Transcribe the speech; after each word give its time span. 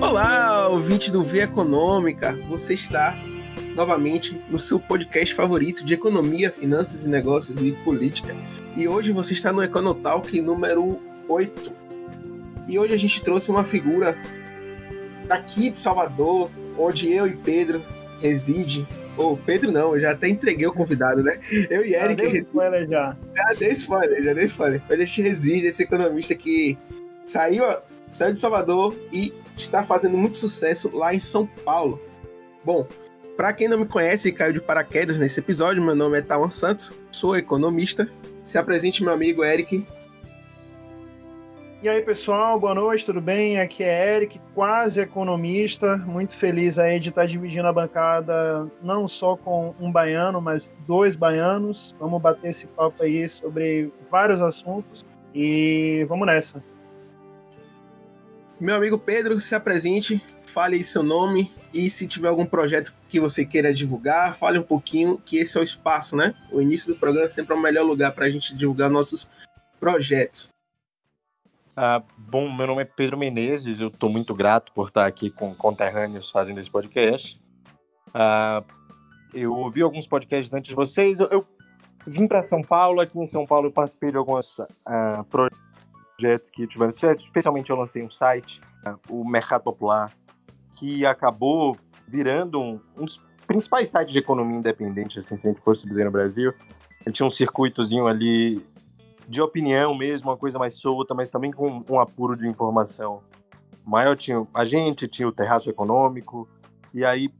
Olá, 0.00 0.68
ouvinte 0.68 1.10
do 1.10 1.22
Via 1.22 1.44
Econômica. 1.44 2.32
Você 2.48 2.74
está 2.74 3.18
novamente 3.74 4.40
no 4.48 4.58
seu 4.58 4.80
podcast 4.80 5.34
favorito 5.34 5.84
de 5.84 5.94
economia, 5.94 6.50
finanças 6.50 7.04
e 7.04 7.08
negócios 7.08 7.60
e 7.60 7.72
política. 7.72 8.34
E 8.74 8.88
hoje 8.88 9.12
você 9.12 9.34
está 9.34 9.52
no 9.52 9.62
Econotalk 9.62 10.40
número 10.40 10.98
8. 11.28 11.72
E 12.68 12.78
hoje 12.78 12.94
a 12.94 12.98
gente 12.98 13.22
trouxe 13.22 13.50
uma 13.50 13.64
figura 13.64 14.16
daqui 15.26 15.70
de 15.70 15.78
Salvador, 15.78 16.50
onde 16.78 17.12
eu 17.12 17.26
e 17.26 17.36
Pedro 17.36 17.82
reside. 18.20 18.86
Ou 19.16 19.32
oh, 19.32 19.36
Pedro 19.36 19.72
não, 19.72 19.94
eu 19.94 20.00
já 20.00 20.12
até 20.12 20.28
entreguei 20.28 20.66
o 20.66 20.72
convidado, 20.72 21.22
né? 21.22 21.38
Eu 21.70 21.84
e 21.84 21.94
Eric. 21.94 22.22
Já 22.22 22.30
deu 22.30 22.42
spoiler 22.42 22.88
já. 22.88 23.16
Já 23.34 23.54
dei 23.58 23.68
spoiler, 23.70 24.24
já 24.24 24.32
dei 24.34 24.44
spoiler. 24.44 24.82
A 24.88 24.96
gente 24.96 25.22
reside, 25.22 25.66
esse 25.66 25.82
economista 25.82 26.34
que 26.34 26.76
saiu, 27.26 27.64
saiu 28.10 28.32
de 28.32 28.40
Salvador 28.40 28.96
e 29.12 29.34
está 29.56 29.82
fazendo 29.82 30.16
muito 30.16 30.36
sucesso 30.36 30.96
lá 30.96 31.12
em 31.12 31.20
São 31.20 31.46
Paulo. 31.46 32.00
Bom, 32.64 32.86
para 33.36 33.52
quem 33.52 33.68
não 33.68 33.78
me 33.78 33.86
conhece 33.86 34.28
e 34.28 34.32
caiu 34.32 34.54
de 34.54 34.60
paraquedas 34.60 35.18
nesse 35.18 35.40
episódio, 35.40 35.82
meu 35.82 35.94
nome 35.94 36.18
é 36.18 36.22
Tawan 36.22 36.48
Santos, 36.48 36.92
sou 37.10 37.36
economista. 37.36 38.08
Se 38.42 38.56
apresente, 38.56 39.02
meu 39.02 39.12
amigo 39.12 39.44
Eric. 39.44 39.84
E 41.82 41.88
aí, 41.88 42.00
pessoal, 42.00 42.58
boa 42.58 42.74
noite, 42.74 43.04
tudo 43.04 43.20
bem? 43.20 43.60
Aqui 43.60 43.82
é 43.82 44.16
Eric, 44.16 44.40
quase 44.54 45.00
economista. 45.00 45.96
Muito 45.98 46.32
feliz 46.34 46.78
aí 46.78 46.98
de 46.98 47.10
estar 47.10 47.26
dividindo 47.26 47.66
a 47.68 47.72
bancada 47.72 48.66
não 48.82 49.06
só 49.06 49.36
com 49.36 49.74
um 49.78 49.92
baiano, 49.92 50.40
mas 50.40 50.72
dois 50.86 51.14
baianos. 51.16 51.94
Vamos 51.98 52.22
bater 52.22 52.50
esse 52.50 52.66
papo 52.68 53.02
aí 53.02 53.28
sobre 53.28 53.92
vários 54.10 54.40
assuntos 54.40 55.04
e 55.34 56.06
vamos 56.08 56.26
nessa. 56.26 56.64
Meu 58.58 58.74
amigo 58.74 58.98
Pedro, 58.98 59.38
se 59.38 59.54
apresente, 59.54 60.18
fale 60.40 60.76
aí 60.76 60.84
seu 60.84 61.02
nome 61.02 61.52
e 61.74 61.90
se 61.90 62.08
tiver 62.08 62.28
algum 62.28 62.46
projeto 62.46 62.94
que 63.06 63.20
você 63.20 63.44
queira 63.44 63.72
divulgar, 63.72 64.34
fale 64.34 64.58
um 64.58 64.62
pouquinho, 64.62 65.18
que 65.18 65.36
esse 65.36 65.58
é 65.58 65.60
o 65.60 65.64
espaço, 65.64 66.16
né? 66.16 66.34
O 66.50 66.62
início 66.62 66.92
do 66.92 66.98
programa 66.98 67.28
sempre 67.28 67.54
é 67.54 67.58
o 67.58 67.60
melhor 67.60 67.84
lugar 67.84 68.12
para 68.12 68.24
a 68.24 68.30
gente 68.30 68.56
divulgar 68.56 68.88
nossos 68.88 69.28
projetos. 69.78 70.48
Ah, 71.76 72.02
bom, 72.16 72.50
meu 72.50 72.66
nome 72.66 72.80
é 72.80 72.86
Pedro 72.86 73.18
Menezes, 73.18 73.78
eu 73.78 73.88
estou 73.88 74.08
muito 74.08 74.34
grato 74.34 74.72
por 74.72 74.88
estar 74.88 75.04
aqui 75.04 75.28
com 75.28 75.54
conterrâneos 75.54 76.30
fazendo 76.30 76.58
esse 76.58 76.70
podcast. 76.70 77.38
Ah, 78.14 78.64
eu 79.34 79.52
ouvi 79.52 79.82
alguns 79.82 80.06
podcasts 80.06 80.54
antes 80.54 80.70
de 80.70 80.74
vocês, 80.74 81.20
eu, 81.20 81.28
eu 81.30 81.46
vim 82.06 82.26
para 82.26 82.40
São 82.40 82.62
Paulo, 82.62 83.02
aqui 83.02 83.18
em 83.18 83.26
São 83.26 83.46
Paulo 83.46 83.66
eu 83.66 83.72
participei 83.72 84.10
de 84.10 84.16
alguns 84.16 84.58
ah, 84.86 85.22
projetos 85.28 85.65
que 86.16 86.66
tiveram 86.66 86.90
sucesso, 86.90 87.22
especialmente 87.22 87.70
eu 87.70 87.76
lancei 87.76 88.02
um 88.02 88.10
site, 88.10 88.60
ah, 88.84 88.96
o 89.08 89.28
Mercado 89.28 89.62
Popular, 89.62 90.12
que 90.78 91.04
acabou 91.04 91.76
virando 92.08 92.60
um, 92.60 92.80
um 92.96 93.04
dos 93.04 93.20
principais 93.46 93.88
sites 93.88 94.12
de 94.12 94.18
economia 94.18 94.56
independente, 94.56 95.18
assim, 95.18 95.36
se 95.36 95.46
a 95.46 95.52
gente 95.52 95.62
fosse 95.62 95.86
dizer 95.86 96.04
no 96.04 96.10
Brasil. 96.10 96.52
Ele 97.04 97.14
tinha 97.14 97.26
um 97.26 97.30
circuitozinho 97.30 98.06
ali 98.06 98.64
de 99.28 99.40
opinião 99.40 99.94
mesmo, 99.94 100.30
uma 100.30 100.36
coisa 100.36 100.58
mais 100.58 100.74
solta, 100.74 101.14
mas 101.14 101.30
também 101.30 101.52
com 101.52 101.82
um 101.88 102.00
apuro 102.00 102.36
de 102.36 102.46
informação 102.48 103.22
maior. 103.84 104.16
Tinha 104.16 104.46
a 104.54 104.64
gente, 104.64 105.06
tinha 105.06 105.28
o 105.28 105.32
terraço 105.32 105.68
econômico, 105.68 106.48
e 106.94 107.04
aí 107.04 107.30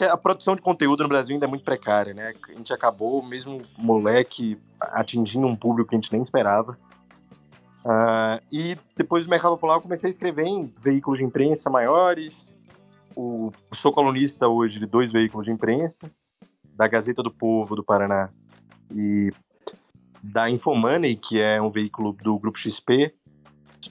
a 0.00 0.16
produção 0.16 0.56
de 0.56 0.62
conteúdo 0.62 1.02
no 1.02 1.08
Brasil 1.08 1.34
ainda 1.34 1.46
é 1.46 1.48
muito 1.48 1.64
precária, 1.64 2.12
né? 2.12 2.34
A 2.48 2.52
gente 2.52 2.72
acabou, 2.72 3.22
mesmo 3.22 3.62
moleque, 3.78 4.58
atingindo 4.80 5.46
um 5.46 5.56
público 5.56 5.90
que 5.90 5.96
a 5.96 5.98
gente 5.98 6.12
nem 6.12 6.22
esperava. 6.22 6.78
Uh, 7.86 8.42
e 8.50 8.76
depois 8.96 9.24
do 9.24 9.30
Mercado 9.30 9.52
Popular 9.52 9.76
eu 9.76 9.80
comecei 9.80 10.08
a 10.08 10.10
escrever 10.10 10.44
em 10.44 10.74
veículos 10.80 11.20
de 11.20 11.24
imprensa 11.24 11.70
maiores. 11.70 12.58
O, 13.14 13.52
sou 13.72 13.92
colunista 13.92 14.48
hoje 14.48 14.80
de 14.80 14.86
dois 14.86 15.12
veículos 15.12 15.46
de 15.46 15.52
imprensa, 15.52 16.10
da 16.74 16.88
Gazeta 16.88 17.22
do 17.22 17.30
Povo 17.30 17.76
do 17.76 17.84
Paraná 17.84 18.28
e 18.92 19.32
da 20.20 20.50
Infomoney, 20.50 21.14
que 21.14 21.40
é 21.40 21.62
um 21.62 21.70
veículo 21.70 22.12
do 22.12 22.36
Grupo 22.40 22.58
XP, 22.58 23.14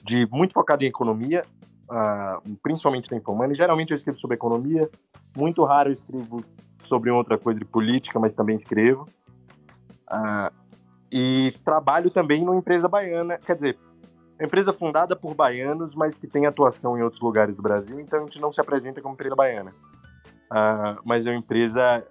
de 0.04 0.28
muito 0.30 0.52
focado 0.52 0.84
em 0.84 0.88
economia, 0.88 1.42
uh, 1.90 2.56
principalmente 2.62 3.08
da 3.08 3.16
Infomoney. 3.16 3.56
Geralmente 3.56 3.92
eu 3.92 3.96
escrevo 3.96 4.18
sobre 4.18 4.34
economia, 4.34 4.90
muito 5.34 5.64
raro 5.64 5.88
eu 5.88 5.94
escrevo 5.94 6.44
sobre 6.82 7.10
outra 7.10 7.38
coisa 7.38 7.58
de 7.58 7.64
política, 7.64 8.20
mas 8.20 8.34
também 8.34 8.56
escrevo. 8.56 9.08
Uh, 10.06 10.65
e 11.12 11.52
trabalho 11.64 12.10
também 12.10 12.44
numa 12.44 12.56
empresa 12.56 12.88
baiana, 12.88 13.38
quer 13.38 13.54
dizer, 13.54 13.78
empresa 14.40 14.72
fundada 14.72 15.16
por 15.16 15.34
baianos, 15.34 15.94
mas 15.94 16.16
que 16.16 16.26
tem 16.26 16.46
atuação 16.46 16.98
em 16.98 17.02
outros 17.02 17.22
lugares 17.22 17.56
do 17.56 17.62
Brasil, 17.62 17.98
então 18.00 18.20
a 18.20 18.22
gente 18.22 18.40
não 18.40 18.52
se 18.52 18.60
apresenta 18.60 19.00
como 19.00 19.14
empresa 19.14 19.34
baiana. 19.34 19.72
Uh, 20.50 21.00
mas 21.04 21.26
é 21.26 21.30
uma 21.30 21.38
empresa 21.38 22.06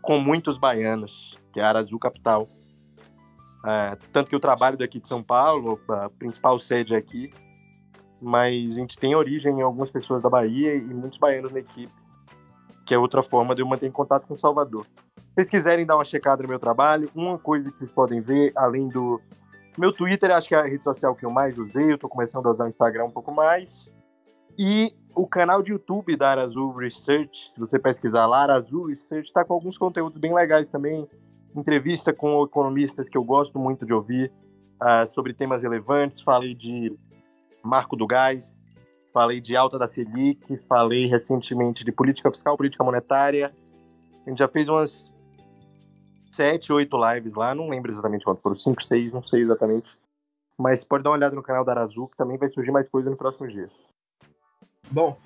com 0.00 0.18
muitos 0.18 0.56
baianos, 0.56 1.38
que 1.52 1.60
é 1.60 1.62
a 1.62 1.68
Arazu 1.68 1.98
Capital. 1.98 2.48
É, 3.64 3.96
tanto 4.10 4.30
que 4.30 4.34
eu 4.34 4.40
trabalho 4.40 4.78
daqui 4.78 4.98
de 4.98 5.06
São 5.06 5.22
Paulo, 5.22 5.78
a 5.90 6.08
principal 6.08 6.58
sede 6.58 6.94
é 6.94 6.96
aqui, 6.96 7.30
mas 8.20 8.76
a 8.76 8.80
gente 8.80 8.98
tem 8.98 9.14
origem 9.14 9.58
em 9.58 9.62
algumas 9.62 9.90
pessoas 9.90 10.22
da 10.22 10.30
Bahia 10.30 10.74
e 10.74 10.80
muitos 10.80 11.18
baianos 11.18 11.52
na 11.52 11.60
equipe, 11.60 11.92
que 12.86 12.94
é 12.94 12.98
outra 12.98 13.22
forma 13.22 13.54
de 13.54 13.60
eu 13.60 13.66
manter 13.66 13.86
em 13.86 13.92
contato 13.92 14.26
com 14.26 14.36
Salvador. 14.36 14.86
Vocês 15.34 15.48
quiserem 15.48 15.86
dar 15.86 15.96
uma 15.96 16.04
checada 16.04 16.42
no 16.42 16.48
meu 16.48 16.58
trabalho, 16.58 17.10
uma 17.14 17.38
coisa 17.38 17.70
que 17.70 17.78
vocês 17.78 17.90
podem 17.90 18.20
ver, 18.20 18.52
além 18.56 18.88
do 18.88 19.20
meu 19.78 19.92
Twitter, 19.92 20.30
acho 20.32 20.48
que 20.48 20.54
é 20.54 20.58
a 20.58 20.64
rede 20.64 20.82
social 20.82 21.14
que 21.14 21.24
eu 21.24 21.30
mais 21.30 21.56
usei, 21.56 21.92
eu 21.92 21.98
tô 21.98 22.08
começando 22.08 22.46
a 22.46 22.50
usar 22.50 22.64
o 22.64 22.68
Instagram 22.68 23.04
um 23.04 23.10
pouco 23.10 23.32
mais. 23.32 23.88
E 24.58 24.92
o 25.14 25.26
canal 25.26 25.62
de 25.62 25.72
YouTube 25.72 26.16
da 26.16 26.30
Arazul 26.30 26.72
Research, 26.72 27.50
se 27.50 27.58
você 27.58 27.78
pesquisar 27.78 28.26
lá, 28.26 28.42
Arazul 28.42 28.86
Research, 28.86 29.28
está 29.28 29.44
com 29.44 29.54
alguns 29.54 29.78
conteúdos 29.78 30.18
bem 30.20 30.34
legais 30.34 30.68
também, 30.68 31.08
entrevista 31.54 32.12
com 32.12 32.44
economistas 32.44 33.08
que 33.08 33.16
eu 33.16 33.24
gosto 33.24 33.58
muito 33.58 33.86
de 33.86 33.92
ouvir 33.92 34.32
uh, 34.82 35.06
sobre 35.06 35.32
temas 35.32 35.62
relevantes. 35.62 36.20
Falei 36.20 36.54
de 36.54 36.96
Marco 37.62 37.96
do 37.96 38.06
Gás, 38.06 38.62
falei 39.12 39.40
de 39.40 39.56
alta 39.56 39.78
da 39.78 39.88
Selic, 39.88 40.56
falei 40.68 41.06
recentemente 41.06 41.84
de 41.84 41.92
política 41.92 42.30
fiscal, 42.30 42.56
política 42.56 42.84
monetária. 42.84 43.52
A 44.26 44.28
gente 44.28 44.38
já 44.38 44.48
fez 44.48 44.68
umas 44.68 45.12
sete, 46.30 46.72
oito 46.72 46.96
lives 46.96 47.34
lá, 47.34 47.54
não 47.54 47.68
lembro 47.68 47.90
exatamente 47.90 48.24
quanto 48.24 48.40
foram, 48.40 48.56
cinco, 48.56 48.82
seis, 48.82 49.12
não 49.12 49.22
sei 49.22 49.42
exatamente. 49.42 49.96
Mas 50.58 50.84
pode 50.84 51.04
dar 51.04 51.10
uma 51.10 51.16
olhada 51.16 51.34
no 51.34 51.42
canal 51.42 51.64
da 51.64 51.72
Arazu, 51.72 52.08
que 52.08 52.16
também 52.16 52.36
vai 52.36 52.48
surgir 52.50 52.70
mais 52.70 52.88
coisa 52.88 53.08
no 53.08 53.16
próximo 53.16 53.48
dia. 53.48 53.70
Bom, 54.90 55.18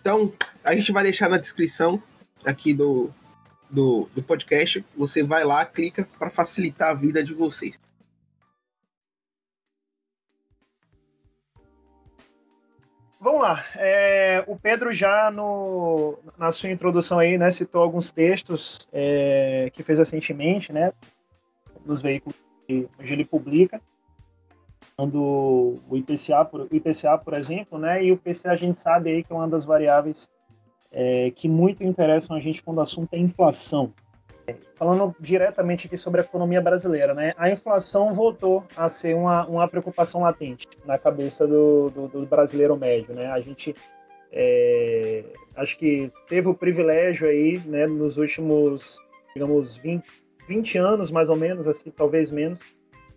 então 0.00 0.32
a 0.64 0.74
gente 0.74 0.92
vai 0.92 1.02
deixar 1.02 1.28
na 1.28 1.38
descrição 1.38 2.02
aqui 2.44 2.72
do, 2.72 3.10
do, 3.68 4.08
do 4.14 4.22
podcast. 4.22 4.84
Você 4.96 5.22
vai 5.22 5.44
lá, 5.44 5.64
clica 5.66 6.08
para 6.18 6.30
facilitar 6.30 6.90
a 6.90 6.94
vida 6.94 7.22
de 7.22 7.34
vocês. 7.34 7.78
Vamos 13.20 13.40
lá. 13.40 13.64
É, 13.76 14.44
o 14.46 14.56
Pedro 14.56 14.92
já 14.92 15.30
no, 15.30 16.18
na 16.38 16.52
sua 16.52 16.70
introdução 16.70 17.18
aí, 17.18 17.36
né, 17.36 17.50
citou 17.50 17.82
alguns 17.82 18.12
textos 18.12 18.88
é, 18.92 19.70
que 19.72 19.82
fez 19.82 19.98
recentemente, 19.98 20.72
né, 20.72 20.92
nos 21.84 22.00
veículos 22.00 22.36
que 22.66 22.88
hoje 22.98 23.12
ele 23.12 23.24
publica, 23.24 23.80
do 24.96 25.78
o 25.88 25.96
IPCA, 25.96 26.44
por, 26.44 26.62
o 26.62 26.68
IPCA, 26.70 27.18
por 27.18 27.34
exemplo, 27.34 27.78
né, 27.78 28.04
e 28.04 28.12
o 28.12 28.14
IPCA 28.14 28.52
a 28.52 28.56
gente 28.56 28.78
sabe 28.78 29.10
aí 29.10 29.24
que 29.24 29.32
é 29.32 29.36
uma 29.36 29.48
das 29.48 29.64
variáveis 29.64 30.28
é, 30.90 31.30
que 31.30 31.48
muito 31.48 31.82
interessam 31.82 32.36
a 32.36 32.40
gente 32.40 32.62
quando 32.62 32.78
o 32.78 32.82
assunto 32.82 33.14
é 33.14 33.18
inflação. 33.18 33.92
Falando 34.74 35.14
diretamente 35.18 35.86
aqui 35.86 35.96
sobre 35.96 36.20
a 36.20 36.24
economia 36.24 36.60
brasileira, 36.60 37.14
né? 37.14 37.34
A 37.36 37.50
inflação 37.50 38.12
voltou 38.12 38.64
a 38.76 38.88
ser 38.88 39.14
uma, 39.14 39.46
uma 39.46 39.68
preocupação 39.68 40.22
latente 40.22 40.66
na 40.84 40.98
cabeça 40.98 41.46
do, 41.46 41.90
do, 41.90 42.08
do 42.08 42.26
brasileiro 42.26 42.76
médio, 42.76 43.14
né? 43.14 43.26
A 43.30 43.40
gente 43.40 43.74
é, 44.32 45.24
acho 45.56 45.76
que 45.76 46.12
teve 46.28 46.48
o 46.48 46.54
privilégio 46.54 47.28
aí, 47.28 47.58
né, 47.64 47.86
nos 47.86 48.18
últimos, 48.18 48.98
digamos, 49.34 49.76
20, 49.76 50.04
20 50.46 50.78
anos 50.78 51.10
mais 51.10 51.28
ou 51.28 51.36
menos, 51.36 51.66
assim, 51.66 51.90
talvez 51.90 52.30
menos, 52.30 52.58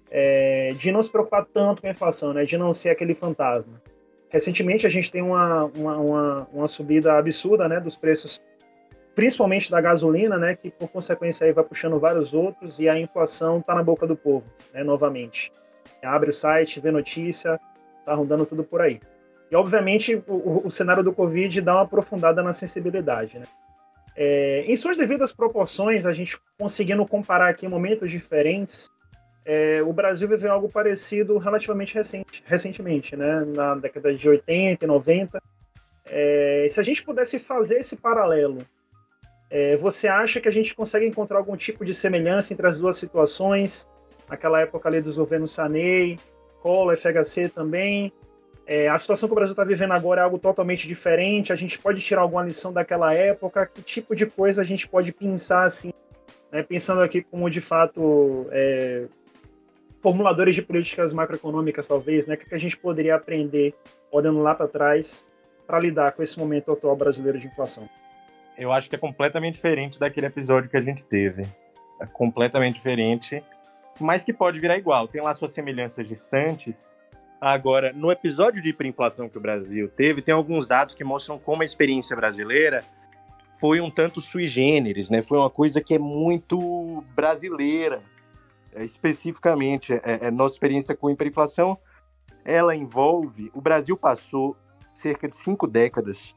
é, 0.10 0.74
de 0.78 0.92
não 0.92 1.02
se 1.02 1.10
preocupar 1.10 1.46
tanto 1.46 1.82
com 1.82 1.88
a 1.88 1.92
inflação, 1.92 2.34
né? 2.34 2.44
De 2.44 2.58
não 2.58 2.74
ser 2.74 2.90
aquele 2.90 3.14
fantasma. 3.14 3.82
Recentemente 4.30 4.86
a 4.86 4.90
gente 4.90 5.12
tem 5.12 5.22
uma, 5.22 5.66
uma, 5.66 5.98
uma, 5.98 6.48
uma 6.54 6.68
subida 6.68 7.18
absurda 7.18 7.68
né, 7.68 7.80
dos 7.80 7.98
preços, 7.98 8.40
principalmente 9.22 9.70
da 9.70 9.80
gasolina, 9.80 10.36
né, 10.36 10.56
que 10.56 10.72
por 10.72 10.90
consequência 10.90 11.46
aí 11.46 11.54
vai 11.54 11.64
puxando 11.64 12.00
vários 12.00 12.34
outros 12.34 12.80
e 12.80 12.90
a 12.90 13.00
inflação 13.00 13.60
está 13.60 13.76
na 13.76 13.84
boca 13.84 14.08
do 14.08 14.16
povo, 14.16 14.48
né, 14.74 14.84
novamente. 14.84 15.52
Abre 16.02 16.32
o 16.32 16.34
site, 16.34 16.80
vê 16.80 16.90
notícia, 16.90 17.60
está 18.00 18.16
rondando 18.16 18.48
tudo 18.48 18.64
por 18.64 18.82
aí. 18.82 19.00
E 19.52 19.56
obviamente 19.56 20.16
o, 20.28 20.66
o, 20.66 20.72
cenário 20.72 21.04
do 21.04 21.14
Covid 21.14 21.62
dá 21.62 21.76
uma 21.76 21.84
aprofundada 21.84 22.42
na 22.42 22.52
sensibilidade. 22.52 23.38
Né? 23.38 23.46
É, 24.18 24.66
em 24.68 24.76
suas 24.76 24.98
devidas 24.98 25.32
proporções, 25.32 26.08
a 26.08 26.14
gente 26.14 26.40
conseguindo 26.58 27.06
comparar 27.06 27.48
aqui 27.48 27.68
momentos 27.68 28.10
diferentes, 28.10 28.90
é, 29.46 29.84
o 29.84 29.94
Brasil 29.94 30.28
viveu 30.28 30.52
algo 30.52 30.68
parecido 30.68 31.38
relativamente 31.38 31.94
recente, 31.94 32.42
recentemente, 32.44 33.16
né? 33.16 33.46
na 33.46 33.76
década 33.76 34.16
de 34.16 34.28
80 34.28 34.84
e 34.84 34.88
90. 34.88 35.40
É, 36.08 36.66
se 36.72 36.80
a 36.80 36.84
gente 36.84 37.04
pudesse 37.04 37.38
fazer 37.38 37.78
esse 37.78 37.96
paralelo, 37.96 38.66
é, 39.52 39.76
você 39.76 40.08
acha 40.08 40.40
que 40.40 40.48
a 40.48 40.52
gente 40.52 40.74
consegue 40.74 41.06
encontrar 41.06 41.38
algum 41.38 41.58
tipo 41.58 41.84
de 41.84 41.94
semelhança 41.94 42.54
entre 42.54 42.66
as 42.66 42.80
duas 42.80 42.96
situações? 42.96 43.86
Aquela 44.30 44.62
época 44.62 44.88
ali 44.88 45.02
dos 45.02 45.18
governos 45.18 45.52
Sanei, 45.52 46.18
Collor, 46.62 46.96
FHC 46.96 47.50
também. 47.50 48.14
É, 48.66 48.88
a 48.88 48.98
situação 48.98 49.28
que 49.28 49.34
o 49.34 49.36
Brasil 49.36 49.52
está 49.52 49.66
vivendo 49.66 49.92
agora 49.92 50.22
é 50.22 50.24
algo 50.24 50.40
totalmente 50.40 50.88
diferente. 50.88 51.52
A 51.52 51.56
gente 51.58 51.78
pode 51.78 52.00
tirar 52.00 52.22
alguma 52.22 52.44
lição 52.44 52.72
daquela 52.72 53.14
época? 53.14 53.66
Que 53.66 53.82
tipo 53.82 54.16
de 54.16 54.26
coisa 54.26 54.62
a 54.62 54.66
gente 54.66 54.88
pode 54.88 55.12
pensar 55.12 55.66
assim? 55.66 55.92
Né? 56.50 56.64
Pensando 56.64 57.02
aqui 57.02 57.22
como 57.22 57.50
de 57.50 57.60
fato 57.60 58.48
é, 58.52 59.08
formuladores 60.02 60.56
de 60.56 60.62
políticas 60.62 61.12
macroeconômicas, 61.12 61.90
talvez, 61.90 62.26
né? 62.26 62.36
O 62.36 62.38
que 62.38 62.56
a 62.56 62.58
gente 62.58 62.78
poderia 62.78 63.16
aprender 63.16 63.74
olhando 64.10 64.42
lá 64.42 64.56
para 64.56 64.70
trás 64.70 65.26
para 65.68 65.78
lidar 65.78 66.14
com 66.14 66.24
esse 66.24 66.40
momento 66.40 66.72
atual 66.72 66.96
brasileiro 66.96 67.38
de 67.38 67.48
inflação? 67.48 67.90
Eu 68.58 68.72
acho 68.72 68.90
que 68.90 68.96
é 68.96 69.00
completamente 69.00 69.56
diferente 69.56 70.00
daquele 70.00 70.28
episódio 70.28 70.70
que 70.70 70.78
a 70.78 70.82
gente 70.82 71.06
teve. 71.06 71.46
É 72.00 72.06
completamente 72.06 72.76
diferente, 72.76 73.44
mas 74.00 74.24
que 74.24 74.34
pode 74.34 74.60
virar 74.60 74.78
igual. 74.78 75.08
Tem 75.08 75.22
lá 75.22 75.34
suas 75.34 75.52
semelhanças 75.52 76.08
distantes. 76.08 76.94
Agora, 77.40 77.92
no 77.94 78.12
episódio 78.12 78.62
de 78.62 78.70
hiperinflação 78.70 79.30
que 79.30 79.38
o 79.38 79.42
Brasil 79.42 79.90
teve, 79.90 80.22
tem 80.22 80.34
alguns 80.34 80.68
dados 80.68 80.94
que 80.94 81.04
mostram 81.04 81.40
como 81.40 81.62
a 81.62 81.66
experiência 81.66 82.16
brasileira 82.16 82.84
foi 83.60 83.80
um 83.80 83.92
tanto 83.92 84.20
sui 84.20 84.48
generis, 84.48 85.10
né? 85.10 85.22
Foi 85.22 85.38
uma 85.38 85.50
coisa 85.50 85.80
que 85.82 85.94
é 85.94 86.00
muito 86.00 87.04
brasileira 87.16 88.02
é, 88.74 88.84
especificamente, 88.84 89.94
é, 89.94 90.02
é, 90.22 90.32
nossa 90.32 90.56
experiência 90.56 90.96
com 90.96 91.10
hiperinflação, 91.10 91.78
ela 92.46 92.76
envolve. 92.76 93.52
O 93.54 93.62
Brasil 93.62 93.98
passou 93.98 94.56
cerca 94.94 95.28
de 95.28 95.36
cinco 95.36 95.68
décadas. 95.68 96.36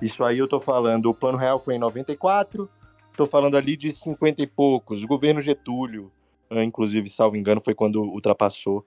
Isso 0.00 0.22
aí 0.22 0.38
eu 0.38 0.44
estou 0.44 0.60
falando, 0.60 1.06
o 1.06 1.14
Plano 1.14 1.38
Real 1.38 1.58
foi 1.58 1.76
em 1.76 1.78
94, 1.78 2.68
estou 3.10 3.26
falando 3.26 3.56
ali 3.56 3.76
de 3.76 3.90
50 3.92 4.42
e 4.42 4.46
poucos. 4.46 5.02
O 5.02 5.06
governo 5.06 5.40
Getúlio, 5.40 6.12
ah, 6.50 6.62
inclusive, 6.62 7.08
salvo 7.08 7.36
engano, 7.36 7.60
foi 7.60 7.74
quando 7.74 8.02
ultrapassou. 8.02 8.84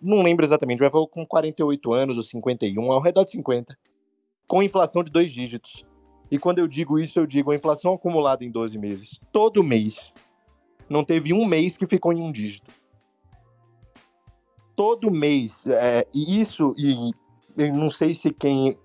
Não 0.00 0.22
lembro 0.22 0.44
exatamente, 0.44 0.80
mas 0.80 0.92
foi 0.92 1.06
com 1.06 1.26
48 1.26 1.92
anos 1.92 2.16
ou 2.16 2.22
51, 2.22 2.92
ao 2.92 3.00
redor 3.00 3.24
de 3.24 3.32
50, 3.32 3.76
com 4.46 4.62
inflação 4.62 5.02
de 5.02 5.10
dois 5.10 5.32
dígitos. 5.32 5.86
E 6.30 6.38
quando 6.38 6.58
eu 6.58 6.68
digo 6.68 6.98
isso, 6.98 7.18
eu 7.18 7.26
digo 7.26 7.50
a 7.50 7.54
inflação 7.54 7.92
acumulada 7.92 8.44
em 8.44 8.50
12 8.50 8.78
meses. 8.78 9.20
Todo 9.30 9.62
mês 9.62 10.14
não 10.88 11.04
teve 11.04 11.32
um 11.32 11.44
mês 11.44 11.76
que 11.76 11.86
ficou 11.86 12.12
em 12.12 12.22
um 12.22 12.32
dígito. 12.32 12.70
Todo 14.74 15.10
mês. 15.10 15.66
É, 15.66 16.06
e 16.14 16.40
isso, 16.40 16.74
e 16.78 17.12
eu 17.56 17.74
não 17.74 17.90
sei 17.90 18.14
se 18.14 18.32
quem 18.32 18.78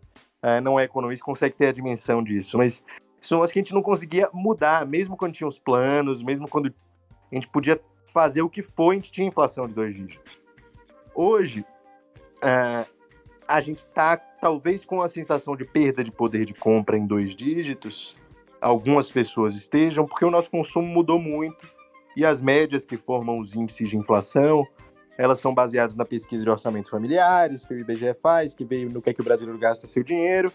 é, 0.48 0.62
não 0.62 0.80
é 0.80 0.84
economista 0.86 1.26
consegue 1.26 1.56
ter 1.56 1.68
a 1.68 1.72
dimensão 1.74 2.24
disso, 2.24 2.58
mas 2.58 2.82
são 3.20 3.44
as 3.44 3.52
que 3.52 3.60
a 3.60 3.62
gente 3.62 3.74
não 3.74 3.82
conseguia 3.82 4.30
mudar, 4.34 4.86
mesmo 4.86 5.18
quando 5.18 5.34
tinha 5.34 5.48
os 5.48 5.60
planos, 5.60 6.24
mesmo 6.24 6.48
quando 6.48 6.74
a 7.32 7.36
gente 7.36 7.48
podia 7.50 7.80
fazer 8.06 8.42
o 8.42 8.50
que 8.50 8.62
for, 8.62 8.92
a 8.92 8.94
gente 8.94 9.12
tinha 9.12 9.28
inflação 9.28 9.68
de 9.68 9.74
dois 9.74 9.96
dígitos. 9.96 10.40
Hoje, 11.14 11.66
é, 12.42 12.86
a 13.46 13.60
gente 13.60 13.80
está 13.80 14.16
talvez 14.16 14.86
com 14.86 15.02
a 15.02 15.08
sensação 15.10 15.56
de 15.56 15.66
perda 15.66 16.04
de 16.04 16.12
poder 16.12 16.46
de 16.46 16.54
compra 16.54 16.98
em 16.98 17.06
dois 17.06 17.36
dígitos. 17.36 18.18
Algumas 18.62 19.12
pessoas 19.12 19.56
estejam, 19.56 20.06
porque 20.06 20.24
o 20.24 20.32
nosso 20.32 20.50
consumo 20.50 20.88
mudou 20.88 21.20
muito 21.20 21.70
e 22.16 22.24
as 22.24 22.42
médias 22.42 22.86
que 22.86 22.96
formam 22.96 23.40
os 23.40 23.56
índices 23.56 23.90
de 23.90 23.98
inflação, 23.98 24.66
elas 25.18 25.40
são 25.40 25.54
baseadas 25.54 25.96
na 25.96 26.06
pesquisa 26.06 26.44
de 26.44 26.50
orçamentos 26.50 26.92
familiares 26.92 27.66
que 27.66 27.74
o 27.74 27.80
IBGE 27.80 28.14
faz, 28.14 28.54
que 28.54 28.64
veio 28.64 28.90
no 28.90 29.02
que 29.02 29.10
é 29.10 29.14
que 29.14 29.22
o 29.22 29.24
brasileiro 29.24 29.60
gasta 29.60 29.88
seu 29.88 30.04
dinheiro. 30.04 30.52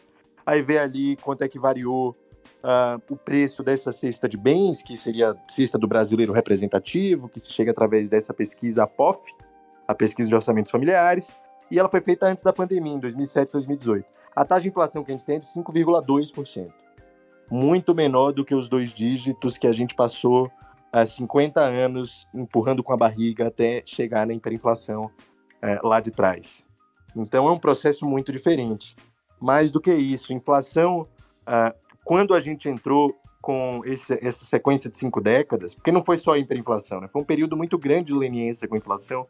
Aí 0.46 0.62
vê 0.62 0.78
ali 0.78 1.16
quanto 1.16 1.42
é 1.42 1.48
que 1.48 1.58
variou 1.58 2.16
uh, 2.62 3.02
o 3.10 3.16
preço 3.16 3.62
dessa 3.62 3.92
cesta 3.92 4.28
de 4.28 4.36
bens, 4.36 4.82
que 4.82 4.96
seria 4.96 5.30
a 5.30 5.36
cesta 5.48 5.76
do 5.76 5.88
brasileiro 5.88 6.32
representativo, 6.32 7.28
que 7.28 7.40
se 7.40 7.52
chega 7.52 7.72
através 7.72 8.08
dessa 8.08 8.32
pesquisa 8.32 8.84
APOF, 8.84 9.20
a 9.86 9.94
pesquisa 9.94 10.28
de 10.28 10.34
orçamentos 10.34 10.70
familiares. 10.70 11.34
E 11.70 11.78
ela 11.78 11.88
foi 11.88 12.00
feita 12.00 12.26
antes 12.26 12.44
da 12.44 12.52
pandemia, 12.52 12.94
em 12.94 12.98
2007 12.98 13.52
2018. 13.52 14.12
A 14.34 14.44
taxa 14.44 14.62
de 14.62 14.68
inflação 14.68 15.02
que 15.02 15.10
a 15.10 15.14
gente 15.14 15.24
tem 15.24 15.36
é 15.36 15.38
de 15.38 15.46
5,2%. 15.46 16.70
Muito 17.50 17.94
menor 17.94 18.32
do 18.32 18.44
que 18.44 18.54
os 18.54 18.68
dois 18.68 18.92
dígitos 18.92 19.58
que 19.58 19.66
a 19.66 19.72
gente 19.72 19.94
passou 19.94 20.50
há 20.92 21.06
50 21.06 21.60
anos 21.60 22.28
empurrando 22.34 22.82
com 22.82 22.92
a 22.92 22.96
barriga 22.96 23.48
até 23.48 23.82
chegar 23.86 24.26
na 24.26 24.34
hiperinflação 24.34 25.10
é, 25.62 25.80
lá 25.82 26.00
de 26.00 26.10
trás. 26.10 26.66
Então 27.16 27.48
é 27.48 27.52
um 27.52 27.58
processo 27.58 28.06
muito 28.06 28.30
diferente. 28.30 28.94
Mais 29.40 29.70
do 29.70 29.80
que 29.80 29.92
isso, 29.92 30.32
inflação, 30.32 31.08
ah, 31.46 31.74
quando 32.04 32.34
a 32.34 32.40
gente 32.40 32.68
entrou 32.68 33.14
com 33.40 33.80
esse, 33.84 34.18
essa 34.24 34.44
sequência 34.44 34.88
de 34.88 34.96
cinco 34.96 35.20
décadas, 35.20 35.74
porque 35.74 35.90
não 35.90 36.02
foi 36.02 36.16
só 36.16 36.34
a 36.34 36.38
hiperinflação, 36.38 37.00
né? 37.00 37.08
foi 37.08 37.22
um 37.22 37.24
período 37.24 37.56
muito 37.56 37.76
grande 37.76 38.06
de 38.06 38.14
leniência 38.14 38.68
com 38.68 38.76
inflação 38.76 39.26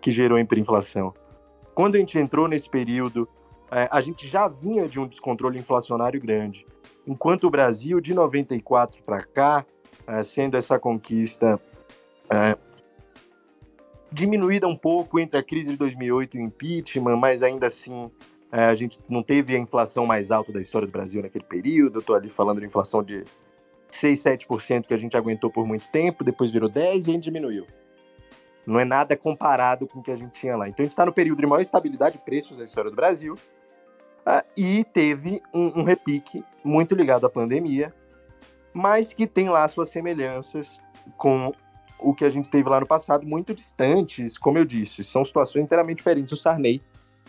que 0.00 0.10
gerou 0.10 0.38
a 0.38 0.40
hiperinflação. 0.40 1.12
Quando 1.74 1.96
a 1.96 1.98
gente 1.98 2.18
entrou 2.18 2.48
nesse 2.48 2.70
período, 2.70 3.28
é, 3.70 3.86
a 3.90 4.00
gente 4.00 4.26
já 4.26 4.48
vinha 4.48 4.88
de 4.88 4.98
um 4.98 5.06
descontrole 5.06 5.58
inflacionário 5.58 6.20
grande. 6.20 6.66
Enquanto 7.06 7.44
o 7.44 7.50
Brasil, 7.50 8.00
de 8.00 8.14
94 8.14 9.02
para 9.02 9.24
cá, 9.24 9.66
sendo 10.22 10.56
essa 10.56 10.78
conquista 10.78 11.60
é, 12.30 12.56
diminuída 14.12 14.66
um 14.66 14.76
pouco 14.76 15.18
entre 15.18 15.38
a 15.38 15.42
crise 15.42 15.70
de 15.70 15.76
2008 15.76 16.36
e 16.36 16.40
o 16.40 16.42
impeachment, 16.44 17.16
mas 17.16 17.42
ainda 17.42 17.66
assim 17.66 18.10
é, 18.52 18.64
a 18.64 18.74
gente 18.74 18.98
não 19.08 19.22
teve 19.22 19.54
a 19.54 19.58
inflação 19.58 20.06
mais 20.06 20.30
alta 20.30 20.52
da 20.52 20.60
história 20.60 20.86
do 20.86 20.90
Brasil 20.90 21.22
naquele 21.22 21.44
período. 21.44 22.00
Estou 22.00 22.16
ali 22.16 22.28
falando 22.28 22.60
de 22.60 22.66
inflação 22.66 23.02
de 23.02 23.24
6, 23.90 24.20
7% 24.20 24.86
que 24.86 24.94
a 24.94 24.96
gente 24.96 25.16
aguentou 25.16 25.50
por 25.50 25.66
muito 25.66 25.88
tempo, 25.88 26.24
depois 26.24 26.50
virou 26.50 26.68
10% 26.68 26.76
e 26.76 26.88
a 26.88 27.00
gente 27.00 27.24
diminuiu. 27.24 27.66
Não 28.66 28.78
é 28.78 28.84
nada 28.84 29.16
comparado 29.16 29.86
com 29.86 30.00
o 30.00 30.02
que 30.02 30.10
a 30.10 30.16
gente 30.16 30.32
tinha 30.32 30.56
lá. 30.56 30.68
Então 30.68 30.82
a 30.82 30.86
gente 30.86 30.92
está 30.92 31.06
no 31.06 31.12
período 31.12 31.40
de 31.40 31.46
maior 31.46 31.62
estabilidade 31.62 32.18
de 32.18 32.24
preços 32.24 32.58
da 32.58 32.64
história 32.64 32.90
do 32.90 32.96
Brasil. 32.96 33.36
E 34.56 34.84
teve 34.84 35.42
um, 35.52 35.80
um, 35.80 35.82
repique 35.82 36.44
muito 36.62 36.94
ligado 36.94 37.26
à 37.26 37.30
pandemia, 37.30 37.92
mas 38.72 39.12
que 39.12 39.26
tem 39.26 39.48
lá 39.48 39.66
suas 39.68 39.88
semelhanças 39.88 40.82
com 41.16 41.52
o 41.98 42.14
que 42.14 42.24
a 42.24 42.30
gente 42.30 42.48
teve 42.48 42.68
lá 42.68 42.80
no 42.80 42.86
passado, 42.86 43.26
muito 43.26 43.54
distantes, 43.54 44.38
como 44.38 44.58
eu 44.58 44.64
disse, 44.64 45.04
são 45.04 45.24
situações 45.24 45.64
inteiramente 45.64 45.98
diferentes. 45.98 46.32
O 46.32 46.36
Sarney, 46.36 46.82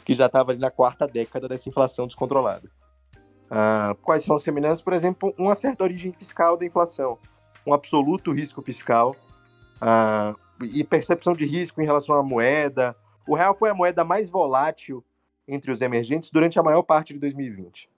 que 0.05 0.13
já 0.13 0.27
estava 0.27 0.51
ali 0.51 0.60
na 0.60 0.71
quarta 0.71 1.07
década 1.07 1.48
dessa 1.48 1.67
inflação 1.69 2.07
descontrolada. 2.07 2.69
Uh, 3.51 3.93
quais 4.01 4.24
são 4.24 4.38
as 4.38 4.43
semelhanças? 4.43 4.81
Por 4.81 4.93
exemplo, 4.93 5.33
uma 5.38 5.55
certa 5.55 5.83
origem 5.83 6.13
fiscal 6.13 6.55
da 6.55 6.65
inflação, 6.65 7.17
um 7.67 7.74
absoluto 7.74 8.31
risco 8.31 8.62
fiscal 8.62 9.15
uh, 9.81 10.39
e 10.63 10.83
percepção 10.83 11.33
de 11.33 11.45
risco 11.45 11.81
em 11.81 11.86
relação 11.86 12.15
à 12.15 12.24
moeda. 12.24 12.95
O 13.27 13.36
real 13.36 13.53
foi 13.53 13.69
a 13.69 13.74
moeda 13.74 14.05
mais 14.05 14.29
volátil 14.29 15.03
entre 15.48 15.69
os 15.69 15.81
emergentes 15.81 16.29
durante 16.31 16.57
a 16.57 16.63
maior 16.63 16.81
parte 16.81 17.13
de 17.13 17.19
2020. 17.19 17.89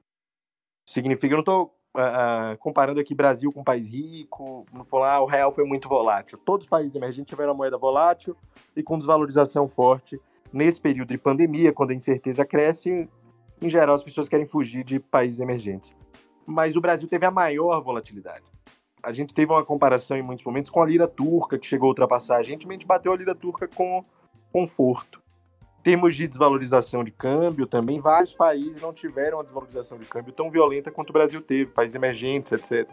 Significa, 0.85 1.33
eu 1.33 1.37
não 1.37 1.41
estou 1.41 1.75
uh, 1.95 2.57
comparando 2.59 2.99
aqui 2.99 3.13
Brasil 3.13 3.51
com 3.51 3.61
um 3.61 3.63
país 3.63 3.87
rico, 3.87 4.65
não 4.73 4.83
falar 4.83 5.15
ah, 5.15 5.21
o 5.21 5.25
real 5.25 5.51
foi 5.51 5.63
muito 5.63 5.87
volátil. 5.87 6.37
Todos 6.37 6.65
os 6.65 6.69
países 6.69 6.95
emergentes 6.95 7.29
tiveram 7.29 7.55
moeda 7.55 7.77
volátil 7.77 8.35
e 8.75 8.83
com 8.83 8.97
desvalorização 8.97 9.67
forte 9.67 10.19
nesse 10.51 10.79
período 10.79 11.09
de 11.09 11.17
pandemia, 11.17 11.73
quando 11.73 11.91
a 11.91 11.95
incerteza 11.95 12.45
cresce, 12.45 13.09
em 13.61 13.69
geral 13.69 13.95
as 13.95 14.03
pessoas 14.03 14.27
querem 14.27 14.45
fugir 14.45 14.83
de 14.83 14.99
países 14.99 15.39
emergentes. 15.39 15.95
Mas 16.45 16.75
o 16.75 16.81
Brasil 16.81 17.07
teve 17.07 17.25
a 17.25 17.31
maior 17.31 17.79
volatilidade. 17.81 18.43
A 19.01 19.11
gente 19.11 19.33
teve 19.33 19.51
uma 19.51 19.65
comparação 19.65 20.17
em 20.17 20.21
muitos 20.21 20.45
momentos 20.45 20.69
com 20.69 20.81
a 20.81 20.85
lira 20.85 21.07
turca, 21.07 21.57
que 21.57 21.67
chegou 21.67 21.87
a 21.87 21.89
ultrapassar. 21.89 22.37
A 22.37 22.43
gente 22.43 22.67
bateu 22.85 23.11
a 23.11 23.17
lira 23.17 23.35
turca 23.35 23.67
com 23.67 24.03
conforto 24.51 25.22
termos 25.83 26.15
de 26.15 26.27
desvalorização 26.27 27.03
de 27.03 27.11
câmbio, 27.11 27.67
também 27.67 27.99
vários 27.99 28.33
países 28.33 28.81
não 28.81 28.93
tiveram 28.93 29.37
uma 29.37 29.43
desvalorização 29.43 29.99
de 29.99 30.05
câmbio 30.05 30.31
tão 30.31 30.49
violenta 30.49 30.89
quanto 30.89 31.09
o 31.09 31.13
Brasil 31.13 31.41
teve, 31.41 31.71
países 31.71 31.93
emergentes, 31.93 32.53
etc. 32.53 32.89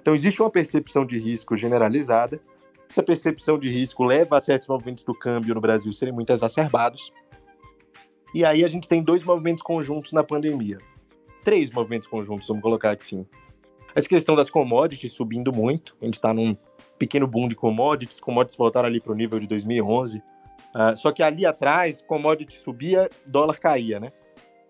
Então 0.00 0.14
existe 0.14 0.40
uma 0.40 0.48
percepção 0.48 1.04
de 1.04 1.18
risco 1.18 1.56
generalizada. 1.56 2.40
Essa 2.88 3.02
percepção 3.02 3.58
de 3.58 3.68
risco 3.68 4.04
leva 4.04 4.38
a 4.38 4.40
certos 4.40 4.68
movimentos 4.68 5.02
do 5.02 5.12
câmbio 5.12 5.54
no 5.54 5.60
Brasil 5.60 5.92
serem 5.92 6.14
muito 6.14 6.32
exacerbados. 6.32 7.12
E 8.32 8.44
aí 8.44 8.64
a 8.64 8.68
gente 8.68 8.88
tem 8.88 9.02
dois 9.02 9.24
movimentos 9.24 9.62
conjuntos 9.62 10.12
na 10.12 10.22
pandemia. 10.22 10.78
Três 11.42 11.70
movimentos 11.70 12.06
conjuntos, 12.06 12.46
vamos 12.46 12.62
colocar 12.62 12.92
assim. 12.92 13.26
Essa 13.94 14.08
questão 14.08 14.36
das 14.36 14.48
commodities 14.48 15.12
subindo 15.12 15.52
muito. 15.52 15.96
A 16.00 16.04
gente 16.04 16.14
está 16.14 16.32
num 16.32 16.56
pequeno 16.98 17.26
boom 17.26 17.48
de 17.48 17.56
commodities. 17.56 18.20
Commodities 18.20 18.56
voltaram 18.56 18.88
ali 18.88 19.00
para 19.00 19.12
o 19.12 19.16
nível 19.16 19.40
de 19.40 19.46
2011 19.48 20.22
Uh, 20.78 20.96
só 20.96 21.10
que 21.10 21.24
ali 21.24 21.44
atrás, 21.44 22.00
commodity 22.00 22.56
subia, 22.56 23.10
dólar 23.26 23.58
caía, 23.58 23.98
né? 23.98 24.12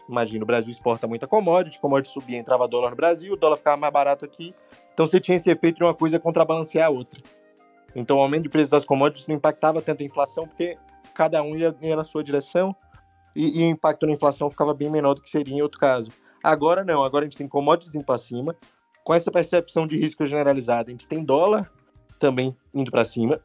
Imagina, 0.08 0.42
o 0.42 0.46
Brasil 0.46 0.72
exporta 0.72 1.06
muita 1.06 1.26
commodity, 1.26 1.78
commodity 1.78 2.10
subia, 2.10 2.38
entrava 2.38 2.66
dólar 2.66 2.90
no 2.90 2.96
Brasil, 2.96 3.34
o 3.34 3.36
dólar 3.36 3.58
ficava 3.58 3.76
mais 3.76 3.92
barato 3.92 4.24
aqui. 4.24 4.54
Então 4.94 5.06
você 5.06 5.20
tinha 5.20 5.36
esse 5.36 5.50
efeito 5.50 5.76
de 5.76 5.84
uma 5.84 5.92
coisa 5.92 6.18
contrabalancear 6.18 6.86
a 6.86 6.90
outra. 6.90 7.20
Então 7.94 8.16
o 8.16 8.20
aumento 8.20 8.44
de 8.44 8.48
preço 8.48 8.70
das 8.70 8.86
commodities 8.86 9.26
não 9.26 9.36
impactava 9.36 9.82
tanto 9.82 10.02
a 10.02 10.06
inflação, 10.06 10.48
porque 10.48 10.78
cada 11.12 11.42
um 11.42 11.54
ia, 11.54 11.76
ia 11.82 11.94
na 11.94 12.04
sua 12.04 12.24
direção 12.24 12.74
e, 13.36 13.60
e, 13.60 13.64
o 13.64 13.70
impacto 13.70 14.06
na 14.06 14.12
inflação 14.12 14.48
ficava 14.48 14.72
bem 14.72 14.88
menor 14.88 15.12
do 15.12 15.20
que 15.20 15.28
seria 15.28 15.54
em 15.54 15.60
outro 15.60 15.78
caso. 15.78 16.10
Agora 16.42 16.82
não, 16.82 17.04
agora 17.04 17.26
a 17.26 17.28
gente 17.28 17.36
tem 17.36 17.46
commodities 17.46 17.94
indo 17.94 18.04
para 18.04 18.16
cima, 18.16 18.56
com 19.04 19.12
essa 19.12 19.30
percepção 19.30 19.86
de 19.86 19.98
risco 19.98 20.24
generalizada. 20.26 20.88
A 20.88 20.90
gente 20.90 21.06
tem 21.06 21.22
dólar 21.22 21.70
também 22.18 22.54
indo 22.74 22.90
para 22.90 23.04
cima, 23.04 23.40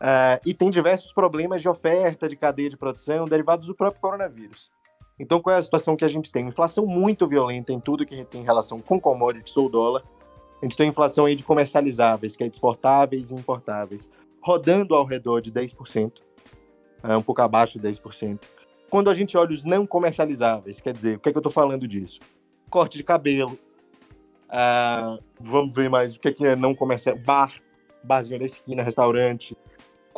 uh, 0.00 0.40
e 0.44 0.54
tem 0.54 0.70
diversos 0.70 1.12
problemas 1.12 1.62
de 1.62 1.68
oferta, 1.68 2.28
de 2.28 2.36
cadeia 2.36 2.70
de 2.70 2.76
produção, 2.76 3.26
derivados 3.26 3.66
do 3.66 3.74
próprio 3.74 4.00
coronavírus. 4.00 4.70
Então, 5.18 5.40
qual 5.40 5.56
é 5.56 5.58
a 5.58 5.62
situação 5.62 5.96
que 5.96 6.04
a 6.04 6.08
gente 6.08 6.30
tem? 6.30 6.46
Inflação 6.46 6.86
muito 6.86 7.26
violenta 7.26 7.72
em 7.72 7.80
tudo 7.80 8.06
que 8.06 8.24
tem 8.24 8.42
relação 8.44 8.80
com 8.80 9.00
commodities 9.00 9.56
ou 9.56 9.68
dólar. 9.68 10.04
A 10.62 10.64
gente 10.64 10.76
tem 10.76 10.88
inflação 10.88 11.26
aí 11.26 11.34
de 11.34 11.42
comercializáveis, 11.42 12.36
que 12.36 12.44
é 12.44 12.48
de 12.48 12.54
exportáveis 12.54 13.30
e 13.30 13.34
importáveis, 13.34 14.10
rodando 14.40 14.94
ao 14.94 15.04
redor 15.04 15.40
de 15.40 15.52
10%, 15.52 16.12
é, 17.02 17.16
um 17.16 17.22
pouco 17.22 17.42
abaixo 17.42 17.78
de 17.78 17.88
10%. 17.88 18.40
Quando 18.88 19.10
a 19.10 19.14
gente 19.14 19.36
olha 19.36 19.52
os 19.52 19.64
não 19.64 19.86
comercializáveis, 19.86 20.80
quer 20.80 20.92
dizer, 20.92 21.16
o 21.16 21.20
que 21.20 21.28
é 21.28 21.32
que 21.32 21.38
eu 21.38 21.40
estou 21.40 21.52
falando 21.52 21.86
disso? 21.86 22.20
Corte 22.70 22.96
de 22.96 23.04
cabelo, 23.04 23.58
uh, 24.48 25.22
vamos 25.38 25.74
ver 25.74 25.90
mais 25.90 26.16
o 26.16 26.20
que 26.20 26.28
é, 26.28 26.32
que 26.32 26.46
é 26.46 26.56
não 26.56 26.74
comercial, 26.74 27.16
bar, 27.18 27.52
barzinho 28.02 28.40
da 28.40 28.46
esquina, 28.46 28.82
restaurante, 28.82 29.56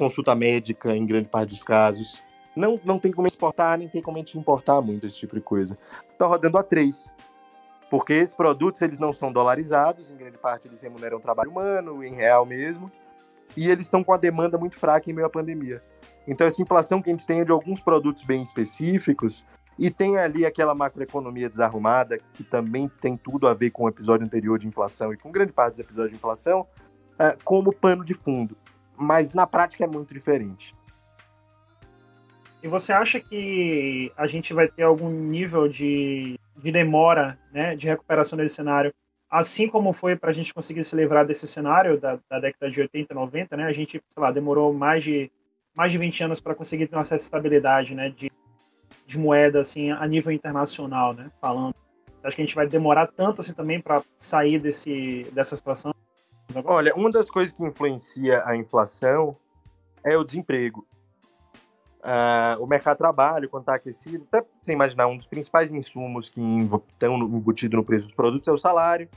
consulta 0.01 0.35
médica 0.35 0.97
em 0.97 1.05
grande 1.05 1.29
parte 1.29 1.51
dos 1.51 1.63
casos. 1.63 2.25
Não, 2.57 2.81
não 2.83 2.99
tem 2.99 3.13
como 3.13 3.29
exportar, 3.29 3.79
nem 3.79 3.87
tem 3.87 4.01
como 4.01 4.17
a 4.17 4.21
gente 4.21 4.39
importar 4.39 4.81
muito 4.81 5.07
esse 5.07 5.17
tipo 5.17 5.35
de 5.35 5.43
coisa. 5.43 5.79
Está 6.11 6.27
rodando 6.27 6.57
a 6.57 6.63
3. 6.63 7.13
Porque 7.91 8.15
esses 8.15 8.35
produtos 8.35 8.81
eles 8.81 8.99
não 8.99 9.13
são 9.13 9.31
dolarizados, 9.31 10.11
em 10.11 10.17
grande 10.17 10.39
parte 10.39 10.67
eles 10.67 10.81
remuneram 10.81 11.21
trabalho 11.21 11.51
humano, 11.51 12.03
em 12.03 12.15
real 12.15 12.47
mesmo, 12.47 12.91
e 13.57 13.69
eles 13.69 13.85
estão 13.85 14.03
com 14.03 14.13
a 14.13 14.17
demanda 14.17 14.57
muito 14.57 14.79
fraca 14.79 15.11
em 15.11 15.13
meio 15.13 15.27
à 15.27 15.31
pandemia. 15.31 15.83
Então, 16.27 16.47
essa 16.47 16.63
inflação 16.63 17.03
que 17.03 17.11
a 17.11 17.13
gente 17.13 17.27
tem 17.27 17.41
é 17.41 17.45
de 17.45 17.53
alguns 17.53 17.81
produtos 17.81 18.23
bem 18.23 18.43
específicos, 18.43 19.45
e 19.79 19.91
tem 19.91 20.19
ali 20.19 20.47
aquela 20.47 20.75
macroeconomia 20.75 21.49
desarrumada, 21.49 22.19
que 22.35 22.45
também 22.45 22.89
tem 23.01 23.17
tudo 23.17 23.49
a 23.49 23.55
ver 23.55 23.71
com 23.71 23.85
o 23.85 23.89
episódio 23.89 24.25
anterior 24.25 24.59
de 24.59 24.69
inflação 24.69 25.13
e 25.13 25.17
com 25.17 25.33
grande 25.33 25.53
parte 25.53 25.73
dos 25.73 25.81
episódios 25.81 26.13
de 26.13 26.17
inflação, 26.17 26.67
é, 27.19 27.37
como 27.45 27.75
pano 27.75 28.05
de 28.05 28.15
fundo. 28.15 28.57
Mas 29.01 29.33
na 29.33 29.47
prática 29.47 29.85
é 29.85 29.87
muito 29.87 30.13
diferente. 30.13 30.75
E 32.63 32.69
você 32.69 32.93
acha 32.93 33.19
que 33.19 34.13
a 34.17 34.27
gente 34.27 34.53
vai 34.53 34.69
ter 34.69 34.83
algum 34.83 35.09
nível 35.09 35.67
de, 35.67 36.39
de 36.57 36.71
demora 36.71 37.39
né, 37.51 37.75
de 37.75 37.89
recuperação 37.89 38.37
desse 38.37 38.57
cenário, 38.57 38.93
assim 39.31 39.67
como 39.67 39.95
foi 39.95 40.15
para 40.15 40.29
a 40.31 40.33
gente 40.33 40.53
conseguir 40.53 40.85
se 40.85 40.95
livrar 40.95 41.27
desse 41.27 41.49
cenário 41.49 41.99
da, 41.99 42.19
da, 42.29 42.39
década 42.39 42.71
de 42.71 42.81
80 42.83 43.15
90, 43.15 43.57
né? 43.57 43.65
A 43.65 43.73
gente, 43.73 43.93
sei 43.93 44.23
lá, 44.23 44.31
demorou 44.31 44.75
mais 44.75 45.03
de, 45.03 45.31
mais 45.75 45.91
de 45.91 45.97
20 45.97 46.25
anos 46.25 46.41
para 46.41 46.55
conseguir 46.55 46.87
ter 46.87 46.97
uma 46.97 47.05
certa 47.05 47.25
estabilidade 47.25 47.95
né, 47.95 48.11
de, 48.11 48.31
de 49.07 49.19
moeda 49.19 49.61
assim, 49.61 49.91
a 49.91 50.07
nível 50.07 50.33
internacional, 50.33 51.15
né? 51.15 51.31
Falando. 51.41 51.75
Acho 52.23 52.37
que 52.37 52.43
a 52.43 52.45
gente 52.45 52.55
vai 52.55 52.67
demorar 52.67 53.07
tanto 53.07 53.41
assim 53.41 53.55
também 53.55 53.81
para 53.81 54.03
sair 54.19 54.59
desse, 54.59 55.27
dessa 55.33 55.57
situação? 55.57 55.95
Olha, 56.65 56.95
uma 56.95 57.11
das 57.11 57.31
coisas 57.31 57.53
que 57.53 57.63
influencia 57.63 58.43
a 58.45 58.57
inflação 58.57 59.37
é 60.03 60.17
o 60.17 60.25
desemprego. 60.25 60.87
Uh, 62.01 62.63
o 62.63 62.67
mercado 62.67 62.95
de 62.95 62.99
trabalho, 62.99 63.49
quando 63.49 63.63
está 63.63 63.75
aquecido, 63.75 64.27
até 64.33 64.47
você 64.61 64.73
imaginar, 64.73 65.07
um 65.07 65.17
dos 65.17 65.27
principais 65.27 65.71
insumos 65.71 66.29
que 66.29 66.41
estão 66.93 67.19
embutidos 67.19 67.77
no 67.77 67.85
preço 67.85 68.05
dos 68.05 68.15
produtos 68.15 68.49
é 68.49 68.53
o 68.53 68.59
salário. 68.59 69.09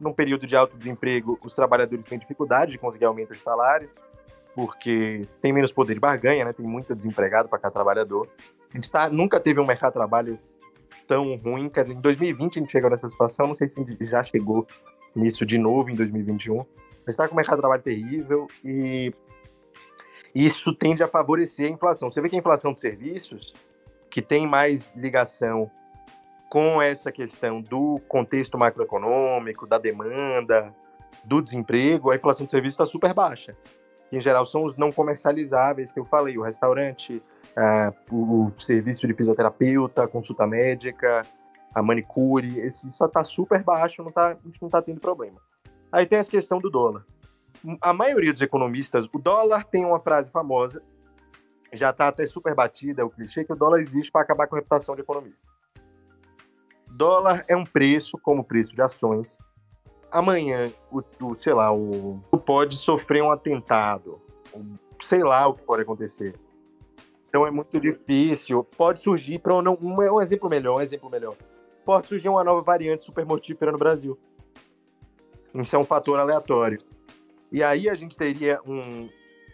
Num 0.00 0.12
período 0.12 0.46
de 0.46 0.56
alto 0.56 0.76
desemprego, 0.76 1.38
os 1.42 1.54
trabalhadores 1.54 2.04
têm 2.04 2.18
dificuldade 2.18 2.72
de 2.72 2.78
conseguir 2.78 3.04
aumento 3.04 3.32
de 3.32 3.38
salário, 3.38 3.88
porque 4.54 5.26
tem 5.40 5.52
menos 5.52 5.72
poder 5.72 5.94
de 5.94 6.00
barganha, 6.00 6.44
né? 6.44 6.52
tem 6.52 6.66
muito 6.66 6.94
desempregado 6.94 7.48
para 7.48 7.60
cada 7.60 7.72
trabalhador. 7.72 8.28
A 8.70 8.74
gente 8.74 8.90
tá, 8.90 9.08
nunca 9.08 9.38
teve 9.38 9.60
um 9.60 9.66
mercado 9.66 9.90
de 9.90 9.98
trabalho 9.98 10.38
tão 11.06 11.36
ruim, 11.36 11.68
quer 11.68 11.82
dizer, 11.82 11.94
em 11.94 12.00
2020 12.00 12.58
a 12.58 12.62
gente 12.62 12.72
chegou 12.72 12.90
nessa 12.90 13.08
situação, 13.08 13.46
não 13.46 13.56
sei 13.56 13.68
se 13.68 13.96
já 14.00 14.24
chegou 14.24 14.66
nisso 15.14 15.44
de 15.44 15.58
novo 15.58 15.90
em 15.90 15.94
2021, 15.94 16.58
mas 17.04 17.14
está 17.14 17.26
com 17.26 17.34
o 17.34 17.36
mercado 17.36 17.56
de 17.56 17.62
trabalho 17.62 17.82
terrível 17.82 18.46
e 18.64 19.12
isso 20.34 20.74
tende 20.74 21.02
a 21.02 21.08
favorecer 21.08 21.66
a 21.66 21.70
inflação. 21.70 22.10
Você 22.10 22.20
vê 22.20 22.28
que 22.28 22.36
a 22.36 22.38
inflação 22.38 22.72
de 22.72 22.80
serviços, 22.80 23.54
que 24.08 24.22
tem 24.22 24.46
mais 24.46 24.90
ligação 24.94 25.70
com 26.48 26.80
essa 26.80 27.10
questão 27.10 27.60
do 27.60 28.00
contexto 28.08 28.58
macroeconômico, 28.58 29.66
da 29.66 29.78
demanda, 29.78 30.74
do 31.24 31.40
desemprego, 31.40 32.10
a 32.10 32.16
inflação 32.16 32.46
de 32.46 32.52
serviços 32.52 32.74
está 32.74 32.86
super 32.86 33.14
baixa. 33.14 33.56
em 34.10 34.20
geral 34.20 34.44
são 34.44 34.64
os 34.64 34.76
não 34.76 34.92
comercializáveis 34.92 35.90
que 35.90 35.98
eu 35.98 36.04
falei, 36.04 36.36
o 36.36 36.42
restaurante, 36.42 37.22
uh, 37.56 38.14
o 38.14 38.52
serviço 38.58 39.06
de 39.06 39.14
fisioterapeuta, 39.14 40.06
consulta 40.06 40.46
médica, 40.46 41.22
a 41.74 41.82
manicure, 41.82 42.60
esse 42.60 42.90
só 42.90 43.06
está 43.06 43.24
super 43.24 43.62
baixo, 43.62 44.02
não 44.02 44.12
tá, 44.12 44.28
a 44.28 44.46
gente 44.46 44.60
não 44.60 44.68
está 44.68 44.82
tendo 44.82 45.00
problema. 45.00 45.38
Aí 45.90 46.06
tem 46.06 46.18
essa 46.18 46.30
questão 46.30 46.58
do 46.58 46.70
dólar 46.70 47.04
a 47.80 47.92
maioria 47.92 48.32
dos 48.32 48.42
economistas, 48.42 49.08
o 49.12 49.18
dólar 49.18 49.64
tem 49.64 49.84
uma 49.84 50.00
frase 50.00 50.30
famosa, 50.30 50.82
já 51.72 51.90
está 51.90 52.08
até 52.08 52.26
super 52.26 52.54
batida, 52.54 53.02
é 53.02 53.04
o 53.04 53.10
clichê, 53.10 53.44
que 53.44 53.52
o 53.52 53.56
dólar 53.56 53.80
existe 53.80 54.10
para 54.10 54.22
acabar 54.22 54.46
com 54.46 54.56
a 54.56 54.58
reputação 54.58 54.94
de 54.94 55.02
economista. 55.02 55.46
Dólar 56.88 57.44
é 57.48 57.56
um 57.56 57.64
preço, 57.64 58.18
como 58.18 58.44
preço 58.44 58.74
de 58.74 58.82
ações. 58.82 59.38
Amanhã, 60.10 60.70
o, 60.90 61.02
o 61.24 61.34
sei 61.34 61.54
lá, 61.54 61.72
o, 61.72 62.20
o 62.30 62.38
pode 62.38 62.76
sofrer 62.76 63.22
um 63.22 63.30
atentado, 63.30 64.20
sei 65.00 65.24
lá 65.24 65.46
o 65.46 65.54
que 65.54 65.64
pode 65.64 65.82
acontecer. 65.82 66.38
Então 67.28 67.46
é 67.46 67.50
muito 67.50 67.80
difícil. 67.80 68.62
Pode 68.76 69.02
surgir, 69.02 69.38
para 69.38 69.54
um, 69.54 69.78
um 69.80 70.20
exemplo 70.20 70.50
melhor, 70.50 70.76
um 70.76 70.82
exemplo 70.82 71.08
melhor. 71.08 71.34
Pode 71.84 72.06
surgir 72.06 72.28
uma 72.28 72.44
nova 72.44 72.62
variante 72.62 73.04
super 73.04 73.24
mortífera 73.24 73.72
no 73.72 73.78
Brasil. 73.78 74.18
Isso 75.54 75.74
é 75.74 75.78
um 75.78 75.84
fator 75.84 76.18
aleatório. 76.18 76.80
E 77.50 77.62
aí 77.62 77.88
a 77.88 77.94
gente 77.94 78.16
teria 78.16 78.60
um, 78.66 79.08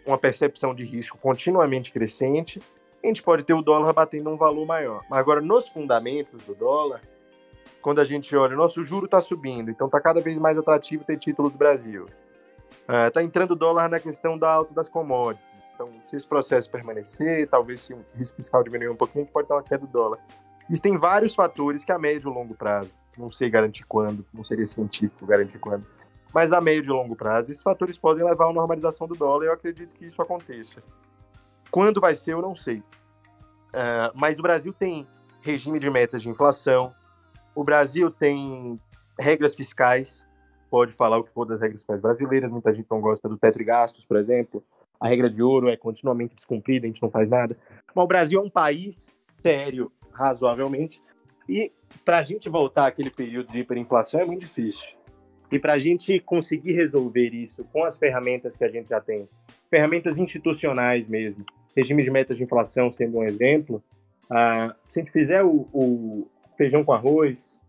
uma 0.05 0.17
percepção 0.17 0.73
de 0.73 0.85
risco 0.85 1.17
continuamente 1.17 1.91
crescente. 1.91 2.61
A 3.03 3.07
gente 3.07 3.21
pode 3.21 3.43
ter 3.43 3.53
o 3.53 3.61
dólar 3.61 3.91
batendo 3.93 4.29
um 4.29 4.37
valor 4.37 4.65
maior. 4.65 5.03
Mas 5.09 5.19
agora, 5.19 5.41
nos 5.41 5.67
fundamentos 5.67 6.43
do 6.43 6.55
dólar, 6.55 7.01
quando 7.81 7.99
a 7.99 8.05
gente 8.05 8.35
olha, 8.35 8.55
nosso 8.55 8.85
juro 8.85 9.05
está 9.05 9.21
subindo, 9.21 9.69
então 9.69 9.87
está 9.87 9.99
cada 9.99 10.21
vez 10.21 10.37
mais 10.37 10.57
atrativo 10.57 11.03
ter 11.03 11.17
título 11.17 11.49
do 11.49 11.57
Brasil. 11.57 12.05
Está 13.07 13.21
é, 13.21 13.23
entrando 13.23 13.51
o 13.51 13.55
dólar 13.55 13.89
na 13.89 13.99
questão 13.99 14.37
da 14.37 14.51
alta 14.51 14.73
das 14.73 14.87
commodities. 14.87 15.63
Então, 15.73 15.89
se 16.05 16.15
esse 16.15 16.27
processo 16.27 16.69
permanecer, 16.69 17.47
talvez 17.47 17.81
se 17.81 17.93
o 17.93 18.05
risco 18.15 18.35
fiscal 18.35 18.63
diminuir 18.63 18.89
um 18.89 18.95
pouquinho, 18.95 19.23
a 19.23 19.25
gente 19.25 19.33
pode 19.33 19.47
ter 19.47 19.53
uma 19.53 19.63
queda 19.63 19.85
do 19.85 19.91
dólar. 19.91 20.19
Existem 20.69 20.97
vários 20.97 21.33
fatores 21.33 21.83
que 21.83 21.91
a 21.91 21.97
médio 21.97 22.29
e 22.29 22.33
longo 22.33 22.53
prazo, 22.53 22.91
não 23.17 23.31
sei 23.31 23.49
garantir 23.49 23.83
quando, 23.85 24.25
não 24.33 24.43
seria 24.43 24.67
científico 24.67 25.25
garantir 25.25 25.57
quando, 25.57 25.85
mas 26.33 26.51
a 26.51 26.61
médio 26.61 26.91
e 26.91 26.93
longo 26.93 27.15
prazo, 27.15 27.49
esses 27.49 27.63
fatores 27.63 27.97
podem 27.97 28.23
levar 28.23 28.45
a 28.45 28.47
uma 28.47 28.53
normalização 28.53 29.07
do 29.07 29.15
dólar 29.15 29.45
e 29.45 29.47
eu 29.47 29.53
acredito 29.53 29.95
que 29.95 30.05
isso 30.05 30.21
aconteça. 30.21 30.83
Quando 31.71 31.99
vai 31.99 32.13
ser, 32.13 32.33
eu 32.33 32.41
não 32.41 32.55
sei. 32.55 32.77
Uh, 33.69 34.13
mas 34.13 34.37
o 34.37 34.41
Brasil 34.41 34.71
tem 34.71 35.07
regime 35.41 35.79
de 35.79 35.89
metas 35.89 36.21
de 36.21 36.29
inflação, 36.29 36.93
o 37.55 37.63
Brasil 37.63 38.11
tem 38.11 38.79
regras 39.19 39.55
fiscais, 39.55 40.25
pode 40.69 40.93
falar 40.93 41.17
o 41.17 41.23
que 41.23 41.33
for 41.33 41.45
das 41.45 41.59
regras 41.59 41.81
fiscais 41.81 41.99
brasileiras, 41.99 42.51
muita 42.51 42.73
gente 42.73 42.87
não 42.89 43.01
gosta 43.01 43.27
do 43.27 43.37
teto 43.37 43.57
de 43.57 43.63
gastos, 43.63 44.05
por 44.05 44.17
exemplo. 44.17 44.63
A 44.99 45.07
regra 45.07 45.29
de 45.29 45.41
ouro 45.41 45.69
é 45.69 45.77
continuamente 45.77 46.35
descumprida, 46.35 46.85
a 46.85 46.89
gente 46.89 47.01
não 47.01 47.09
faz 47.09 47.29
nada. 47.29 47.57
Mas 47.95 48.03
o 48.03 48.07
Brasil 48.07 48.39
é 48.39 48.43
um 48.43 48.49
país 48.49 49.09
sério, 49.41 49.91
razoavelmente, 50.19 51.01
e 51.47 51.71
para 52.03 52.19
a 52.19 52.23
gente 52.23 52.49
voltar 52.49 52.87
àquele 52.87 53.09
período 53.09 53.51
de 53.51 53.59
hiperinflação 53.59 54.19
é 54.19 54.25
muito 54.25 54.41
difícil. 54.41 54.97
E 55.51 55.57
para 55.57 55.73
a 55.73 55.79
gente 55.79 56.19
conseguir 56.19 56.73
resolver 56.73 57.29
isso 57.29 57.63
com 57.71 57.83
as 57.83 57.97
ferramentas 57.97 58.55
que 58.55 58.63
a 58.63 58.69
gente 58.69 58.89
já 58.89 58.99
tem, 58.99 59.27
ferramentas 59.69 60.19
institucionais 60.19 61.07
mesmo, 61.07 61.43
regime 61.75 62.03
de 62.03 62.11
metas 62.11 62.37
de 62.37 62.43
inflação 62.43 62.91
sendo 62.91 63.17
um 63.17 63.23
exemplo, 63.23 63.81
uh, 64.25 64.75
se 64.87 64.99
a 64.99 65.03
gente 65.03 65.11
fizer 65.11 65.43
o, 65.43 65.67
o 65.73 66.27
feijão 66.55 66.83
com 66.83 66.91
arroz, 66.91 67.61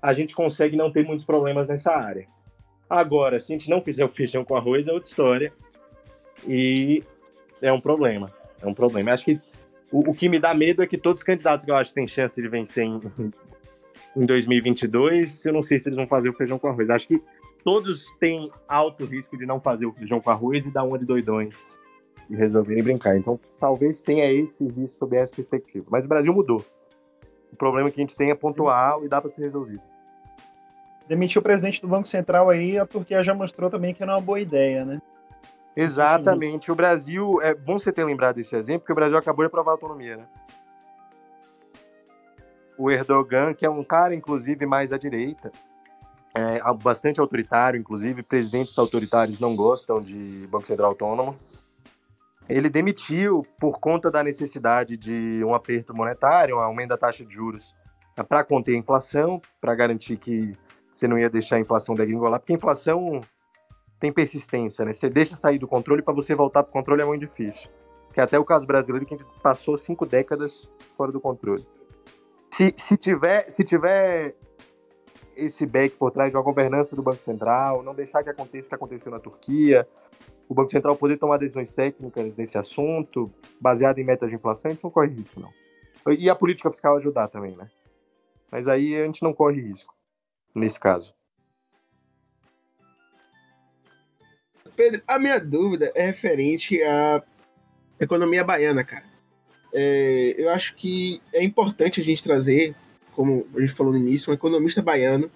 a 0.00 0.12
gente 0.12 0.34
consegue 0.34 0.76
não 0.76 0.90
ter 0.90 1.04
muitos 1.04 1.24
problemas 1.24 1.68
nessa 1.68 1.94
área. 1.94 2.26
Agora, 2.90 3.38
se 3.38 3.52
a 3.52 3.56
gente 3.56 3.70
não 3.70 3.80
fizer 3.80 4.04
o 4.04 4.08
feijão 4.08 4.44
com 4.44 4.56
arroz, 4.56 4.88
é 4.88 4.92
outra 4.92 5.08
história. 5.08 5.52
E 6.46 7.04
é 7.60 7.72
um 7.72 7.80
problema. 7.80 8.32
É 8.60 8.66
um 8.66 8.74
problema. 8.74 9.12
Acho 9.12 9.24
que 9.24 9.40
o, 9.92 10.10
o, 10.10 10.14
que 10.14 10.28
me 10.28 10.38
dá 10.38 10.54
medo 10.54 10.82
é 10.82 10.86
que 10.86 10.96
todos 10.96 11.20
os 11.20 11.24
candidatos 11.24 11.64
que 11.64 11.70
eu 11.70 11.76
acho 11.76 11.90
que 11.90 11.94
têm 11.94 12.08
chance 12.08 12.40
de 12.40 12.48
vencer 12.48 12.84
em, 12.84 13.00
em 14.16 14.22
2022, 14.24 15.44
eu 15.44 15.52
não 15.52 15.62
sei 15.62 15.78
se 15.78 15.88
eles 15.88 15.96
vão 15.96 16.06
fazer 16.06 16.30
o 16.30 16.32
feijão 16.32 16.58
com 16.58 16.66
arroz. 16.66 16.88
Acho 16.88 17.08
que 17.08 17.22
todos 17.62 18.06
têm 18.18 18.50
alto 18.66 19.04
risco 19.04 19.36
de 19.36 19.44
não 19.44 19.60
fazer 19.60 19.86
o 19.86 19.92
feijão 19.92 20.20
com 20.20 20.30
arroz 20.30 20.66
e 20.66 20.70
dar 20.70 20.84
uma 20.84 20.98
de 20.98 21.04
doidões 21.04 21.78
e 22.30 22.34
resolverem 22.34 22.82
brincar. 22.82 23.16
Então, 23.16 23.38
talvez 23.60 24.00
tenha 24.00 24.30
esse 24.32 24.66
risco 24.66 24.98
sob 24.98 25.16
essa 25.16 25.34
perspectiva. 25.34 25.86
Mas 25.90 26.04
o 26.04 26.08
Brasil 26.08 26.32
mudou. 26.32 26.64
O 27.52 27.56
problema 27.56 27.90
que 27.90 28.00
a 28.00 28.02
gente 28.02 28.16
tem 28.16 28.30
é 28.30 28.34
pontual 28.34 29.04
e 29.04 29.08
dá 29.08 29.20
para 29.20 29.28
ser 29.28 29.42
resolvido. 29.42 29.82
Demitiu 31.06 31.40
o 31.40 31.42
presidente 31.42 31.82
do 31.82 31.88
Banco 31.88 32.08
Central 32.08 32.48
aí, 32.48 32.78
a 32.78 32.86
Turquia 32.86 33.22
já 33.22 33.34
mostrou 33.34 33.68
também 33.68 33.92
que 33.92 34.04
não 34.06 34.14
é 34.14 34.16
uma 34.16 34.22
boa 34.22 34.40
ideia, 34.40 34.84
né? 34.84 35.02
Exatamente. 35.76 36.70
O 36.70 36.74
Brasil, 36.74 37.40
é 37.42 37.54
bom 37.54 37.78
você 37.78 37.92
ter 37.92 38.04
lembrado 38.04 38.36
desse 38.36 38.54
exemplo, 38.54 38.80
porque 38.80 38.92
o 38.92 38.96
Brasil 38.96 39.16
acabou 39.16 39.44
de 39.44 39.46
aprovar 39.46 39.72
a 39.72 39.74
autonomia, 39.74 40.16
né? 40.16 40.28
O 42.76 42.90
Erdogan, 42.90 43.54
que 43.54 43.64
é 43.64 43.70
um 43.70 43.84
cara, 43.84 44.14
inclusive, 44.14 44.66
mais 44.66 44.92
à 44.92 44.98
direita, 44.98 45.52
é, 46.34 46.60
bastante 46.82 47.20
autoritário, 47.20 47.78
inclusive, 47.78 48.22
presidentes 48.22 48.78
autoritários 48.78 49.38
não 49.38 49.54
gostam 49.54 50.00
de 50.00 50.46
Banco 50.48 50.66
Central 50.66 50.90
Autônomo. 50.90 51.30
Ele 52.48 52.68
demitiu 52.68 53.46
por 53.58 53.78
conta 53.78 54.10
da 54.10 54.22
necessidade 54.22 54.96
de 54.96 55.42
um 55.44 55.54
aperto 55.54 55.94
monetário, 55.94 56.56
um 56.56 56.60
aumento 56.60 56.88
da 56.88 56.96
taxa 56.96 57.24
de 57.24 57.32
juros 57.32 57.74
para 58.28 58.44
conter 58.44 58.74
a 58.74 58.78
inflação, 58.78 59.40
para 59.60 59.74
garantir 59.74 60.16
que 60.16 60.56
você 60.92 61.06
não 61.06 61.18
ia 61.18 61.30
deixar 61.30 61.56
a 61.56 61.60
inflação 61.60 61.94
degringolar, 61.94 62.40
porque 62.40 62.52
a 62.52 62.56
inflação 62.56 63.20
tem 64.02 64.12
persistência, 64.12 64.84
né? 64.84 64.92
Você 64.92 65.08
deixa 65.08 65.36
sair 65.36 65.60
do 65.60 65.68
controle 65.68 66.02
para 66.02 66.12
você 66.12 66.34
voltar 66.34 66.64
para 66.64 66.70
o 66.70 66.72
controle 66.72 67.02
é 67.02 67.04
muito 67.04 67.20
difícil. 67.20 67.70
Que 68.12 68.20
até 68.20 68.36
o 68.36 68.44
caso 68.44 68.66
brasileiro 68.66 69.06
que 69.06 69.14
a 69.14 69.16
gente 69.16 69.30
passou 69.40 69.76
cinco 69.76 70.04
décadas 70.04 70.74
fora 70.96 71.12
do 71.12 71.20
controle. 71.20 71.64
Se, 72.50 72.74
se 72.76 72.96
tiver 72.96 73.48
se 73.48 73.62
tiver 73.62 74.34
esse 75.36 75.64
back 75.64 75.96
por 75.96 76.10
trás 76.10 76.32
de 76.32 76.36
uma 76.36 76.42
governança 76.42 76.96
do 76.96 77.02
Banco 77.02 77.22
Central, 77.22 77.84
não 77.84 77.94
deixar 77.94 78.24
que 78.24 78.28
aconteça 78.28 78.66
o 78.66 78.68
que 78.70 78.74
aconteceu 78.74 79.12
na 79.12 79.20
Turquia, 79.20 79.88
o 80.48 80.52
Banco 80.52 80.72
Central 80.72 80.96
poder 80.96 81.16
tomar 81.16 81.36
decisões 81.36 81.70
técnicas 81.70 82.34
nesse 82.34 82.58
assunto, 82.58 83.32
baseado 83.60 84.00
em 84.00 84.04
metas 84.04 84.28
de 84.28 84.34
inflação, 84.34 84.68
a 84.68 84.74
gente 84.74 84.82
não 84.82 84.90
corre 84.90 85.10
risco, 85.10 85.38
não. 85.38 85.52
E 86.18 86.28
a 86.28 86.34
política 86.34 86.72
fiscal 86.72 86.96
ajudar 86.96 87.28
também, 87.28 87.56
né? 87.56 87.70
Mas 88.50 88.66
aí 88.66 89.00
a 89.00 89.06
gente 89.06 89.22
não 89.22 89.32
corre 89.32 89.60
risco, 89.60 89.94
nesse 90.54 90.80
caso. 90.80 91.14
Pedro, 94.82 95.00
a 95.06 95.16
minha 95.16 95.38
dúvida 95.38 95.92
é 95.94 96.06
referente 96.06 96.82
à 96.82 97.22
economia 98.00 98.42
baiana, 98.42 98.82
cara. 98.82 99.04
É, 99.72 100.34
eu 100.36 100.48
acho 100.48 100.74
que 100.74 101.22
é 101.32 101.44
importante 101.44 102.00
a 102.00 102.04
gente 102.04 102.20
trazer, 102.20 102.74
como 103.12 103.46
a 103.54 103.60
gente 103.60 103.72
falou 103.74 103.92
no 103.92 103.98
início, 104.00 104.32
um 104.32 104.34
economista 104.34 104.82
baiano 104.82 105.30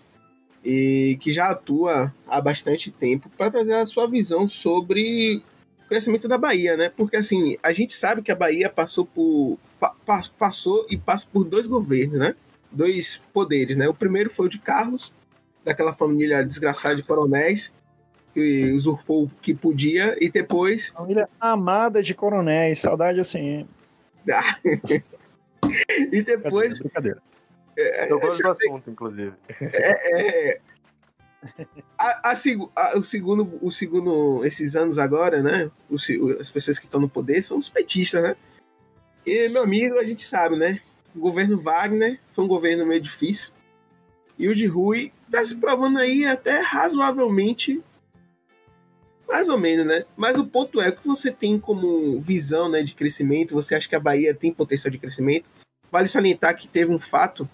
e 0.64 1.16
que 1.20 1.30
já 1.30 1.50
atua 1.50 2.12
há 2.26 2.40
bastante 2.40 2.90
tempo 2.90 3.30
para 3.38 3.52
trazer 3.52 3.74
a 3.74 3.86
sua 3.86 4.08
visão 4.08 4.48
sobre 4.48 5.44
o 5.84 5.88
crescimento 5.88 6.26
da 6.26 6.36
Bahia, 6.36 6.76
né? 6.76 6.88
Porque 6.96 7.14
assim, 7.14 7.56
a 7.62 7.72
gente 7.72 7.94
sabe 7.94 8.22
que 8.22 8.32
a 8.32 8.36
Bahia 8.36 8.68
passou 8.68 9.06
por 9.06 9.60
pa, 9.78 9.94
passou 10.36 10.84
e 10.90 10.96
passa 10.96 11.24
por 11.32 11.44
dois 11.44 11.68
governos, 11.68 12.18
né? 12.18 12.34
Dois 12.72 13.22
poderes, 13.32 13.76
né? 13.76 13.88
O 13.88 13.94
primeiro 13.94 14.28
foi 14.28 14.46
o 14.46 14.50
de 14.50 14.58
Carlos, 14.58 15.12
daquela 15.64 15.92
família 15.92 16.44
desgraçada 16.44 16.96
de 16.96 17.04
coronéis, 17.04 17.72
que 18.36 18.70
usurpou 18.72 19.24
o 19.24 19.30
que 19.40 19.54
podia, 19.54 20.14
e 20.20 20.28
depois. 20.28 20.90
Família 20.90 21.26
amada 21.40 22.02
de 22.02 22.12
coronéis, 22.12 22.80
saudade 22.80 23.18
assim. 23.18 23.66
e 26.12 26.20
depois. 26.20 26.78
Brincadeira. 26.78 27.22
brincadeira. 27.22 27.22
É, 27.78 28.12
eu 28.12 28.20
gosto 28.20 28.42
do 28.42 28.50
assunto, 28.50 28.90
inclusive. 28.90 29.32
É, 29.58 30.50
é, 30.52 30.60
a, 31.98 32.30
a, 32.30 32.34
a, 32.76 32.98
o 32.98 33.02
segundo, 33.02 33.58
o 33.62 33.70
segundo, 33.70 34.44
esses 34.44 34.76
anos 34.76 34.98
agora, 34.98 35.42
né? 35.42 35.70
Os, 35.88 36.06
as 36.38 36.50
pessoas 36.50 36.78
que 36.78 36.84
estão 36.84 37.00
no 37.00 37.08
poder 37.08 37.42
são 37.42 37.56
os 37.56 37.70
petistas, 37.70 38.22
né? 38.22 38.36
E, 39.24 39.48
meu 39.48 39.62
amigo, 39.62 39.98
a 39.98 40.04
gente 40.04 40.22
sabe, 40.22 40.56
né? 40.56 40.78
O 41.14 41.20
governo 41.20 41.58
Wagner 41.58 42.20
foi 42.32 42.44
um 42.44 42.48
governo 42.48 42.84
meio 42.84 43.00
difícil. 43.00 43.52
E 44.38 44.46
o 44.46 44.54
de 44.54 44.66
Rui 44.66 45.10
tá 45.30 45.42
se 45.44 45.56
provando 45.56 45.98
aí 45.98 46.26
até 46.26 46.60
razoavelmente. 46.60 47.82
Mais 49.28 49.48
ou 49.48 49.58
menos, 49.58 49.84
né? 49.84 50.04
Mas 50.16 50.36
o 50.38 50.46
ponto 50.46 50.80
é 50.80 50.92
que 50.92 51.06
você 51.06 51.30
tem 51.30 51.58
como 51.58 52.20
visão 52.20 52.68
né, 52.68 52.82
de 52.82 52.94
crescimento, 52.94 53.54
você 53.54 53.74
acha 53.74 53.88
que 53.88 53.96
a 53.96 54.00
Bahia 54.00 54.34
tem 54.34 54.52
potencial 54.52 54.90
de 54.90 54.98
crescimento. 54.98 55.48
Vale 55.90 56.08
salientar 56.08 56.56
que 56.56 56.68
teve 56.68 56.92
um 56.92 57.00
fato 57.00 57.48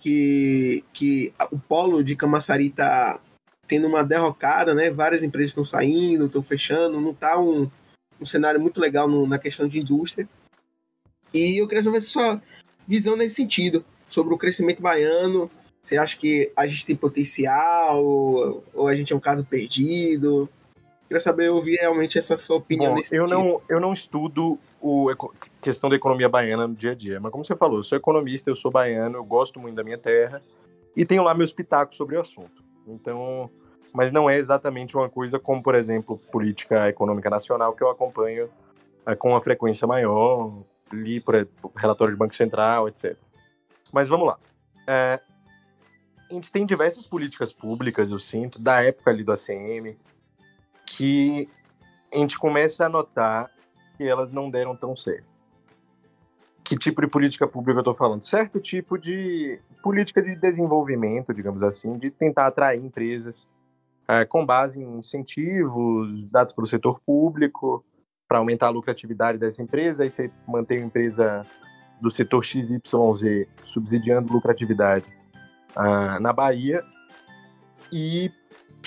que, 0.00 0.84
que 0.92 1.32
o 1.50 1.58
polo 1.58 2.02
de 2.02 2.16
Camaçari 2.16 2.66
está 2.66 3.20
tendo 3.68 3.86
uma 3.86 4.04
derrocada, 4.04 4.74
né? 4.74 4.90
Várias 4.90 5.22
empresas 5.22 5.50
estão 5.50 5.64
saindo, 5.64 6.26
estão 6.26 6.42
fechando, 6.42 7.00
não 7.00 7.12
está 7.12 7.38
um, 7.38 7.70
um 8.20 8.26
cenário 8.26 8.60
muito 8.60 8.80
legal 8.80 9.08
no, 9.08 9.26
na 9.26 9.38
questão 9.38 9.68
de 9.68 9.78
indústria. 9.78 10.28
E 11.32 11.60
eu 11.60 11.68
queria 11.68 11.82
saber 11.82 12.00
sua 12.00 12.42
visão 12.86 13.16
nesse 13.16 13.36
sentido, 13.36 13.84
sobre 14.08 14.34
o 14.34 14.38
crescimento 14.38 14.82
baiano. 14.82 15.50
Você 15.82 15.96
acha 15.96 16.16
que 16.16 16.52
a 16.56 16.66
gente 16.66 16.86
tem 16.86 16.94
potencial 16.94 18.04
ou, 18.04 18.88
a 18.88 18.94
gente 18.94 19.12
é 19.12 19.16
um 19.16 19.20
caso 19.20 19.44
perdido? 19.44 20.48
Queria 21.12 21.20
saber, 21.20 21.50
ouvir 21.50 21.76
realmente 21.76 22.18
essa 22.18 22.38
sua 22.38 22.56
opinião 22.56 22.92
Bom, 22.92 22.96
nesse 22.96 23.14
eu 23.14 23.26
não 23.26 23.60
Eu 23.68 23.78
não 23.78 23.92
estudo 23.92 24.58
o 24.80 25.14
questão 25.60 25.90
da 25.90 25.94
economia 25.94 26.26
baiana 26.26 26.66
no 26.66 26.74
dia 26.74 26.92
a 26.92 26.94
dia. 26.94 27.20
Mas 27.20 27.30
como 27.30 27.44
você 27.44 27.54
falou, 27.54 27.80
eu 27.80 27.84
sou 27.84 27.98
economista, 27.98 28.48
eu 28.48 28.56
sou 28.56 28.70
baiano, 28.70 29.18
eu 29.18 29.24
gosto 29.24 29.60
muito 29.60 29.74
da 29.74 29.84
minha 29.84 29.98
terra 29.98 30.40
e 30.96 31.04
tenho 31.04 31.22
lá 31.22 31.34
meus 31.34 31.52
pitacos 31.52 31.98
sobre 31.98 32.16
o 32.16 32.20
assunto. 32.22 32.64
Então, 32.86 33.50
mas 33.92 34.10
não 34.10 34.28
é 34.30 34.38
exatamente 34.38 34.96
uma 34.96 35.10
coisa 35.10 35.38
como, 35.38 35.62
por 35.62 35.74
exemplo, 35.74 36.16
política 36.32 36.88
econômica 36.88 37.28
nacional 37.28 37.74
que 37.74 37.84
eu 37.84 37.90
acompanho 37.90 38.48
é, 39.04 39.14
com 39.14 39.32
uma 39.32 39.40
frequência 39.42 39.86
maior, 39.86 40.62
li 40.90 41.20
por 41.20 41.46
relatório 41.76 42.14
de 42.14 42.18
Banco 42.18 42.34
Central, 42.34 42.88
etc. 42.88 43.18
Mas 43.92 44.08
vamos 44.08 44.26
lá. 44.26 44.38
É, 44.86 45.20
a 46.30 46.32
gente 46.32 46.50
tem 46.50 46.64
diversas 46.64 47.04
políticas 47.04 47.52
públicas, 47.52 48.10
eu 48.10 48.18
sinto, 48.18 48.58
da 48.58 48.82
época 48.82 49.10
ali 49.10 49.22
do 49.22 49.30
ACM, 49.30 49.94
que 50.96 51.48
a 52.12 52.18
gente 52.18 52.38
começa 52.38 52.86
a 52.86 52.88
notar 52.88 53.50
que 53.96 54.04
elas 54.04 54.32
não 54.32 54.50
deram 54.50 54.76
tão 54.76 54.96
certo. 54.96 55.30
Que 56.64 56.76
tipo 56.76 57.00
de 57.00 57.08
política 57.08 57.46
pública 57.46 57.78
eu 57.78 57.82
estou 57.82 57.94
falando? 57.94 58.24
Certo 58.24 58.60
tipo 58.60 58.98
de 58.98 59.58
política 59.82 60.22
de 60.22 60.36
desenvolvimento, 60.36 61.34
digamos 61.34 61.62
assim, 61.62 61.98
de 61.98 62.10
tentar 62.10 62.46
atrair 62.46 62.82
empresas 62.84 63.48
é, 64.06 64.24
com 64.24 64.44
base 64.44 64.80
em 64.80 64.98
incentivos 64.98 66.24
dados 66.26 66.52
para 66.52 66.64
o 66.64 66.66
setor 66.66 67.00
público, 67.00 67.84
para 68.28 68.38
aumentar 68.38 68.68
a 68.68 68.70
lucratividade 68.70 69.38
dessa 69.38 69.62
empresa, 69.62 70.02
aí 70.02 70.10
você 70.10 70.30
mantém 70.46 70.78
a 70.78 70.86
empresa 70.86 71.46
do 72.00 72.10
setor 72.10 72.44
XYZ 72.44 72.80
subsidiando 73.64 74.32
lucratividade 74.32 75.06
uh, 75.76 76.20
na 76.20 76.32
Bahia 76.32 76.82
e 77.92 78.32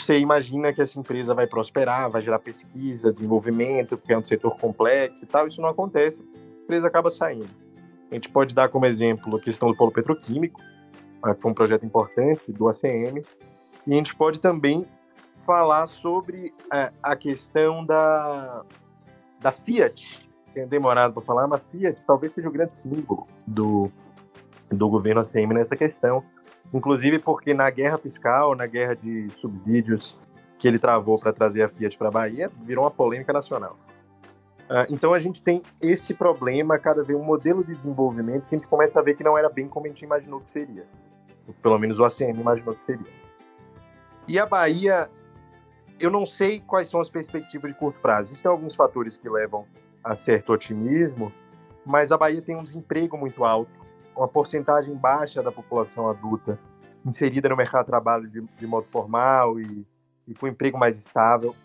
você 0.02 0.20
imagina 0.20 0.74
que 0.74 0.82
essa 0.82 1.00
empresa 1.00 1.34
vai 1.34 1.48
prosperar, 1.48 2.10
vai 2.10 2.22
gerar 2.22 2.40
pesquisa, 2.40 3.14
desenvolvimento, 3.14 3.98
porque 3.98 4.14
é 4.14 4.18
um 4.18 4.24
setor 4.24 4.58
complexo 4.58 5.24
e 5.24 5.28
tal. 5.28 5.48
Isso 5.48 5.62
não 5.62 5.70
acontece, 5.70 6.22
a 6.22 6.64
empresa 6.64 6.88
acaba 6.88 7.10
saindo. 7.10 7.50
A 8.12 8.16
gente 8.16 8.30
pode 8.30 8.54
dar 8.54 8.70
como 8.70 8.86
exemplo 8.86 9.36
a 9.36 9.40
questão 9.40 9.70
do 9.70 9.76
polo 9.76 9.92
petroquímico, 9.92 10.62
ah, 11.22 11.34
que 11.34 11.42
foi 11.42 11.52
um 11.52 11.56
projeto 11.56 11.86
importante 11.86 12.52
do 12.52 12.68
ACM, 12.68 13.24
e 13.88 13.94
a 13.94 13.96
gente 13.96 14.16
pode 14.16 14.40
também 14.40 14.86
falar 15.46 15.86
sobre 15.88 16.54
é, 16.74 16.92
a 17.02 17.16
questão 17.16 17.86
da, 17.86 18.64
da 19.40 19.52
Fiat, 19.52 20.28
que 20.54 20.60
é 20.60 20.66
demorado 20.66 21.14
para 21.14 21.22
falar, 21.22 21.48
mas 21.48 21.62
Fiat 21.72 22.02
talvez 22.06 22.34
seja 22.34 22.48
o 22.48 22.52
grande 22.52 22.74
símbolo 22.74 23.28
do, 23.46 23.92
do 24.70 24.90
governo 24.90 25.22
ACM 25.22 25.54
nessa 25.54 25.76
questão, 25.76 26.24
Inclusive 26.74 27.20
porque 27.20 27.54
na 27.54 27.70
guerra 27.70 27.98
fiscal, 27.98 28.56
na 28.56 28.66
guerra 28.66 28.96
de 28.96 29.30
subsídios 29.32 30.20
que 30.58 30.68
ele 30.68 30.80
travou 30.80 31.20
para 31.20 31.32
trazer 31.32 31.64
a 31.64 31.70
Fiat 31.70 31.98
para 31.98 32.08
a 32.08 32.12
Bahia, 32.12 32.50
virou 32.64 32.84
uma 32.84 32.92
polêmica 32.92 33.32
nacional. 33.32 33.78
Uh, 34.66 34.92
então 34.92 35.14
a 35.14 35.20
gente 35.20 35.42
tem 35.42 35.62
esse 35.80 36.14
problema, 36.14 36.80
cada 36.80 37.04
vez 37.04 37.18
um 37.20 37.24
modelo 37.24 37.64
de 37.64 37.76
desenvolvimento 37.76 38.48
que 38.48 38.56
a 38.56 38.58
gente 38.58 38.68
começa 38.68 39.00
a 39.00 39.04
ver 39.04 39.16
que 39.16 39.24
não 39.24 39.38
era 39.38 39.48
bem 39.48 39.68
como 39.68 39.86
a 39.86 39.90
gente 39.90 40.04
imaginou 40.04 40.40
que 40.42 40.50
seria. 40.50 40.86
Pelo 41.62 41.78
menos 41.78 42.00
o 42.00 42.06
ACM 42.06 42.40
imaginou 42.40 42.74
que 42.74 42.84
seria. 42.84 43.06
E 44.28 44.40
a 44.40 44.46
Bahia, 44.48 45.08
eu 46.00 46.10
não 46.10 46.26
sei 46.26 46.60
quais 46.60 46.90
são 46.90 47.00
as 47.00 47.10
perspectivas 47.10 47.72
de 47.72 47.78
curto 47.78 48.00
prazo. 48.00 48.32
Existem 48.32 48.50
alguns 48.50 48.74
fatores 48.74 49.18
que 49.18 49.30
levam 49.30 49.68
a 50.04 50.16
certo 50.16 50.52
otimismo, 50.52 51.32
mas 51.86 52.12
a 52.12 52.18
Bahia 52.18 52.42
tem 52.42 52.56
um 52.56 52.64
desemprego 52.64 53.16
muito 53.16 53.44
alto 53.44 53.85
uma 54.16 54.28
porcentagem 54.28 54.96
baixa 54.96 55.42
da 55.44 55.52
população 55.52 56.10
adulta 56.10 56.60
inserida 57.06 57.50
no 57.50 57.56
mercado 57.56 57.86
de 57.86 57.92
trabalho 57.92 58.28
de, 58.28 58.42
de 58.42 58.68
modo 58.68 58.88
formal 58.88 59.60
e, 59.60 59.86
e 60.28 60.34
com 60.34 60.48
emprego 60.48 60.78
mais 60.78 60.98
estável. 60.98 61.56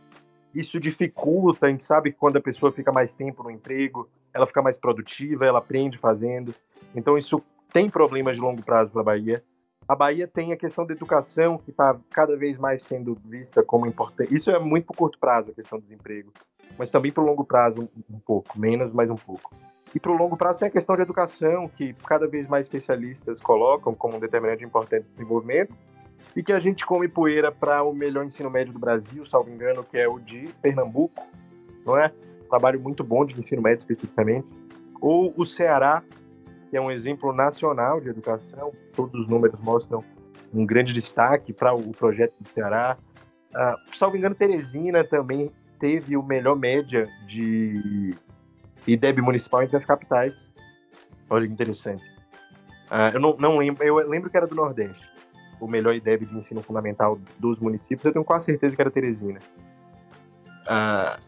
Isso 0.55 0.81
dificulta, 0.81 1.67
a 1.67 1.71
gente 1.71 1.85
sabe 1.85 2.11
que 2.11 2.19
quando 2.19 2.37
a 2.37 2.41
pessoa 2.41 2.73
fica 2.73 2.93
mais 2.93 3.15
tempo 3.15 3.43
no 3.43 3.51
emprego, 3.51 4.09
ela 4.35 4.47
fica 4.47 4.61
mais 4.61 4.77
produtiva, 4.77 5.47
ela 5.47 5.61
aprende 5.61 5.97
fazendo. 5.97 6.55
Então 6.95 7.17
isso 7.17 7.43
tem 7.73 7.89
problemas 7.89 8.37
de 8.37 8.43
longo 8.43 8.63
prazo 8.63 8.91
para 8.91 9.01
a 9.01 9.05
Bahia. 9.05 9.43
A 9.89 9.95
Bahia 9.95 10.29
tem 10.29 10.53
a 10.53 10.57
questão 10.57 10.87
da 10.87 10.93
educação, 10.93 11.59
que 11.59 11.71
está 11.71 11.99
cada 12.11 12.37
vez 12.37 12.57
mais 12.59 12.83
sendo 12.83 13.17
vista 13.25 13.63
como 13.63 13.87
importante. 13.87 14.35
Isso 14.35 14.51
é 14.51 14.59
muito 14.59 14.87
para 14.87 14.97
curto 14.97 15.19
prazo, 15.19 15.51
a 15.51 15.55
questão 15.55 15.79
do 15.79 15.83
desemprego. 15.83 16.33
Mas 16.79 16.91
também 16.91 17.11
para 17.11 17.23
o 17.23 17.27
longo 17.27 17.45
prazo, 17.45 17.83
um, 17.83 18.17
um 18.17 18.21
pouco. 18.21 18.59
Menos, 18.59 18.93
mas 18.93 19.11
um 19.11 19.17
pouco. 19.17 19.51
E 19.95 19.99
para 19.99 20.13
o 20.13 20.17
longo 20.17 20.37
prazo 20.37 20.59
tem 20.59 20.69
a 20.69 20.71
questão 20.71 20.95
de 20.95 21.03
educação, 21.03 21.69
que 21.69 21.93
cada 22.07 22.29
vez 22.29 22.47
mais 22.47 22.67
especialistas 22.67 23.41
colocam 23.41 23.95
como 23.95 24.17
um 24.17 24.21
determinante 24.21 24.65
importante 24.65 25.05
de 25.05 25.11
desenvolvimento. 25.13 25.75
e 26.37 26.45
que 26.45 26.53
a 26.53 26.61
gente 26.61 26.87
come 26.87 27.09
poeira 27.09 27.51
para 27.51 27.83
o 27.83 27.93
melhor 27.93 28.25
ensino 28.25 28.49
médio 28.49 28.73
do 28.73 28.79
Brasil, 28.79 29.27
salvo 29.27 29.51
engano, 29.51 29.83
que 29.83 29.99
é 29.99 30.09
o 30.09 30.21
de 30.21 30.49
Pernambuco, 30.63 31.21
não 31.85 31.99
é? 31.99 32.13
Um 32.45 32.49
trabalho 32.49 32.81
muito 32.81 33.03
bom 33.03 33.25
de 33.25 33.39
ensino 33.39 33.61
médio 33.61 33.81
especificamente. 33.81 34.47
Ou 35.01 35.35
o 35.37 35.45
Ceará, 35.45 36.05
que 36.71 36.77
é 36.77 36.81
um 36.81 36.89
exemplo 36.89 37.33
nacional 37.33 38.01
de 38.01 38.09
educação, 38.09 38.73
todos 38.95 39.23
os 39.23 39.27
números 39.27 39.59
mostram 39.61 40.05
um 40.55 40.65
grande 40.65 40.93
destaque 40.93 41.53
para 41.53 41.73
o 41.75 41.91
projeto 41.91 42.35
do 42.41 42.49
Ceará. 42.49 42.97
Uh, 43.51 43.97
salvo 43.97 44.17
engano, 44.17 44.35
Teresina 44.35 45.03
também 45.03 45.51
teve 45.81 46.17
o 46.17 46.23
melhor 46.23 46.57
média 46.57 47.09
de 47.27 48.15
IDEB 48.93 49.21
municipal 49.21 49.63
entre 49.63 49.77
as 49.77 49.85
capitais. 49.85 50.53
Olha 51.29 51.47
que 51.47 51.53
interessante. 51.53 52.05
Uh, 52.91 53.15
eu 53.15 53.21
não, 53.21 53.37
não 53.37 53.59
lembro, 53.59 53.85
eu 53.85 53.97
lembro 54.09 54.29
que 54.29 54.37
era 54.37 54.47
do 54.47 54.55
Nordeste 54.55 55.11
o 55.61 55.69
melhor 55.69 55.95
IDEB 55.95 56.25
de 56.25 56.37
ensino 56.37 56.63
fundamental 56.63 57.21
dos 57.39 57.61
municípios, 57.61 58.05
eu 58.05 58.13
tenho 58.13 58.25
quase 58.25 58.47
certeza 58.47 58.75
que 58.75 58.81
era 58.81 58.91
Teresina. 58.91 59.41
Ah, 60.67 61.19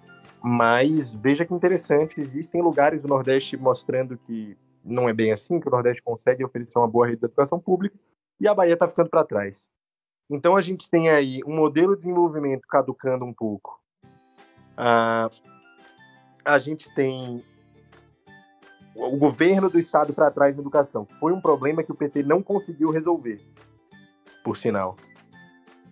mas 0.42 1.12
veja 1.12 1.44
que 1.44 1.55
interessante, 1.55 2.20
existem 2.20 2.62
lugares 2.62 3.03
do 3.03 3.09
Nordeste 3.09 3.57
mostrando 3.57 4.16
que 4.16 4.57
não 4.85 5.09
é 5.09 5.12
bem 5.12 5.31
assim, 5.31 5.61
que 5.61 5.68
o 5.68 5.70
Nordeste 5.70 6.03
consegue 6.03 6.44
oferecer 6.44 6.79
uma 6.79 6.88
boa 6.88 7.07
rede 7.07 7.20
de 7.20 7.27
educação 7.27 7.61
pública 7.61 7.96
e 8.40 8.48
a 8.48 8.55
Bahia 8.55 8.72
está 8.72 8.88
ficando 8.88 9.11
para 9.11 9.25
trás. 9.25 9.68
Então 10.31 10.57
a 10.57 10.62
gente 10.62 10.90
tem 10.90 11.11
aí 11.11 11.40
um 11.46 11.55
modelo 11.55 11.94
de 11.94 12.01
desenvolvimento 12.01 12.66
caducando 12.66 13.25
um 13.25 13.35
pouco. 13.35 13.79
Ah, 14.77 15.31
a 16.44 16.59
gente 16.59 16.92
tem 16.94 17.44
o 18.94 19.16
governo 19.16 19.70
do 19.70 19.78
estado 19.78 20.12
para 20.12 20.31
trás 20.31 20.55
na 20.55 20.61
educação, 20.61 21.07
foi 21.18 21.33
um 21.33 21.40
problema 21.40 21.83
que 21.83 21.92
o 21.92 21.94
PT 21.94 22.22
não 22.22 22.42
conseguiu 22.42 22.90
resolver 22.90 23.40
por 24.42 24.57
sinal. 24.57 24.96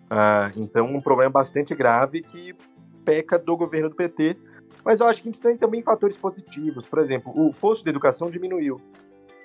Ah, 0.09 0.51
então, 0.57 0.87
um 0.87 1.01
problema 1.01 1.31
bastante 1.31 1.75
grave 1.75 2.23
que 2.23 2.55
peca 3.05 3.39
do 3.39 3.57
governo 3.57 3.89
do 3.89 3.95
PT. 3.95 4.37
Mas 4.85 5.01
eu 5.01 5.07
acho 5.07 5.23
que 5.23 5.29
a 5.29 5.33
gente 5.33 5.41
tem 5.41 5.57
também 5.57 5.83
fatores 5.83 6.17
positivos. 6.17 6.89
Por 6.89 6.99
exemplo, 6.99 7.33
o 7.35 7.53
posto 7.53 7.85
de 7.85 7.91
educação 7.91 8.31
diminuiu. 8.31 8.81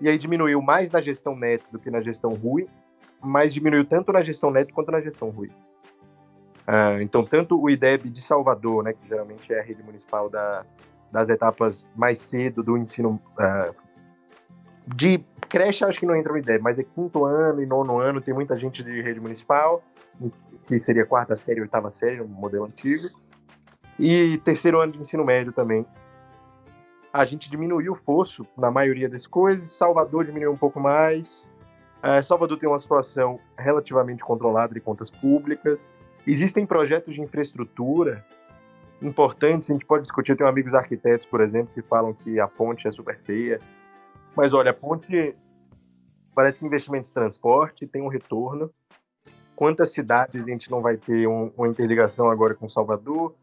E 0.01 0.09
aí 0.09 0.17
diminuiu 0.17 0.61
mais 0.61 0.89
na 0.91 1.01
gestão 1.01 1.35
Neto 1.35 1.65
do 1.71 1.79
que 1.79 1.89
na 1.89 2.01
gestão 2.01 2.33
Rui, 2.33 2.67
mas 3.21 3.53
diminuiu 3.53 3.85
tanto 3.85 4.11
na 4.11 4.21
gestão 4.21 4.51
Neto 4.51 4.73
quanto 4.73 4.91
na 4.91 5.01
gestão 5.01 5.29
Rui. 5.29 5.49
Ah, 6.67 7.01
então, 7.01 7.23
tanto 7.23 7.61
o 7.61 7.69
IDEB 7.69 8.09
de 8.09 8.21
Salvador, 8.21 8.83
né, 8.83 8.93
que 8.93 9.07
geralmente 9.07 9.53
é 9.53 9.59
a 9.59 9.63
rede 9.63 9.83
municipal 9.83 10.29
da, 10.29 10.65
das 11.15 11.29
etapas 11.29 11.87
mais 11.95 12.19
cedo 12.19 12.61
do 12.61 12.77
ensino 12.77 13.21
ah, 13.39 13.71
de 14.85 15.23
creche 15.47 15.85
acho 15.85 15.97
que 15.97 16.05
não 16.05 16.13
entra 16.13 16.33
no 16.33 16.37
ideia, 16.37 16.59
mas 16.61 16.77
é 16.77 16.83
quinto 16.83 17.23
ano 17.23 17.61
e 17.61 17.65
nono 17.65 17.99
ano, 17.99 18.19
tem 18.19 18.33
muita 18.33 18.57
gente 18.57 18.83
de 18.83 19.01
rede 19.01 19.21
municipal, 19.21 19.81
que 20.67 20.77
seria 20.77 21.05
quarta 21.05 21.33
série, 21.37 21.61
oitava 21.61 21.89
série, 21.89 22.17
no 22.17 22.27
modelo 22.27 22.65
antigo. 22.65 23.07
E 23.97 24.37
terceiro 24.39 24.81
ano 24.81 24.91
de 24.91 24.99
ensino 24.99 25.23
médio 25.23 25.53
também. 25.53 25.85
A 27.13 27.25
gente 27.25 27.49
diminuiu 27.49 27.93
o 27.93 27.95
fosso 27.95 28.45
na 28.57 28.69
maioria 28.69 29.07
das 29.07 29.25
coisas, 29.25 29.71
Salvador 29.71 30.25
diminuiu 30.25 30.51
um 30.51 30.57
pouco 30.57 30.81
mais. 30.81 31.49
É, 32.03 32.21
Salvador 32.21 32.59
tem 32.59 32.67
uma 32.67 32.77
situação 32.77 33.39
relativamente 33.57 34.21
controlada 34.21 34.73
de 34.73 34.81
contas 34.81 35.09
públicas. 35.09 35.89
Existem 36.27 36.65
projetos 36.65 37.15
de 37.15 37.21
infraestrutura 37.21 38.25
importantes, 39.01 39.69
a 39.69 39.73
gente 39.73 39.85
pode 39.85 40.03
discutir. 40.03 40.31
Eu 40.31 40.37
tenho 40.37 40.49
amigos 40.49 40.73
arquitetos, 40.73 41.27
por 41.27 41.41
exemplo, 41.41 41.73
que 41.73 41.81
falam 41.81 42.13
que 42.13 42.39
a 42.39 42.47
ponte 42.47 42.87
é 42.87 42.91
super 42.91 43.17
feia. 43.19 43.59
Mas 44.35 44.53
olha, 44.53 44.71
a 44.71 44.73
ponte 44.73 45.35
parece 46.33 46.59
que 46.59 46.65
investimentos 46.65 47.09
de 47.09 47.13
transporte 47.13 47.87
tem 47.87 48.01
um 48.01 48.07
retorno. 48.07 48.69
Quantas 49.55 49.93
cidades 49.93 50.47
a 50.47 50.51
gente 50.51 50.69
não 50.69 50.81
vai 50.81 50.97
ter 50.97 51.27
um, 51.27 51.51
uma 51.57 51.67
interligação 51.67 52.29
agora 52.29 52.53
com 52.53 52.67
Salvador? 52.67 53.33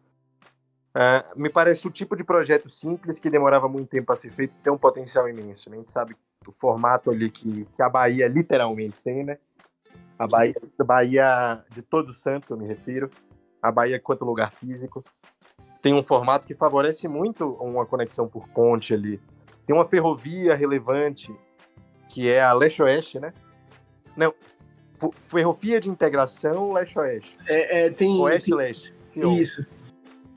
Uh, 0.95 1.41
me 1.41 1.49
parece 1.49 1.87
o 1.87 1.91
tipo 1.91 2.15
de 2.15 2.23
projeto 2.23 2.69
simples 2.69 3.19
que 3.19 3.31
demorava 3.31 3.67
muito 3.67 3.89
tempo 3.89 4.13
a 4.13 4.17
ser 4.17 4.31
feito 4.31 4.55
tem 4.63 4.71
um 4.71 4.77
potencial 4.77 5.27
imenso. 5.27 5.71
Né? 5.71 5.77
A 5.77 5.79
gente 5.81 5.91
sabe 5.91 6.15
o 6.47 6.53
formato 6.53 7.11
ali 7.11 7.31
que, 7.31 7.65
que 7.65 7.83
a 7.83 7.89
Bahia 7.89 8.29
literalmente 8.29 9.03
tem, 9.03 9.25
né? 9.25 9.39
A 10.19 10.27
Bahia, 10.27 10.55
a 10.79 10.85
Bahia 10.85 11.65
de 11.71 11.83
Todos 11.83 12.11
os 12.11 12.23
Santos, 12.23 12.51
eu 12.51 12.59
me 12.59 12.67
refiro. 12.67 13.11
A 13.63 13.73
Bahia 13.73 13.99
quanto 13.99 14.25
lugar 14.25 14.53
físico. 14.53 15.03
Tem 15.83 15.93
um 15.93 16.03
formato 16.03 16.47
que 16.47 16.55
favorece 16.55 17.09
muito 17.09 17.45
uma 17.61 17.85
conexão 17.85 18.29
por 18.29 18.49
ponte 18.49 18.95
ali. 18.95 19.21
Tem 19.67 19.75
uma 19.77 19.85
ferrovia 19.85 20.55
relevante 20.55 21.35
que 22.09 22.31
é 22.31 22.43
a 22.43 22.53
Leste-Oeste, 22.53 23.19
né? 23.19 23.33
Não, 24.17 24.35
Ferrovia 25.29 25.81
de 25.81 25.89
Integração 25.89 26.73
Leste-Oeste. 26.73 27.37
É, 27.49 27.87
é, 27.87 27.91
tem... 27.91 28.21
Oeste-Leste. 28.21 28.95
Isso. 29.17 29.67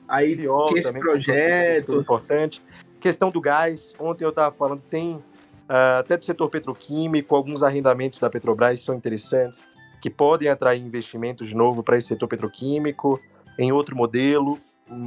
Aí 0.08 0.34
Fiol, 0.34 0.64
tinha 0.66 0.80
esse 0.80 0.92
projeto. 0.92 2.00
Importante. 2.00 2.62
Questão 3.00 3.30
do 3.30 3.40
gás. 3.40 3.94
Ontem 3.98 4.24
eu 4.24 4.30
estava 4.30 4.54
falando, 4.54 4.80
tem 4.88 5.16
uh, 5.16 5.98
até 5.98 6.16
do 6.16 6.24
setor 6.24 6.48
petroquímico, 6.48 7.34
alguns 7.34 7.62
arrendamentos 7.62 8.18
da 8.18 8.30
Petrobras 8.30 8.80
são 8.80 8.94
interessantes, 8.94 9.64
que 10.00 10.10
podem 10.10 10.48
atrair 10.48 10.82
investimentos 10.82 11.48
de 11.48 11.54
novo 11.54 11.82
para 11.82 11.96
esse 11.96 12.08
setor 12.08 12.28
petroquímico, 12.28 13.20
em 13.58 13.72
outro 13.72 13.96
modelo, 13.96 14.58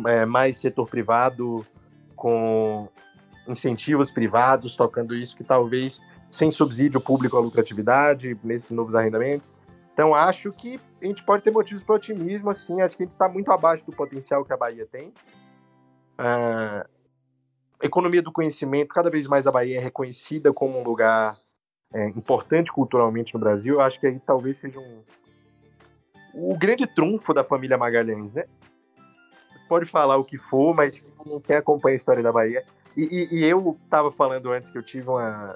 é, 0.08 0.26
mais 0.26 0.58
setor 0.58 0.90
privado, 0.90 1.66
com 2.16 2.90
incentivos 3.48 4.12
privados 4.12 4.76
tocando 4.76 5.16
isso, 5.16 5.36
que 5.36 5.44
talvez 5.44 6.02
sem 6.30 6.52
subsídio 6.52 7.02
público 7.02 7.36
à 7.38 7.40
lucratividade, 7.40 8.38
nesses 8.44 8.72
novos 8.72 8.94
arrendamentos. 8.94 9.50
Então, 9.94 10.14
acho 10.14 10.52
que 10.52 10.80
a 11.02 11.06
gente 11.06 11.24
pode 11.24 11.44
ter 11.44 11.52
motivos 11.52 11.84
para 11.84 11.96
otimismo, 11.96 12.50
assim, 12.50 12.82
acho 12.82 12.96
que 12.96 13.04
a 13.04 13.06
gente 13.06 13.14
está 13.14 13.28
muito 13.28 13.52
abaixo 13.52 13.86
do 13.86 13.92
potencial 13.92 14.46
que 14.46 14.54
a 14.54 14.58
Bahia 14.58 14.86
tem. 14.86 15.14
A 16.18 16.86
economia 17.82 18.22
do 18.22 18.32
conhecimento, 18.32 18.90
cada 18.90 19.10
vez 19.10 19.28
mais 19.28 19.48
a 19.48 19.52
Bahia 19.52 19.78
é 19.78 19.82
reconhecida 19.82 20.54
como 20.54 20.80
um 20.80 20.84
lugar 20.84 21.36
é, 21.94 22.08
importante 22.10 22.72
culturalmente 22.72 23.34
no 23.34 23.40
Brasil, 23.40 23.82
acho 23.82 24.00
que 24.00 24.08
aí 24.08 24.20
talvez 24.20 24.58
seja 24.58 24.80
um, 24.80 25.02
o 26.34 26.58
grande 26.58 26.86
trunfo 26.86 27.34
da 27.34 27.44
família 27.44 27.78
Magalhães, 27.78 28.34
né? 28.34 28.46
Pode 29.70 29.86
falar 29.86 30.18
o 30.18 30.26
que 30.26 30.38
for, 30.38 30.76
mas 30.76 31.06
quem 31.46 31.56
acompanha 31.56 31.94
a 31.94 31.98
história 31.98 32.24
da 32.24 32.32
Bahia. 32.32 32.66
E, 32.98 33.04
e, 33.04 33.36
e 33.38 33.46
eu 33.46 33.78
estava 33.86 34.12
falando 34.12 34.52
antes 34.52 34.72
que 34.72 34.78
eu 34.78 34.84
tive 34.84 35.08
uma, 35.08 35.56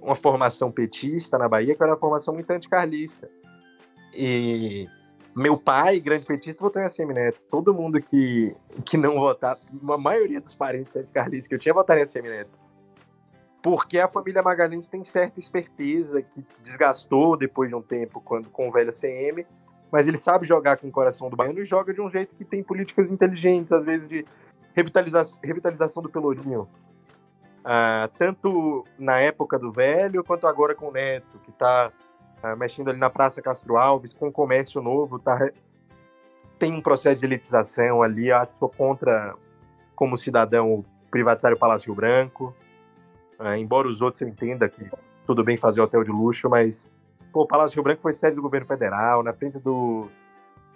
uma 0.00 0.14
formação 0.14 0.70
petista 0.70 1.36
na 1.36 1.48
Bahia, 1.48 1.74
que 1.74 1.82
era 1.82 1.92
uma 1.92 1.98
formação 1.98 2.32
muito 2.32 2.48
anticarlista. 2.50 3.28
E 4.14 4.88
meu 5.34 5.58
pai, 5.58 5.98
grande 5.98 6.24
petista, 6.24 6.62
votou 6.62 6.80
em 6.80 6.86
ACM 6.86 7.12
Neto. 7.12 7.40
Todo 7.50 7.74
mundo 7.74 8.00
que, 8.00 8.54
que 8.84 8.96
não 8.96 9.16
votar, 9.16 9.58
a 9.88 9.98
maioria 9.98 10.40
dos 10.40 10.54
parentes 10.54 10.94
anticarlistas 10.94 11.48
que 11.48 11.54
eu 11.56 11.58
tinha, 11.58 11.74
votaram 11.74 12.00
em 12.00 12.04
ACM 12.04 12.28
Neto. 12.28 12.66
Porque 13.60 13.98
a 13.98 14.06
família 14.06 14.44
Magalhães 14.44 14.86
tem 14.86 15.04
certa 15.04 15.40
esperteza 15.40 16.22
que 16.22 16.46
desgastou 16.62 17.36
depois 17.36 17.68
de 17.68 17.74
um 17.74 17.82
tempo 17.82 18.20
quando 18.20 18.48
com 18.48 18.68
o 18.68 18.72
velho 18.72 18.90
ACM, 18.90 19.44
mas 19.90 20.06
ele 20.06 20.18
sabe 20.18 20.46
jogar 20.46 20.76
com 20.76 20.88
o 20.88 20.92
coração 20.92 21.30
do 21.30 21.36
baiano 21.36 21.60
e 21.60 21.64
joga 21.64 21.92
de 21.92 22.00
um 22.00 22.10
jeito 22.10 22.34
que 22.34 22.44
tem 22.44 22.62
políticas 22.62 23.10
inteligentes, 23.10 23.72
às 23.72 23.84
vezes 23.84 24.08
de 24.08 24.24
revitaliza 24.74 25.22
revitalização 25.42 26.02
do 26.02 26.08
Pelourinho. 26.08 26.68
Uh, 27.64 28.08
tanto 28.18 28.84
na 28.98 29.18
época 29.18 29.58
do 29.58 29.72
velho, 29.72 30.22
quanto 30.22 30.46
agora 30.46 30.74
com 30.74 30.88
o 30.88 30.92
Neto, 30.92 31.38
que 31.44 31.50
está 31.50 31.90
ah, 32.42 32.54
mexendo 32.54 32.90
ali 32.90 32.98
na 32.98 33.10
Praça 33.10 33.42
Castro 33.42 33.76
Alves, 33.76 34.12
com 34.12 34.28
o 34.28 34.32
comércio 34.32 34.80
novo, 34.80 35.18
tá, 35.18 35.50
tem 36.58 36.72
um 36.72 36.80
processo 36.80 37.18
de 37.18 37.26
elitização 37.26 38.02
ali, 38.02 38.28
eu 38.28 38.46
sou 38.58 38.68
contra, 38.68 39.34
como 39.96 40.16
cidadão, 40.16 40.84
privatizar 41.10 41.52
o 41.52 41.58
Palácio 41.58 41.92
Branco, 41.92 42.54
uh, 43.40 43.54
embora 43.56 43.88
os 43.88 44.00
outros 44.00 44.22
entendam 44.22 44.68
que 44.68 44.88
tudo 45.26 45.42
bem 45.42 45.56
fazer 45.56 45.80
hotel 45.80 46.04
de 46.04 46.10
luxo, 46.10 46.48
mas 46.48 46.88
pô, 47.36 47.42
o 47.42 47.46
Palácio 47.46 47.74
Rio 47.74 47.82
Branco 47.82 48.00
foi 48.00 48.14
sede 48.14 48.34
do 48.34 48.40
governo 48.40 48.66
federal, 48.66 49.22
na 49.22 49.34
frente 49.34 49.58
do... 49.58 50.08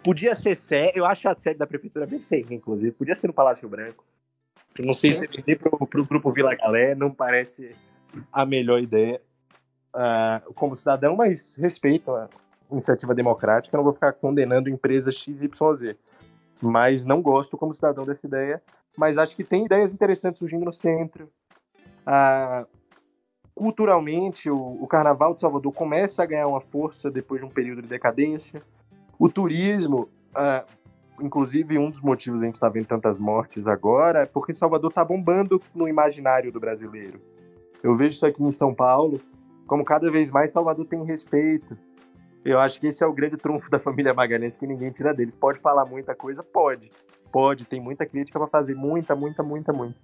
Podia 0.04 0.34
ser 0.34 0.54
sede, 0.54 0.98
eu 0.98 1.06
acho 1.06 1.26
a 1.26 1.34
sede 1.34 1.58
da 1.58 1.66
prefeitura 1.66 2.06
bem 2.06 2.20
feia, 2.20 2.44
inclusive, 2.50 2.92
podia 2.92 3.14
ser 3.14 3.28
no 3.28 3.32
Palácio 3.32 3.62
Rio 3.62 3.70
Branco. 3.70 4.04
Eu 4.78 4.84
não 4.84 4.92
sei 4.92 5.14
se 5.14 5.26
vender 5.26 5.58
para 5.58 5.74
o 5.74 6.04
grupo 6.04 6.30
Vila 6.30 6.54
Galé 6.54 6.94
não 6.94 7.10
parece 7.10 7.74
a 8.30 8.44
melhor 8.44 8.78
ideia 8.78 9.22
uh, 9.94 10.52
como 10.52 10.76
cidadão, 10.76 11.16
mas 11.16 11.56
respeito 11.56 12.14
a 12.14 12.28
iniciativa 12.70 13.14
democrática, 13.14 13.74
não 13.74 13.84
vou 13.84 13.94
ficar 13.94 14.12
condenando 14.12 14.68
empresa 14.68 15.10
XYZ. 15.10 15.96
Mas 16.60 17.06
não 17.06 17.22
gosto 17.22 17.56
como 17.56 17.72
cidadão 17.72 18.04
dessa 18.04 18.26
ideia, 18.26 18.62
mas 18.98 19.16
acho 19.16 19.34
que 19.34 19.44
tem 19.44 19.64
ideias 19.64 19.94
interessantes 19.94 20.40
surgindo 20.40 20.66
no 20.66 20.72
centro. 20.72 21.32
Uh, 22.06 22.66
culturalmente, 23.60 24.48
o, 24.48 24.56
o 24.56 24.86
Carnaval 24.86 25.34
de 25.34 25.40
Salvador 25.42 25.70
começa 25.70 26.22
a 26.22 26.26
ganhar 26.26 26.46
uma 26.46 26.62
força 26.62 27.10
depois 27.10 27.42
de 27.42 27.46
um 27.46 27.50
período 27.50 27.82
de 27.82 27.88
decadência. 27.88 28.62
O 29.18 29.28
turismo, 29.28 30.08
uh, 30.34 30.66
inclusive, 31.20 31.76
um 31.76 31.90
dos 31.90 32.00
motivos 32.00 32.40
a 32.40 32.46
gente 32.46 32.54
está 32.54 32.70
vendo 32.70 32.86
tantas 32.86 33.18
mortes 33.18 33.66
agora 33.66 34.20
é 34.20 34.24
porque 34.24 34.54
Salvador 34.54 34.88
está 34.88 35.04
bombando 35.04 35.60
no 35.74 35.86
imaginário 35.86 36.50
do 36.50 36.58
brasileiro. 36.58 37.20
Eu 37.82 37.94
vejo 37.94 38.16
isso 38.16 38.24
aqui 38.24 38.42
em 38.42 38.50
São 38.50 38.72
Paulo, 38.74 39.20
como 39.66 39.84
cada 39.84 40.10
vez 40.10 40.30
mais 40.30 40.52
Salvador 40.52 40.86
tem 40.86 41.04
respeito. 41.04 41.76
Eu 42.42 42.58
acho 42.58 42.80
que 42.80 42.86
esse 42.86 43.04
é 43.04 43.06
o 43.06 43.12
grande 43.12 43.36
trunfo 43.36 43.70
da 43.70 43.78
família 43.78 44.14
Magalhães 44.14 44.56
que 44.56 44.66
ninguém 44.66 44.90
tira 44.90 45.12
deles. 45.12 45.34
Pode 45.34 45.58
falar 45.58 45.84
muita 45.84 46.14
coisa? 46.14 46.42
Pode. 46.42 46.90
Pode, 47.30 47.66
tem 47.66 47.78
muita 47.78 48.06
crítica 48.06 48.38
para 48.38 48.48
fazer. 48.48 48.74
Muita, 48.74 49.14
muita, 49.14 49.42
muita, 49.42 49.70
muita. 49.70 49.98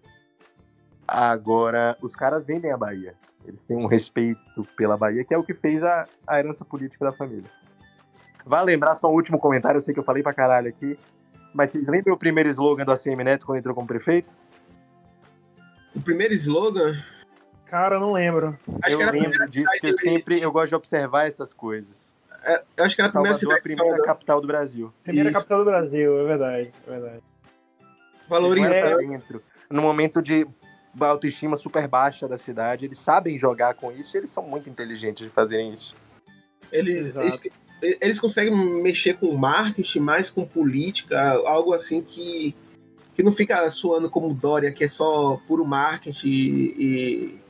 Agora, 1.09 1.97
os 2.03 2.15
caras 2.15 2.45
vendem 2.45 2.71
a 2.71 2.77
Bahia. 2.77 3.15
Eles 3.47 3.65
têm 3.65 3.77
um 3.77 3.87
respeito 3.87 4.65
pela 4.77 4.97
Bahia, 4.97 5.25
que 5.25 5.33
é 5.33 5.39
o 5.39 5.45
que 5.45 5.55
fez 5.55 5.83
a, 5.83 6.07
a 6.27 6.39
herança 6.39 6.65
política 6.65 7.05
da 7.05 7.13
família. 7.13 7.49
Vale 8.45 8.73
lembrar 8.73 8.97
só 8.97 9.09
um 9.09 9.15
último 9.15 9.39
comentário, 9.39 9.79
eu 9.79 9.83
sei 9.83 9.95
que 9.95 10.01
eu 10.01 10.05
falei 10.05 10.23
pra 10.23 10.35
caralho 10.35 10.69
aqui, 10.69 10.99
mas 11.53 11.71
vocês 11.71 11.87
lembram 11.87 12.15
o 12.15 12.19
primeiro 12.19 12.49
slogan 12.49 12.85
do 12.85 12.93
ACM 12.93 13.25
Neto 13.25 13.47
quando 13.47 13.59
entrou 13.59 13.75
como 13.75 13.87
prefeito? 13.87 14.29
O 15.95 16.01
primeiro 16.01 16.35
slogan? 16.35 16.97
Cara, 17.65 17.97
eu 17.97 18.01
não 18.01 18.13
lembro. 18.13 18.57
Acho 18.83 18.95
eu 18.95 18.99
que 18.99 19.03
era 19.03 19.13
lembro 19.13 19.51
disso, 19.51 19.69
porque 19.71 19.87
eu 19.89 19.99
sempre 19.99 20.41
eu 20.41 20.53
gosto 20.53 20.69
de 20.69 20.75
observar 20.75 21.27
essas 21.27 21.53
coisas. 21.53 22.15
É, 22.45 22.63
eu 22.77 22.85
acho 22.85 22.95
que 22.95 23.01
era 23.01 23.09
a 23.09 23.13
primeira 23.13 23.37
Salvador, 23.37 23.63
cidade. 23.63 23.81
A 23.81 23.85
primeira 23.85 24.07
capital 24.07 24.41
do 24.41 24.47
Brasil. 24.47 24.93
Primeira 25.03 25.31
Isso. 25.31 25.39
capital 25.39 25.59
do 25.59 25.65
Brasil, 25.65 26.21
é 26.21 26.25
verdade. 26.25 26.73
É 26.87 26.91
verdade. 26.91 27.23
Valoriza. 28.29 28.75
É, 28.75 28.97
dentro. 28.97 29.43
No 29.69 29.83
momento 29.83 30.23
de 30.23 30.47
autoestima 31.01 31.57
super 31.57 31.87
baixa 31.87 32.27
da 32.27 32.39
cidade, 32.39 32.87
eles 32.87 32.99
sabem 32.99 33.39
jogar 33.39 33.75
com 33.75 33.93
isso 33.93 34.17
e 34.17 34.19
eles 34.19 34.31
são 34.31 34.47
muito 34.47 34.69
inteligentes 34.71 35.27
de 35.27 35.33
fazerem 35.33 35.75
isso. 35.75 35.95
Eles, 36.73 37.15
eles, 37.15 37.49
eles, 37.81 38.21
conseguem 38.21 38.55
mexer 38.83 39.15
com 39.15 39.37
marketing, 39.37 40.01
mais 40.01 40.31
com 40.31 40.45
política, 40.45 41.33
algo 41.45 41.73
assim 41.73 42.03
que, 42.03 42.55
que 43.15 43.23
não 43.23 43.33
fica 43.33 43.69
soando 43.71 44.11
como 44.11 44.35
Dória, 44.35 44.73
que 44.73 44.85
é 44.85 44.89
só 44.89 45.41
puro 45.47 45.65
marketing 45.65 46.29
e, 46.29 46.75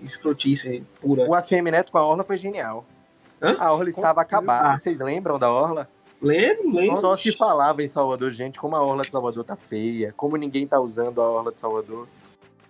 e 0.00 0.04
escrotice 0.04 0.84
pura. 1.00 1.28
O 1.28 1.34
ACM 1.34 1.70
Neto 1.70 1.92
com 1.92 1.98
a 1.98 2.06
Orla 2.06 2.24
foi 2.24 2.36
genial. 2.36 2.84
Hã? 3.40 3.56
A 3.58 3.72
Orla 3.72 3.88
estava 3.88 4.20
acabada. 4.20 4.70
Ah. 4.70 4.78
Vocês 4.78 4.98
lembram 4.98 5.38
da 5.38 5.50
Orla? 5.50 5.88
Lembro, 6.20 6.74
lembro. 6.74 7.00
Só 7.00 7.16
se 7.16 7.32
falava 7.32 7.82
em 7.82 7.86
Salvador, 7.86 8.30
gente, 8.30 8.58
como 8.58 8.74
a 8.74 8.82
Orla 8.82 9.02
de 9.02 9.10
Salvador 9.10 9.44
tá 9.44 9.54
feia, 9.54 10.14
como 10.16 10.36
ninguém 10.36 10.66
tá 10.66 10.80
usando 10.80 11.20
a 11.20 11.30
Orla 11.30 11.52
de 11.52 11.60
Salvador. 11.60 12.08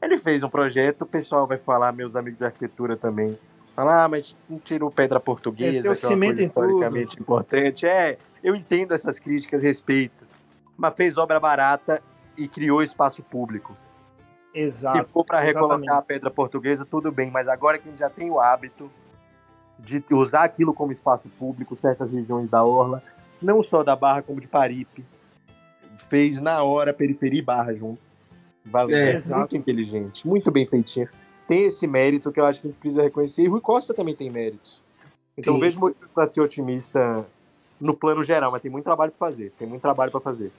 Ele 0.00 0.18
fez 0.18 0.42
um 0.42 0.48
projeto, 0.48 1.02
o 1.02 1.06
pessoal 1.06 1.46
vai 1.46 1.56
falar, 1.56 1.92
meus 1.92 2.16
amigos 2.16 2.38
de 2.38 2.44
arquitetura 2.44 2.96
também. 2.96 3.38
Falar, 3.74 4.04
ah, 4.04 4.08
mas 4.08 4.34
não 4.48 4.58
tirou 4.58 4.90
pedra 4.90 5.20
portuguesa, 5.20 5.90
é, 5.90 5.94
que 5.94 6.06
é 6.06 6.08
uma 6.08 6.26
coisa 6.26 6.42
historicamente 6.42 7.16
tudo. 7.16 7.22
importante. 7.22 7.86
É, 7.86 8.18
eu 8.42 8.54
entendo 8.54 8.94
essas 8.94 9.18
críticas, 9.18 9.62
respeito. 9.62 10.24
Mas 10.76 10.94
fez 10.94 11.18
obra 11.18 11.40
barata 11.40 12.02
e 12.36 12.48
criou 12.48 12.82
espaço 12.82 13.22
público. 13.22 13.76
Exato. 14.54 14.98
Se 14.98 15.12
for 15.12 15.24
para 15.24 15.40
recolocar 15.40 15.98
a 15.98 16.02
pedra 16.02 16.30
portuguesa, 16.30 16.86
tudo 16.86 17.12
bem, 17.12 17.30
mas 17.30 17.48
agora 17.48 17.78
que 17.78 17.88
a 17.88 17.90
gente 17.90 18.00
já 18.00 18.08
tem 18.08 18.30
o 18.30 18.40
hábito 18.40 18.90
de 19.78 20.02
usar 20.10 20.44
aquilo 20.44 20.72
como 20.72 20.92
espaço 20.92 21.28
público, 21.28 21.76
certas 21.76 22.10
regiões 22.10 22.48
da 22.48 22.64
Orla, 22.64 23.02
não 23.42 23.60
só 23.60 23.82
da 23.82 23.94
Barra, 23.94 24.22
como 24.22 24.40
de 24.40 24.48
Paripe, 24.48 25.04
fez 26.08 26.40
na 26.40 26.62
hora 26.62 26.94
periferia 26.94 27.40
e 27.40 27.42
Barra 27.42 27.74
junto. 27.74 28.05
Valeu. 28.66 28.96
É, 28.96 29.18
muito 29.20 29.56
inteligente, 29.56 30.26
muito 30.26 30.50
bem 30.50 30.66
feitinho. 30.66 31.08
Tem 31.46 31.66
esse 31.66 31.86
mérito 31.86 32.32
que 32.32 32.40
eu 32.40 32.44
acho 32.44 32.60
que 32.60 32.66
a 32.66 32.70
gente 32.70 32.80
precisa 32.80 33.02
reconhecer. 33.02 33.42
E 33.42 33.48
Rui 33.48 33.60
Costa 33.60 33.94
também 33.94 34.14
tem 34.14 34.28
méritos. 34.28 34.82
Então 35.38 35.54
Sim. 35.54 35.60
vejo 35.60 35.78
motivo 35.78 36.08
para 36.12 36.26
ser 36.26 36.40
otimista 36.40 37.24
no 37.80 37.94
plano 37.94 38.22
geral, 38.22 38.50
mas 38.50 38.62
tem 38.62 38.70
muito 38.70 38.84
trabalho 38.84 39.12
para 39.12 39.30
fazer. 39.30 39.52
Tem 39.58 39.68
muito 39.68 39.82
trabalho 39.82 40.10
para 40.10 40.20
fazer. 40.20 40.50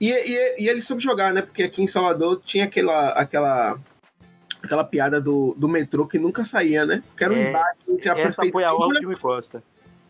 E, 0.00 0.10
e, 0.10 0.64
e 0.64 0.68
ele 0.68 0.80
soube 0.80 1.00
jogar, 1.00 1.32
né? 1.32 1.42
Porque 1.42 1.62
aqui 1.62 1.82
em 1.82 1.86
Salvador 1.86 2.40
tinha 2.40 2.64
aquela, 2.64 3.10
aquela, 3.10 3.78
aquela 4.62 4.82
piada 4.82 5.20
do, 5.20 5.54
do 5.56 5.68
metrô 5.68 6.06
que 6.06 6.18
nunca 6.18 6.42
saía, 6.42 6.84
né? 6.84 7.04
Que 7.16 7.22
era 7.22 7.32
um 7.32 7.36
é, 7.36 7.50
embate 7.50 7.78
entre 7.88 8.10
a 8.10 8.14
Essa 8.14 8.42
foi 8.50 8.64
a 8.64 8.74
obra 8.74 8.98
de 8.98 9.06
Rui 9.06 9.16
Costa. 9.16 9.62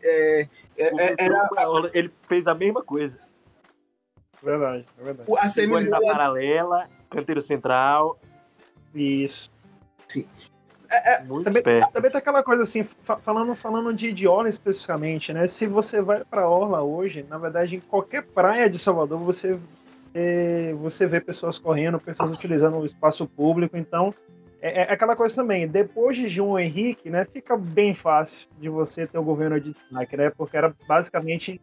É, 0.03 0.49
é, 0.79 0.87
é 0.87 1.17
era... 1.19 1.51
Ele 1.93 2.11
fez 2.27 2.47
a 2.47 2.55
mesma 2.55 2.83
coisa. 2.83 3.19
Verdade, 4.43 4.87
é 4.99 5.05
verdade. 5.05 5.31
A 5.39 5.49
semi 5.49 5.89
na 5.89 6.01
paralela, 6.01 6.89
canteiro 7.13 7.41
central. 7.41 8.19
Isso. 8.95 9.51
Sim. 10.09 10.27
É, 10.91 11.15
é, 11.15 11.17
também, 11.19 11.63
também 11.63 12.11
tem 12.11 12.19
aquela 12.19 12.43
coisa 12.43 12.65
assim, 12.65 12.85
falando, 12.85 13.55
falando 13.55 13.95
de, 13.95 14.13
de 14.13 14.29
Orla 14.29 14.51
especificamente, 14.51 15.33
né? 15.33 15.47
Se 15.47 15.67
você 15.67 16.03
vai 16.03 16.23
para 16.23 16.47
Orla 16.47 16.83
hoje, 16.83 17.25
na 17.31 17.39
verdade, 17.39 17.77
em 17.77 17.81
qualquer 17.81 18.23
praia 18.23 18.69
de 18.69 18.79
Salvador, 18.79 19.19
você, 19.19 19.59
é, 20.15 20.75
você 20.75 21.07
vê 21.07 21.19
pessoas 21.19 21.59
correndo, 21.59 21.99
pessoas 21.99 22.31
utilizando 22.31 22.77
o 22.77 22.85
espaço 22.85 23.27
público, 23.27 23.75
então 23.75 24.15
é, 24.61 24.83
é, 24.83 24.93
aquela 24.93 25.17
coisa 25.17 25.35
também, 25.35 25.67
depois 25.67 26.17
de 26.17 26.29
João 26.29 26.57
Henrique, 26.57 27.11
né, 27.11 27.25
fica 27.25 27.57
bem 27.57 27.95
fácil 27.95 28.49
de 28.61 28.69
você 28.69 29.07
ter 29.07 29.19
o 29.19 29.25
governo 29.25 29.59
de 29.59 29.73
destaque, 29.73 30.17
né, 30.17 30.31
porque 30.31 30.57
era 30.57 30.73
basicamente 30.87 31.61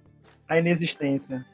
a 0.48 0.58
inexistência. 0.60 1.46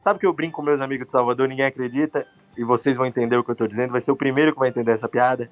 Sabe 0.00 0.18
que 0.18 0.26
eu 0.26 0.32
brinco 0.32 0.56
com 0.56 0.62
meus 0.62 0.80
amigos 0.80 1.06
de 1.06 1.12
Salvador, 1.12 1.48
ninguém 1.48 1.66
acredita, 1.66 2.26
e 2.56 2.64
vocês 2.64 2.96
vão 2.96 3.06
entender 3.06 3.36
o 3.36 3.44
que 3.44 3.50
eu 3.50 3.56
tô 3.56 3.66
dizendo, 3.66 3.92
vai 3.92 4.00
ser 4.00 4.12
o 4.12 4.16
primeiro 4.16 4.52
que 4.52 4.58
vai 4.58 4.68
entender 4.68 4.92
essa 4.92 5.08
piada. 5.08 5.50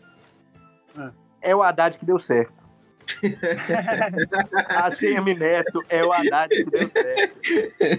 É, 1.42 1.50
é 1.50 1.56
o 1.56 1.62
Haddad 1.62 1.98
que 1.98 2.04
deu 2.04 2.18
certo. 2.18 2.66
a 4.68 4.90
CM 4.90 5.34
Neto 5.34 5.82
é 5.88 6.04
o 6.04 6.12
Haddad 6.12 6.48
que 6.48 6.70
deu 6.70 6.88
certo. 6.88 7.40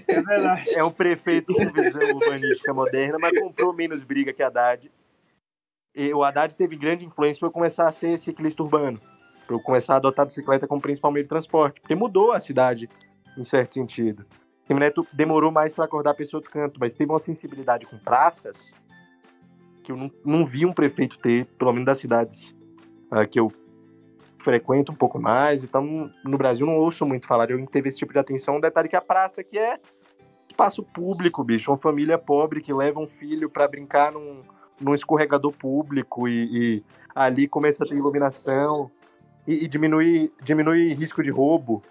É 0.07 0.21
verdade. 0.21 0.69
É 0.75 0.83
um 0.83 0.91
prefeito 0.91 1.53
com 1.53 1.71
visão 1.71 2.01
urbanística 2.15 2.73
moderna, 2.73 3.17
mas 3.19 3.38
comprou 3.39 3.73
menos 3.73 4.03
briga 4.03 4.33
que 4.33 4.43
Haddad. 4.43 4.91
E 5.95 6.13
o 6.13 6.23
Haddad 6.23 6.55
teve 6.55 6.75
grande 6.75 7.05
influência 7.05 7.39
para 7.39 7.49
começar 7.49 7.88
a 7.88 7.91
ser 7.91 8.17
ciclista 8.19 8.62
urbano, 8.62 9.01
para 9.47 9.57
começar 9.60 9.95
a 9.95 9.97
adotar 9.97 10.23
a 10.23 10.27
bicicleta 10.27 10.67
como 10.67 10.81
principal 10.81 11.12
meio 11.12 11.23
de 11.23 11.29
transporte, 11.29 11.81
porque 11.81 11.95
mudou 11.95 12.31
a 12.31 12.39
cidade 12.39 12.89
em 13.36 13.43
certo 13.43 13.73
sentido. 13.73 14.25
O 14.69 14.80
Neto 14.80 15.08
demorou 15.13 15.51
mais 15.51 15.73
para 15.73 15.86
acordar 15.86 16.12
a 16.12 16.15
pessoa 16.15 16.41
do 16.41 16.49
canto, 16.49 16.80
mas 16.80 16.93
teve 16.93 17.12
uma 17.12 17.19
sensibilidade 17.19 17.86
com 17.86 17.97
praças 17.97 18.73
que 19.82 19.91
eu 19.91 19.95
não, 19.95 20.12
não 20.25 20.45
vi 20.45 20.65
um 20.65 20.73
prefeito 20.73 21.17
ter, 21.17 21.45
pelo 21.58 21.71
menos 21.71 21.86
das 21.86 21.97
cidades 21.97 22.53
uh, 23.12 23.25
que 23.30 23.39
eu 23.39 23.51
frequento 24.39 24.91
um 24.91 24.95
pouco 24.95 25.19
mais, 25.19 25.63
então 25.63 26.12
no 26.23 26.38
Brasil 26.38 26.65
não 26.65 26.75
ouço 26.77 27.06
muito 27.06 27.25
falar 27.25 27.45
de 27.45 27.53
alguém 27.53 27.65
que 27.65 27.71
teve 27.71 27.89
esse 27.89 27.97
tipo 27.97 28.12
de 28.12 28.19
atenção. 28.19 28.58
Um 28.58 28.62
detalhe 28.62 28.89
que 28.89 28.95
a 28.95 29.01
praça 29.01 29.41
aqui 29.41 29.58
é 29.58 29.80
espaço 30.49 30.84
público, 30.84 31.43
bicho. 31.43 31.71
Uma 31.71 31.77
família 31.77 32.17
pobre 32.17 32.62
que 32.62 32.73
leva 32.73 32.99
um 32.99 33.08
filho 33.08 33.49
para 33.49 33.67
brincar 33.67 34.12
num, 34.12 34.43
num 34.80 34.93
escorregador 34.93 35.51
público 35.51 36.27
e, 36.27 36.77
e, 36.77 36.84
ali 37.15 37.47
começa 37.47 37.84
a 37.84 37.88
ter 37.88 37.95
iluminação 37.95 38.89
e, 39.45 39.65
e 39.65 39.67
diminui, 39.67 40.32
diminui 40.41 40.93
risco 40.93 41.23
de 41.23 41.30
roubo, 41.30 41.84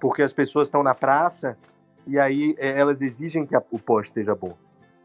porque 0.00 0.22
as 0.22 0.32
pessoas 0.32 0.68
estão 0.68 0.82
na 0.82 0.94
praça 0.94 1.56
e 2.06 2.18
aí 2.18 2.54
é, 2.58 2.78
elas 2.78 3.00
exigem 3.00 3.46
que 3.46 3.56
a, 3.56 3.62
o 3.70 3.78
poste 3.78 4.10
esteja 4.10 4.34
bom. 4.34 4.56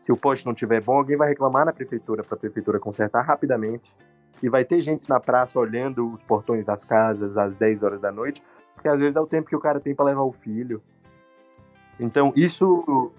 Se 0.02 0.12
o 0.12 0.18
poste 0.18 0.46
não 0.46 0.54
estiver 0.54 0.82
bom, 0.82 0.98
alguém 0.98 1.18
vai 1.18 1.30
reclamar 1.30 1.66
na 1.66 1.74
prefeitura 1.74 2.24
para 2.24 2.36
a 2.36 2.40
prefeitura 2.40 2.80
consertar 2.80 3.22
rapidamente. 3.22 3.96
E 4.42 4.50
vai 4.50 4.64
ter 4.64 4.82
gente 4.82 5.10
na 5.10 5.20
praça 5.20 5.60
olhando 5.60 6.12
os 6.12 6.24
portões 6.24 6.66
das 6.66 6.84
casas 6.84 7.38
às 7.38 7.58
10 7.58 7.84
horas 7.84 8.00
da 8.00 8.12
noite, 8.12 8.42
porque 8.74 8.88
às 8.88 8.98
vezes 8.98 9.18
é 9.18 9.20
o 9.20 9.28
tempo 9.28 9.50
que 9.50 9.56
o 9.56 9.60
cara 9.60 9.82
tem 9.82 9.94
para 9.94 10.06
levar 10.06 10.22
o 10.22 10.32
filho. 10.32 10.82
Então, 12.00 12.32
isso 12.34 13.12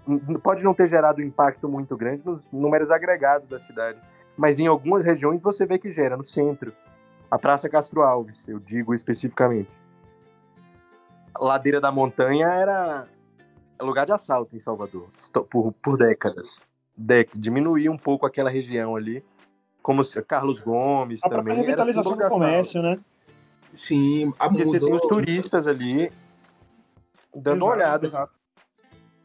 pode 0.43 0.65
não 0.65 0.73
ter 0.73 0.89
gerado 0.89 1.21
um 1.21 1.25
impacto 1.25 1.69
muito 1.69 1.95
grande 1.97 2.25
nos 2.25 2.51
números 2.51 2.91
agregados 2.91 3.47
da 3.47 3.59
cidade, 3.59 4.01
mas 4.35 4.59
em 4.59 4.67
algumas 4.67 5.05
regiões 5.05 5.43
você 5.43 5.67
vê 5.67 5.79
que 5.79 5.93
gera, 5.93 6.17
no 6.17 6.25
centro. 6.25 6.73
A 7.31 7.39
Praça 7.39 7.69
Castro 7.69 8.01
Alves, 8.01 8.49
eu 8.49 8.59
digo 8.59 8.95
especificamente. 8.95 9.69
Ladeira 11.39 11.81
da 11.81 11.93
montanha 11.93 12.47
era 12.47 13.07
lugar 13.85 14.07
de 14.07 14.13
assalto 14.13 14.55
em 14.55 14.59
Salvador, 14.59 15.09
por, 15.51 15.73
por 15.73 15.97
décadas. 15.97 16.67
Dec 16.97 17.31
diminuir 17.37 17.89
um 17.89 17.97
pouco 17.97 18.27
aquela 18.27 18.51
região 18.51 18.97
ali. 18.97 19.25
Como 19.83 20.05
se, 20.05 20.21
Carlos 20.23 20.61
Gomes 20.61 21.21
a 21.25 21.29
também. 21.29 21.55
A 21.55 21.57
revitalização 21.61 22.17
do 22.17 22.29
comércio, 22.29 22.83
né? 22.83 22.99
Sim, 23.73 24.33
a 24.39 24.49
Porque 24.49 24.65
você 24.65 24.81
tem 24.81 24.93
os 24.93 25.03
turistas 25.03 25.67
ali 25.67 26.13
dando 27.35 27.57
exato, 27.57 27.65
uma 27.65 27.75
olhada. 27.75 28.07
Exato. 28.07 28.35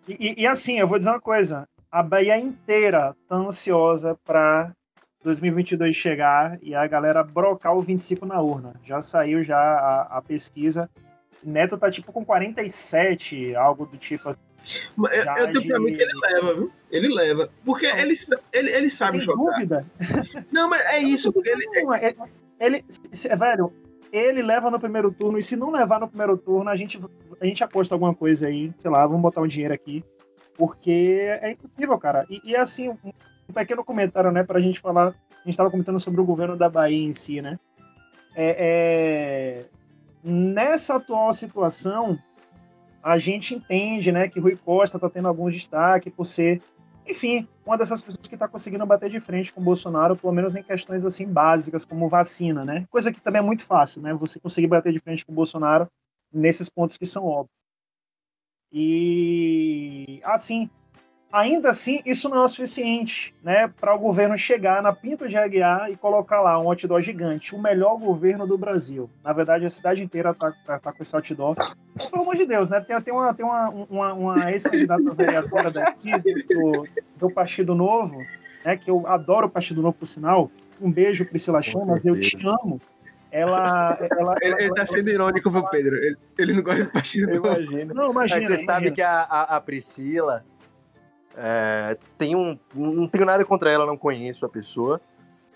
E, 0.07 0.43
e, 0.43 0.47
assim, 0.47 0.79
eu 0.79 0.87
vou 0.87 0.97
dizer 0.97 1.09
uma 1.09 1.19
coisa: 1.19 1.67
a 1.91 2.03
Bahia 2.03 2.37
inteira 2.37 3.15
tá 3.27 3.35
ansiosa 3.35 4.17
para 4.23 4.71
2022 5.23 5.95
chegar 5.95 6.59
e 6.61 6.75
a 6.75 6.85
galera 6.85 7.23
brocar 7.23 7.75
o 7.75 7.81
25 7.81 8.25
na 8.25 8.39
urna. 8.39 8.75
Já 8.83 9.01
saiu 9.01 9.41
já 9.41 9.57
a, 9.57 10.17
a 10.17 10.21
pesquisa. 10.21 10.89
Neto 11.49 11.77
tá 11.77 11.89
tipo 11.91 12.11
com 12.11 12.25
47, 12.25 13.55
algo 13.55 13.85
do 13.85 13.97
tipo 13.97 14.29
assim. 14.29 14.39
Eu, 14.97 15.45
eu 15.45 15.51
tenho 15.51 15.67
pra 15.67 15.79
mim 15.79 15.93
que 15.93 16.01
ele 16.01 16.19
leva, 16.19 16.53
viu? 16.55 16.71
Ele 16.91 17.13
leva. 17.13 17.49
Porque 17.63 17.85
ele, 17.85 18.13
ele, 18.51 18.71
ele 18.71 18.89
sabe 18.89 19.19
jogar. 19.19 19.51
Dúvida? 19.51 19.85
Não, 20.51 20.69
mas 20.69 20.83
é 20.93 20.99
isso. 20.99 21.31
Porque 21.31 21.49
ele, 21.49 21.65
ele, 21.99 22.15
ele, 22.59 22.85
velho, 23.37 23.71
ele 24.11 24.41
leva 24.41 24.71
no 24.71 24.79
primeiro 24.79 25.11
turno, 25.11 25.37
e 25.37 25.43
se 25.43 25.55
não 25.55 25.71
levar 25.71 25.99
no 25.99 26.07
primeiro 26.07 26.37
turno, 26.37 26.69
a 26.69 26.75
gente, 26.75 26.99
a 27.39 27.45
gente 27.45 27.63
aposta 27.63 27.93
alguma 27.93 28.15
coisa 28.15 28.47
aí, 28.47 28.71
sei 28.77 28.89
lá, 28.89 29.05
vamos 29.05 29.21
botar 29.21 29.41
um 29.41 29.47
dinheiro 29.47 29.73
aqui. 29.73 30.03
Porque 30.57 31.19
é 31.41 31.51
impossível, 31.51 31.97
cara. 31.97 32.25
E, 32.29 32.41
e 32.43 32.55
assim, 32.55 32.89
um 32.89 33.53
pequeno 33.53 33.83
comentário, 33.83 34.31
né, 34.31 34.43
pra 34.43 34.59
gente 34.59 34.79
falar. 34.79 35.09
A 35.09 35.47
gente 35.47 35.57
tava 35.57 35.69
comentando 35.69 35.99
sobre 35.99 36.19
o 36.21 36.25
governo 36.25 36.57
da 36.57 36.69
Bahia 36.69 36.97
em 36.97 37.11
si, 37.11 37.41
né? 37.41 37.59
É, 38.35 38.55
é, 38.59 39.65
nessa 40.25 40.95
atual 40.95 41.31
situação, 41.33 42.17
a 43.03 43.19
gente 43.19 43.53
entende 43.53 44.11
né, 44.11 44.27
que 44.27 44.39
Rui 44.39 44.57
Costa 44.57 44.97
está 44.97 45.07
tendo 45.07 45.27
algum 45.27 45.47
destaque 45.47 46.09
por 46.09 46.25
ser, 46.25 46.61
enfim, 47.07 47.47
uma 47.63 47.77
dessas 47.77 48.01
pessoas 48.01 48.27
que 48.27 48.33
está 48.33 48.47
conseguindo 48.47 48.85
bater 48.85 49.11
de 49.11 49.19
frente 49.19 49.53
com 49.53 49.61
o 49.61 49.63
Bolsonaro, 49.63 50.15
pelo 50.15 50.33
menos 50.33 50.55
em 50.55 50.63
questões 50.63 51.05
assim 51.05 51.27
básicas, 51.27 51.85
como 51.85 52.09
vacina, 52.09 52.65
né? 52.65 52.87
Coisa 52.89 53.13
que 53.13 53.21
também 53.21 53.39
é 53.39 53.45
muito 53.45 53.63
fácil, 53.63 54.01
né? 54.01 54.13
Você 54.15 54.39
conseguir 54.39 54.65
bater 54.65 54.91
de 54.91 54.99
frente 54.99 55.23
com 55.23 55.31
o 55.31 55.35
Bolsonaro 55.35 55.87
nesses 56.33 56.67
pontos 56.67 56.97
que 56.97 57.05
são 57.05 57.23
óbvios. 57.23 57.53
E 58.71 60.19
assim, 60.23 60.69
ainda 61.31 61.69
assim, 61.69 62.01
isso 62.05 62.29
não 62.29 62.37
é 62.37 62.45
o 62.45 62.47
suficiente 62.47 63.33
né, 63.43 63.67
para 63.67 63.93
o 63.93 63.99
governo 63.99 64.37
chegar 64.37 64.81
na 64.81 64.93
Pinto 64.93 65.27
de 65.27 65.37
Aguiar 65.37 65.91
e 65.91 65.97
colocar 65.97 66.41
lá 66.41 66.59
um 66.59 66.69
outdoor 66.69 67.01
gigante, 67.01 67.53
o 67.53 67.61
melhor 67.61 67.97
governo 67.97 68.47
do 68.47 68.57
Brasil. 68.57 69.09
Na 69.23 69.33
verdade, 69.33 69.65
a 69.65 69.69
cidade 69.69 70.01
inteira 70.03 70.31
está 70.31 70.51
tá, 70.65 70.79
tá 70.79 70.93
com 70.93 71.03
esse 71.03 71.15
outdoor. 71.15 71.55
Pelo 72.09 72.21
amor 72.21 72.35
de 72.35 72.45
Deus, 72.45 72.69
né? 72.69 72.79
Tem, 72.79 72.99
tem 73.01 73.13
uma, 73.13 73.33
tem 73.33 73.45
uma, 73.45 73.69
uma, 73.69 74.13
uma 74.13 74.51
ex-candidata 74.51 75.13
vereadora 75.13 75.71
daqui, 75.71 76.11
do, 76.19 76.87
do 77.17 77.29
Partido 77.29 77.75
Novo, 77.75 78.17
né, 78.63 78.77
que 78.77 78.89
eu 78.89 79.05
adoro 79.05 79.47
o 79.47 79.49
Partido 79.49 79.81
Novo, 79.81 79.97
por 79.97 80.07
sinal. 80.07 80.49
Um 80.79 80.91
beijo, 80.91 81.25
Priscila 81.25 81.61
Chamas, 81.61 82.03
eu 82.05 82.19
te 82.19 82.37
amo. 82.45 82.81
Ela, 83.31 83.97
ela, 84.17 84.35
ele, 84.41 84.55
ele 84.59 84.73
tá 84.73 84.85
sendo 84.85 85.09
irônico 85.09 85.51
pro 85.51 85.69
Pedro. 85.69 85.95
Ele, 85.95 86.15
ele 86.37 86.53
não 86.53 86.63
gosta 86.63 86.85
do 86.85 86.91
partido 86.91 87.33
Novo. 87.33 87.47
Imagina. 87.47 87.93
Não, 87.93 88.11
imagina. 88.11 88.39
Mas 88.39 88.47
você 88.47 88.53
imagina. 88.53 88.65
sabe 88.65 88.91
que 88.91 89.01
a, 89.01 89.21
a, 89.23 89.57
a 89.57 89.61
Priscila 89.61 90.45
é, 91.37 91.97
tem 92.17 92.35
um, 92.35 92.57
não 92.73 93.07
tenho 93.07 93.25
nada 93.25 93.43
contra 93.43 93.71
ela, 93.71 93.85
não 93.85 93.97
conheço 93.97 94.45
a 94.45 94.49
pessoa. 94.49 95.01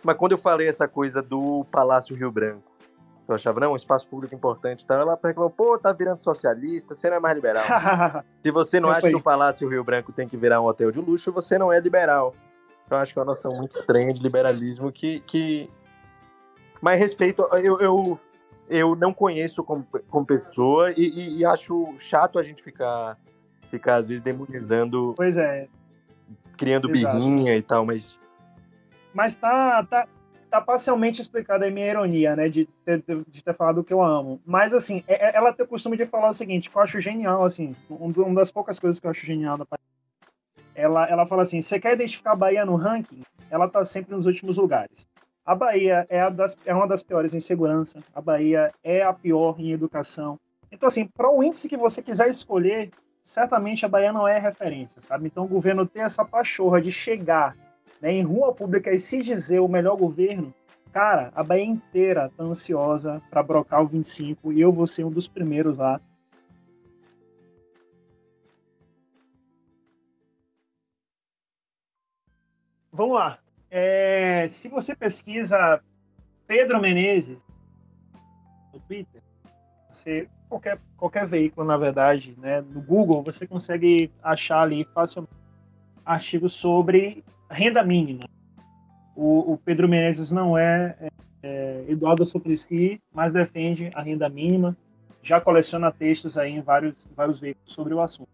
Mas 0.03 0.15
quando 0.15 0.33
eu 0.33 0.37
falei 0.37 0.67
essa 0.67 0.87
coisa 0.87 1.21
do 1.21 1.65
Palácio 1.71 2.15
Rio 2.15 2.31
Branco, 2.31 2.69
eu 3.27 3.35
achava, 3.35 3.59
não, 3.59 3.73
um 3.73 3.75
espaço 3.75 4.07
público 4.07 4.33
importante, 4.33 4.83
então 4.83 4.99
ela 4.99 5.15
perguntou, 5.15 5.51
pô, 5.51 5.77
tá 5.77 5.93
virando 5.93 6.21
socialista, 6.21 6.95
você 6.95 7.09
não 7.09 7.17
é 7.17 7.19
mais 7.19 7.35
liberal. 7.35 7.63
Se 8.43 8.49
você 8.49 8.79
não 8.79 8.89
acha 8.89 9.07
que 9.07 9.15
o 9.15 9.21
Palácio 9.21 9.69
Rio 9.69 9.83
Branco 9.83 10.11
tem 10.11 10.27
que 10.27 10.35
virar 10.35 10.59
um 10.61 10.65
hotel 10.65 10.91
de 10.91 10.99
luxo, 10.99 11.31
você 11.31 11.57
não 11.57 11.71
é 11.71 11.79
liberal. 11.79 12.33
Eu 12.89 12.97
acho 12.97 13.13
que 13.13 13.19
é 13.19 13.21
uma 13.21 13.27
noção 13.27 13.53
muito 13.53 13.75
estranha 13.75 14.11
de 14.11 14.21
liberalismo 14.21 14.91
que. 14.91 15.19
que... 15.21 15.69
Mas 16.81 16.97
respeito, 16.97 17.43
eu, 17.61 17.79
eu, 17.79 18.19
eu 18.67 18.95
não 18.95 19.13
conheço 19.13 19.63
como, 19.63 19.85
como 20.09 20.25
pessoa 20.25 20.91
e, 20.91 21.03
e, 21.03 21.37
e 21.37 21.45
acho 21.45 21.93
chato 21.99 22.39
a 22.39 22.43
gente 22.43 22.63
ficar 22.63 23.15
ficar 23.69 23.95
às 23.95 24.07
vezes 24.07 24.21
demonizando. 24.21 25.13
Pois 25.15 25.37
é. 25.37 25.67
Criando 26.57 26.89
Exato. 26.89 27.17
birrinha 27.17 27.55
e 27.55 27.61
tal, 27.61 27.85
mas. 27.85 28.19
Mas 29.13 29.35
tá, 29.35 29.83
tá, 29.83 30.07
tá 30.49 30.61
parcialmente 30.61 31.21
explicada 31.21 31.65
a 31.65 31.71
minha 31.71 31.87
ironia, 31.87 32.35
né? 32.35 32.49
De 32.49 32.67
ter, 32.85 33.03
de 33.27 33.43
ter 33.43 33.53
falado 33.53 33.79
o 33.79 33.83
que 33.83 33.93
eu 33.93 34.01
amo. 34.01 34.41
Mas, 34.45 34.73
assim, 34.73 35.03
é, 35.07 35.29
é, 35.29 35.35
ela 35.35 35.53
tem 35.53 35.65
o 35.65 35.69
costume 35.69 35.97
de 35.97 36.05
falar 36.05 36.29
o 36.29 36.33
seguinte, 36.33 36.69
que 36.69 36.75
eu 36.75 36.81
acho 36.81 36.99
genial, 36.99 37.43
assim, 37.43 37.75
uma 37.89 38.35
das 38.35 38.51
poucas 38.51 38.79
coisas 38.79 38.99
que 38.99 39.07
eu 39.07 39.11
acho 39.11 39.25
genial 39.25 39.57
da 39.57 39.65
ela, 40.79 41.05
ela 41.07 41.25
fala 41.25 41.43
assim: 41.43 41.61
você 41.61 41.79
quer 41.79 41.93
identificar 41.93 42.31
a 42.31 42.35
Bahia 42.35 42.65
no 42.65 42.75
ranking? 42.75 43.21
Ela 43.51 43.67
tá 43.67 43.83
sempre 43.83 44.15
nos 44.15 44.25
últimos 44.25 44.57
lugares. 44.57 45.07
A 45.45 45.53
Bahia 45.53 46.05
é, 46.09 46.29
das, 46.29 46.55
é 46.65 46.73
uma 46.73 46.87
das 46.87 47.03
piores 47.03 47.33
em 47.33 47.39
segurança, 47.39 48.03
a 48.13 48.21
Bahia 48.21 48.71
é 48.83 49.01
a 49.01 49.11
pior 49.11 49.59
em 49.59 49.71
educação. 49.71 50.39
Então, 50.71 50.87
assim, 50.87 51.05
para 51.05 51.29
o 51.29 51.43
índice 51.43 51.67
que 51.67 51.75
você 51.75 52.01
quiser 52.01 52.29
escolher, 52.29 52.91
certamente 53.29 53.85
a 53.85 53.87
Bahia 53.87 54.11
não 54.11 54.27
é 54.27 54.39
referência, 54.39 54.99
sabe? 55.03 55.27
Então 55.27 55.45
o 55.45 55.47
governo 55.47 55.85
tem 55.85 56.01
essa 56.01 56.25
pachorra 56.25 56.81
de 56.81 56.91
chegar 56.91 57.55
né, 58.01 58.11
em 58.11 58.23
rua 58.23 58.51
pública 58.55 58.91
e 58.91 58.97
se 58.97 59.21
dizer 59.21 59.59
o 59.59 59.67
melhor 59.67 59.95
governo, 59.97 60.51
cara, 60.91 61.31
a 61.35 61.43
Bahia 61.43 61.63
inteira 61.63 62.31
tá 62.35 62.43
ansiosa 62.43 63.21
para 63.29 63.43
brocar 63.43 63.83
o 63.83 63.87
25 63.87 64.51
e 64.51 64.59
eu 64.59 64.71
vou 64.71 64.87
ser 64.87 65.03
um 65.03 65.11
dos 65.11 65.27
primeiros 65.27 65.77
lá. 65.77 66.01
Vamos 72.91 73.13
lá. 73.13 73.37
É, 73.69 74.47
se 74.49 74.67
você 74.67 74.95
pesquisa 74.95 75.79
Pedro 76.47 76.81
Menezes 76.81 77.45
no 78.73 78.79
Twitter, 78.79 79.21
você 79.87 80.27
qualquer, 80.49 80.79
qualquer 80.97 81.27
veículo, 81.27 81.65
na 81.65 81.77
verdade, 81.77 82.35
né? 82.37 82.61
No 82.61 82.81
Google, 82.81 83.23
você 83.23 83.47
consegue 83.47 84.11
achar 84.21 84.61
ali 84.61 84.85
facilmente 84.93 85.33
artigos 86.05 86.53
sobre 86.53 87.23
renda 87.49 87.83
mínima. 87.83 88.27
O, 89.15 89.53
o 89.53 89.57
Pedro 89.57 89.87
Menezes 89.87 90.31
não 90.31 90.57
é, 90.57 90.95
é, 90.99 91.09
é 91.43 91.85
Eduardo 91.87 92.25
Suplicy, 92.25 92.99
mas 93.13 93.31
defende 93.31 93.91
a 93.93 94.01
renda 94.01 94.27
mínima, 94.27 94.75
já 95.21 95.39
coleciona 95.39 95.91
textos 95.91 96.37
aí 96.37 96.51
em 96.51 96.61
vários, 96.61 97.07
vários 97.15 97.39
veículos 97.39 97.71
sobre 97.71 97.93
o 97.93 98.01
assunto. 98.01 98.29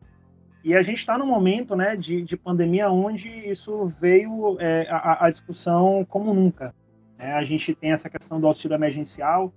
E 0.63 0.73
a 0.73 0.81
gente 0.81 0.97
está 0.97 1.17
num 1.17 1.27
momento 1.27 1.75
né, 1.75 1.95
de, 1.95 2.21
de 2.21 2.37
pandemia 2.37 2.89
onde 2.89 3.29
isso 3.29 3.85
veio 3.87 4.57
é, 4.59 4.87
a, 4.89 5.25
a, 5.25 5.29
discussão 5.29 6.05
como 6.09 6.33
nunca. 6.33 6.73
Né? 7.17 7.33
A 7.33 7.43
gente 7.43 7.75
tem 7.75 7.91
essa 7.91 8.09
questão 8.09 8.39
do 8.39 8.47
auxílio 8.47 8.73
emergencial, 8.73 9.53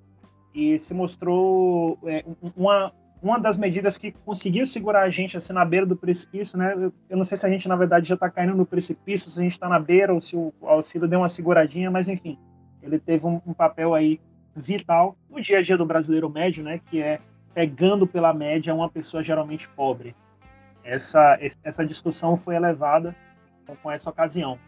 e 0.58 0.76
se 0.76 0.92
mostrou 0.92 1.96
é, 2.04 2.24
uma, 2.56 2.92
uma 3.22 3.38
das 3.38 3.56
medidas 3.56 3.96
que 3.96 4.10
conseguiu 4.10 4.66
segurar 4.66 5.02
a 5.02 5.10
gente 5.10 5.36
assim 5.36 5.52
na 5.52 5.64
beira 5.64 5.86
do 5.86 5.94
precipício, 5.94 6.58
né? 6.58 6.74
Eu 7.08 7.16
não 7.16 7.24
sei 7.24 7.38
se 7.38 7.46
a 7.46 7.48
gente 7.48 7.68
na 7.68 7.76
verdade 7.76 8.08
já 8.08 8.16
está 8.16 8.28
caindo 8.28 8.56
no 8.56 8.66
precipício, 8.66 9.30
se 9.30 9.38
a 9.38 9.44
gente 9.44 9.52
está 9.52 9.68
na 9.68 9.78
beira 9.78 10.12
ou 10.12 10.20
se 10.20 10.34
o 10.34 10.52
auxílio 10.62 11.06
deu 11.06 11.20
uma 11.20 11.28
seguradinha, 11.28 11.92
mas 11.92 12.08
enfim, 12.08 12.36
ele 12.82 12.98
teve 12.98 13.24
um, 13.24 13.40
um, 13.46 13.54
papel 13.54 13.94
aí 13.94 14.20
vital 14.56 15.16
no 15.30 15.40
dia 15.40 15.58
a 15.58 15.62
dia 15.62 15.76
do 15.76 15.86
brasileiro 15.86 16.28
médio, 16.28 16.64
né? 16.64 16.80
Que 16.86 17.00
é 17.00 17.20
pegando 17.54 18.04
pela 18.04 18.34
média 18.34 18.74
uma 18.74 18.88
pessoa 18.88 19.22
geralmente 19.22 19.68
pobre. 19.68 20.12
Essa 20.82 21.38
essa 21.62 21.86
discussão 21.86 22.36
foi 22.36 22.56
elevada 22.56 23.14
com 23.80 23.92
essa 23.92 24.10
ocasião. 24.10 24.58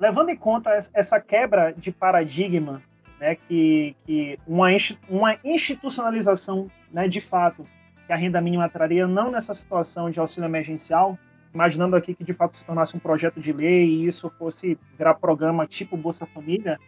Levando 0.00 0.30
em 0.30 0.36
conta 0.36 0.70
essa 0.92 1.20
quebra 1.20 1.72
de 1.72 1.92
paradigma 1.92 2.82
né, 3.20 3.34
que, 3.34 3.96
que 4.04 4.38
uma, 4.46 4.68
uma 5.08 5.36
institucionalização 5.44 6.70
né, 6.92 7.08
de 7.08 7.20
fato 7.20 7.66
que 8.06 8.12
a 8.12 8.16
renda 8.16 8.40
mínima 8.40 8.68
traria, 8.68 9.06
não 9.06 9.30
nessa 9.30 9.52
situação 9.52 10.10
de 10.10 10.18
auxílio 10.18 10.48
emergencial, 10.48 11.18
imaginando 11.52 11.96
aqui 11.96 12.14
que 12.14 12.24
de 12.24 12.32
fato 12.32 12.56
se 12.56 12.64
tornasse 12.64 12.96
um 12.96 13.00
projeto 13.00 13.40
de 13.40 13.52
lei 13.52 13.86
e 13.86 14.06
isso 14.06 14.30
fosse 14.38 14.78
virar 14.96 15.14
programa 15.14 15.66
tipo 15.66 15.96
Bolsa 15.96 16.24
Família, 16.26 16.78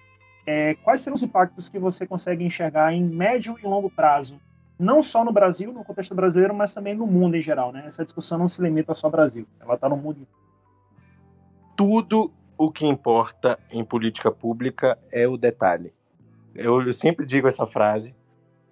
é, 0.47 0.75
quais 0.77 1.01
seriam 1.01 1.15
os 1.15 1.23
impactos 1.23 1.69
que 1.69 1.79
você 1.79 2.07
consegue 2.07 2.45
enxergar 2.45 2.93
em 2.93 3.05
médio 3.05 3.57
e 3.63 3.67
longo 3.67 3.91
prazo? 3.91 4.41
Não 4.79 5.03
só 5.03 5.23
no 5.23 5.33
Brasil, 5.33 5.73
no 5.73 5.85
contexto 5.85 6.15
brasileiro, 6.15 6.55
mas 6.55 6.73
também 6.73 6.95
no 6.95 7.07
mundo 7.07 7.37
em 7.37 7.43
geral. 7.43 7.71
Né? 7.71 7.85
Essa 7.87 8.03
discussão 8.03 8.39
não 8.39 8.49
se 8.49 8.63
limita 8.63 8.95
só 8.95 9.09
ao 9.09 9.11
Brasil, 9.11 9.47
ela 9.61 9.75
está 9.75 9.89
no 9.89 9.97
mundo 9.97 10.27
Tudo 11.77 12.33
o 12.57 12.71
que 12.71 12.87
importa 12.87 13.59
em 13.71 13.85
política 13.85 14.31
pública 14.31 14.99
é 15.13 15.29
o 15.29 15.37
detalhe. 15.37 15.93
Eu, 16.55 16.83
eu 16.83 16.93
sempre 16.93 17.25
digo 17.27 17.47
essa 17.47 17.67
frase, 17.67 18.15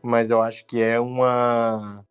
mas 0.03 0.31
eu 0.31 0.43
acho 0.43 0.67
que 0.67 0.81
é 0.81 0.99
uma 0.99 2.05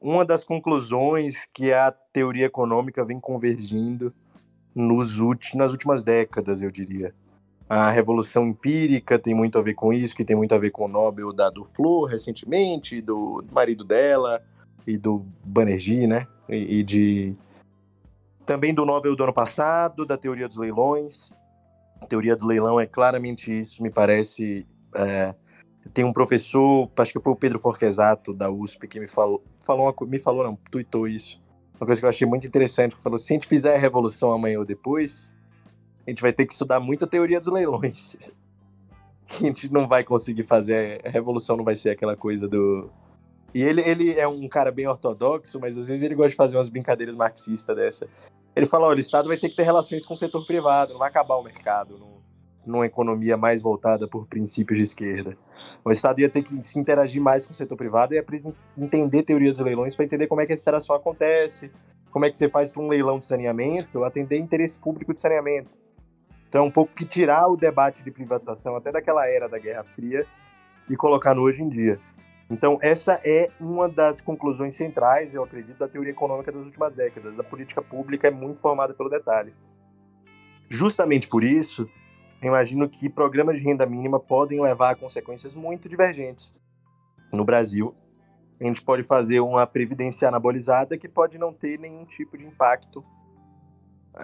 uma 0.00 0.24
das 0.24 0.42
conclusões 0.42 1.46
que 1.54 1.72
a 1.72 1.92
teoria 1.92 2.46
econômica 2.46 3.04
vem 3.04 3.20
convergindo 3.20 4.12
nos 4.74 5.20
últimos, 5.20 5.54
nas 5.54 5.70
últimas 5.70 6.02
décadas, 6.02 6.60
eu 6.60 6.70
diria. 6.72 7.14
A 7.68 7.88
revolução 7.88 8.48
empírica 8.48 9.18
tem 9.18 9.34
muito 9.34 9.58
a 9.58 9.62
ver 9.62 9.74
com 9.74 9.92
isso, 9.92 10.16
que 10.16 10.24
tem 10.24 10.34
muito 10.36 10.54
a 10.54 10.58
ver 10.58 10.70
com 10.70 10.86
o 10.86 10.88
Nobel 10.88 11.32
da 11.32 11.48
do 11.48 11.64
Flor 11.64 12.08
recentemente, 12.08 13.00
do 13.00 13.44
marido 13.52 13.84
dela 13.84 14.42
e 14.86 14.98
do 14.98 15.24
Banerjee, 15.44 16.06
né? 16.06 16.26
E, 16.48 16.80
e 16.80 16.82
de 16.82 17.36
também 18.44 18.74
do 18.74 18.84
Nobel 18.84 19.14
do 19.14 19.22
ano 19.22 19.32
passado, 19.32 20.04
da 20.04 20.18
teoria 20.18 20.48
dos 20.48 20.56
leilões. 20.56 21.32
A 22.02 22.06
teoria 22.06 22.34
do 22.34 22.46
leilão 22.46 22.80
é 22.80 22.86
claramente 22.86 23.56
isso, 23.56 23.82
me 23.82 23.90
parece 23.90 24.66
é, 24.94 25.34
tem 25.92 26.04
um 26.04 26.12
professor, 26.12 26.90
acho 26.96 27.12
que 27.12 27.20
foi 27.20 27.32
o 27.32 27.36
Pedro 27.36 27.58
Forquesato, 27.58 28.32
da 28.32 28.50
USP, 28.50 28.86
que 28.86 29.00
me 29.00 29.08
falou, 29.08 29.42
falou 29.64 29.86
uma, 29.86 30.08
me 30.08 30.18
falou, 30.18 30.44
não, 30.44 30.56
tuitou 30.70 31.08
isso. 31.08 31.40
Uma 31.80 31.86
coisa 31.86 32.00
que 32.00 32.04
eu 32.04 32.10
achei 32.10 32.26
muito 32.26 32.46
interessante, 32.46 32.96
falou, 33.02 33.18
se 33.18 33.32
a 33.32 33.34
gente 33.34 33.48
fizer 33.48 33.74
a 33.74 33.78
revolução 33.78 34.32
amanhã 34.32 34.58
ou 34.58 34.64
depois, 34.64 35.32
a 36.06 36.10
gente 36.10 36.22
vai 36.22 36.32
ter 36.32 36.46
que 36.46 36.52
estudar 36.52 36.78
muito 36.80 37.04
a 37.04 37.08
teoria 37.08 37.40
dos 37.40 37.52
leilões. 37.52 38.16
a 39.28 39.44
gente 39.44 39.72
não 39.72 39.88
vai 39.88 40.04
conseguir 40.04 40.44
fazer, 40.44 41.00
a 41.04 41.10
revolução 41.10 41.56
não 41.56 41.64
vai 41.64 41.74
ser 41.74 41.90
aquela 41.90 42.16
coisa 42.16 42.46
do... 42.46 42.88
E 43.54 43.62
ele, 43.62 43.82
ele 43.82 44.18
é 44.18 44.26
um 44.26 44.48
cara 44.48 44.72
bem 44.72 44.86
ortodoxo, 44.86 45.60
mas 45.60 45.76
às 45.76 45.88
vezes 45.88 46.02
ele 46.02 46.14
gosta 46.14 46.30
de 46.30 46.36
fazer 46.36 46.56
umas 46.56 46.70
brincadeiras 46.70 47.14
marxistas 47.14 47.76
dessa. 47.76 48.08
Ele 48.56 48.64
fala, 48.64 48.86
olha, 48.86 48.96
o 48.96 49.00
Estado 49.00 49.28
vai 49.28 49.36
ter 49.36 49.50
que 49.50 49.56
ter 49.56 49.62
relações 49.64 50.06
com 50.06 50.14
o 50.14 50.16
setor 50.16 50.46
privado, 50.46 50.92
não 50.92 50.98
vai 50.98 51.10
acabar 51.10 51.36
o 51.36 51.42
mercado, 51.42 51.98
não 51.98 52.11
numa 52.66 52.86
economia 52.86 53.36
mais 53.36 53.60
voltada 53.62 54.06
por 54.06 54.26
princípios 54.26 54.78
de 54.78 54.82
esquerda. 54.82 55.36
O 55.84 55.90
Estado 55.90 56.20
ia 56.20 56.28
ter 56.28 56.42
que 56.42 56.62
se 56.62 56.78
interagir 56.78 57.20
mais 57.20 57.44
com 57.44 57.52
o 57.52 57.56
setor 57.56 57.76
privado 57.76 58.14
e 58.14 58.18
é 58.18 58.22
preciso 58.22 58.54
entender 58.78 59.22
teoria 59.22 59.50
dos 59.50 59.60
leilões 59.60 59.96
para 59.96 60.04
entender 60.04 60.26
como 60.26 60.40
é 60.40 60.46
que 60.46 60.52
essa 60.52 60.62
interação 60.62 60.94
acontece, 60.94 61.72
como 62.10 62.24
é 62.24 62.30
que 62.30 62.38
você 62.38 62.48
faz 62.48 62.70
para 62.70 62.82
um 62.82 62.88
leilão 62.88 63.18
de 63.18 63.26
saneamento 63.26 64.04
atender 64.04 64.38
interesse 64.38 64.78
público 64.78 65.12
de 65.12 65.20
saneamento. 65.20 65.70
Então 66.48 66.64
é 66.64 66.68
um 66.68 66.70
pouco 66.70 66.92
que 66.94 67.04
tirar 67.04 67.48
o 67.48 67.56
debate 67.56 68.04
de 68.04 68.10
privatização 68.10 68.76
até 68.76 68.92
daquela 68.92 69.26
era 69.26 69.48
da 69.48 69.58
Guerra 69.58 69.84
Fria 69.94 70.26
e 70.88 70.96
colocar 70.96 71.34
no 71.34 71.42
hoje 71.42 71.62
em 71.62 71.68
dia. 71.68 71.98
Então, 72.50 72.78
essa 72.82 73.18
é 73.24 73.50
uma 73.58 73.88
das 73.88 74.20
conclusões 74.20 74.74
centrais, 74.74 75.34
eu 75.34 75.42
acredito, 75.42 75.78
da 75.78 75.88
teoria 75.88 76.10
econômica 76.10 76.52
das 76.52 76.62
últimas 76.62 76.94
décadas. 76.94 77.38
A 77.38 77.42
política 77.42 77.80
pública 77.80 78.28
é 78.28 78.30
muito 78.30 78.60
formada 78.60 78.92
pelo 78.92 79.08
detalhe. 79.08 79.54
Justamente 80.68 81.26
por 81.28 81.42
isso, 81.42 81.88
imagino 82.48 82.88
que 82.88 83.08
programas 83.08 83.56
de 83.56 83.62
renda 83.62 83.86
mínima 83.86 84.18
podem 84.18 84.60
levar 84.60 84.90
a 84.90 84.96
consequências 84.96 85.54
muito 85.54 85.88
divergentes. 85.88 86.52
No 87.32 87.44
Brasil, 87.44 87.94
a 88.60 88.64
gente 88.64 88.82
pode 88.82 89.02
fazer 89.02 89.40
uma 89.40 89.66
previdência 89.66 90.28
anabolizada 90.28 90.98
que 90.98 91.08
pode 91.08 91.38
não 91.38 91.52
ter 91.52 91.78
nenhum 91.78 92.04
tipo 92.04 92.36
de 92.36 92.46
impacto 92.46 93.04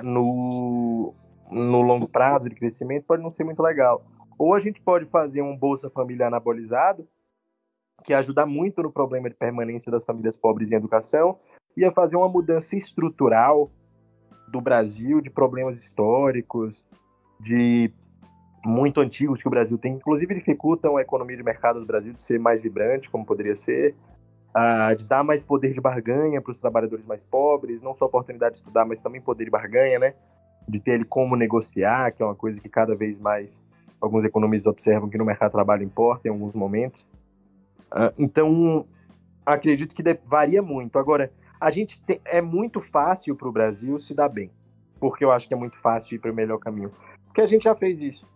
no, 0.03 1.15
no 1.51 1.83
longo 1.83 2.09
prazo 2.09 2.49
de 2.49 2.55
crescimento, 2.55 3.07
pode 3.07 3.23
não 3.23 3.31
ser 3.31 3.45
muito 3.45 3.63
legal. 3.63 4.05
Ou 4.39 4.55
a 4.55 4.61
gente 4.61 4.81
pode 4.81 5.07
fazer 5.07 5.43
um 5.43 5.57
Bolsa 5.57 5.91
Família 5.91 6.27
anabolizado, 6.29 7.09
que 8.05 8.15
ajuda 8.15 8.47
muito 8.47 8.83
no 8.83 8.93
problema 8.93 9.29
de 9.29 9.35
permanência 9.35 9.91
das 9.91 10.05
famílias 10.05 10.37
pobres 10.37 10.71
em 10.71 10.77
educação, 10.77 11.39
ia 11.77 11.91
fazer 11.91 12.17
uma 12.17 12.29
mudança 12.29 12.77
estrutural 12.77 13.71
do 14.49 14.61
Brasil, 14.61 15.21
de 15.21 15.31
problemas 15.31 15.83
históricos, 15.83 16.87
de 17.41 17.93
muito 18.65 19.01
antigos 19.01 19.41
que 19.41 19.49
o 19.49 19.51
Brasil 19.51 19.79
tem, 19.79 19.95
inclusive 19.95 20.35
dificultam 20.35 20.97
a 20.97 21.03
economia 21.03 21.37
de 21.37 21.43
mercado 21.43 21.81
do 21.81 21.87
Brasil 21.87 22.13
de 22.13 22.23
ser 22.23 22.39
mais 22.39 22.61
vibrante, 22.61 23.11
como 23.11 23.25
poderia 23.25 23.55
ser, 23.55 23.95
uh, 24.51 24.95
de 24.95 25.07
dar 25.07 25.23
mais 25.23 25.43
poder 25.43 25.73
de 25.73 25.81
barganha 25.81 26.41
para 26.41 26.51
os 26.51 26.61
trabalhadores 26.61 27.07
mais 27.07 27.25
pobres, 27.25 27.83
não 27.83 27.95
só 27.95 28.07
oportunidade 28.07 28.53
de 28.53 28.59
estudar, 28.59 28.85
mas 28.85 29.03
também 29.03 29.21
poder 29.21 29.45
de 29.45 29.51
barganha, 29.51 29.99
né? 29.99 30.15
De 30.69 30.81
ter 30.81 30.93
ele 30.93 31.05
como 31.05 31.37
negociar, 31.37 32.11
que 32.13 32.23
é 32.23 32.27
uma 32.27 32.35
coisa 32.35 32.61
que 32.61 32.69
cada 32.69 32.95
vez 32.95 33.19
mais 33.19 33.63
alguns 34.01 34.25
economistas 34.25 34.71
observam 34.71 35.09
que 35.09 35.19
no 35.19 35.25
mercado 35.25 35.49
de 35.49 35.55
trabalho 35.55 35.83
importa 35.83 36.29
em 36.29 36.31
alguns 36.31 36.55
momentos. 36.55 37.07
Uh, 37.93 38.13
então, 38.19 38.87
acredito 39.45 39.95
que 39.95 40.03
varia 40.25 40.63
muito. 40.63 40.99
Agora, 40.99 41.33
a 41.61 41.71
gente 41.71 42.01
tem, 42.03 42.21
é 42.25 42.41
muito 42.41 42.81
fácil 42.81 43.35
para 43.35 43.49
o 43.49 43.53
Brasil 43.53 43.99
se 43.99 44.15
dar 44.15 44.29
bem, 44.29 44.51
porque 45.01 45.25
eu 45.25 45.31
acho 45.31 45.49
que 45.49 45.55
é 45.55 45.57
muito 45.57 45.79
fácil 45.79 46.17
ir 46.17 46.19
para 46.19 46.31
o 46.31 46.35
melhor 46.35 46.59
caminho. 46.59 46.93
Porque 47.27 47.41
a 47.41 47.47
gente 47.47 47.65
já 47.65 47.75
fez 47.75 48.01
isso. 48.01 48.29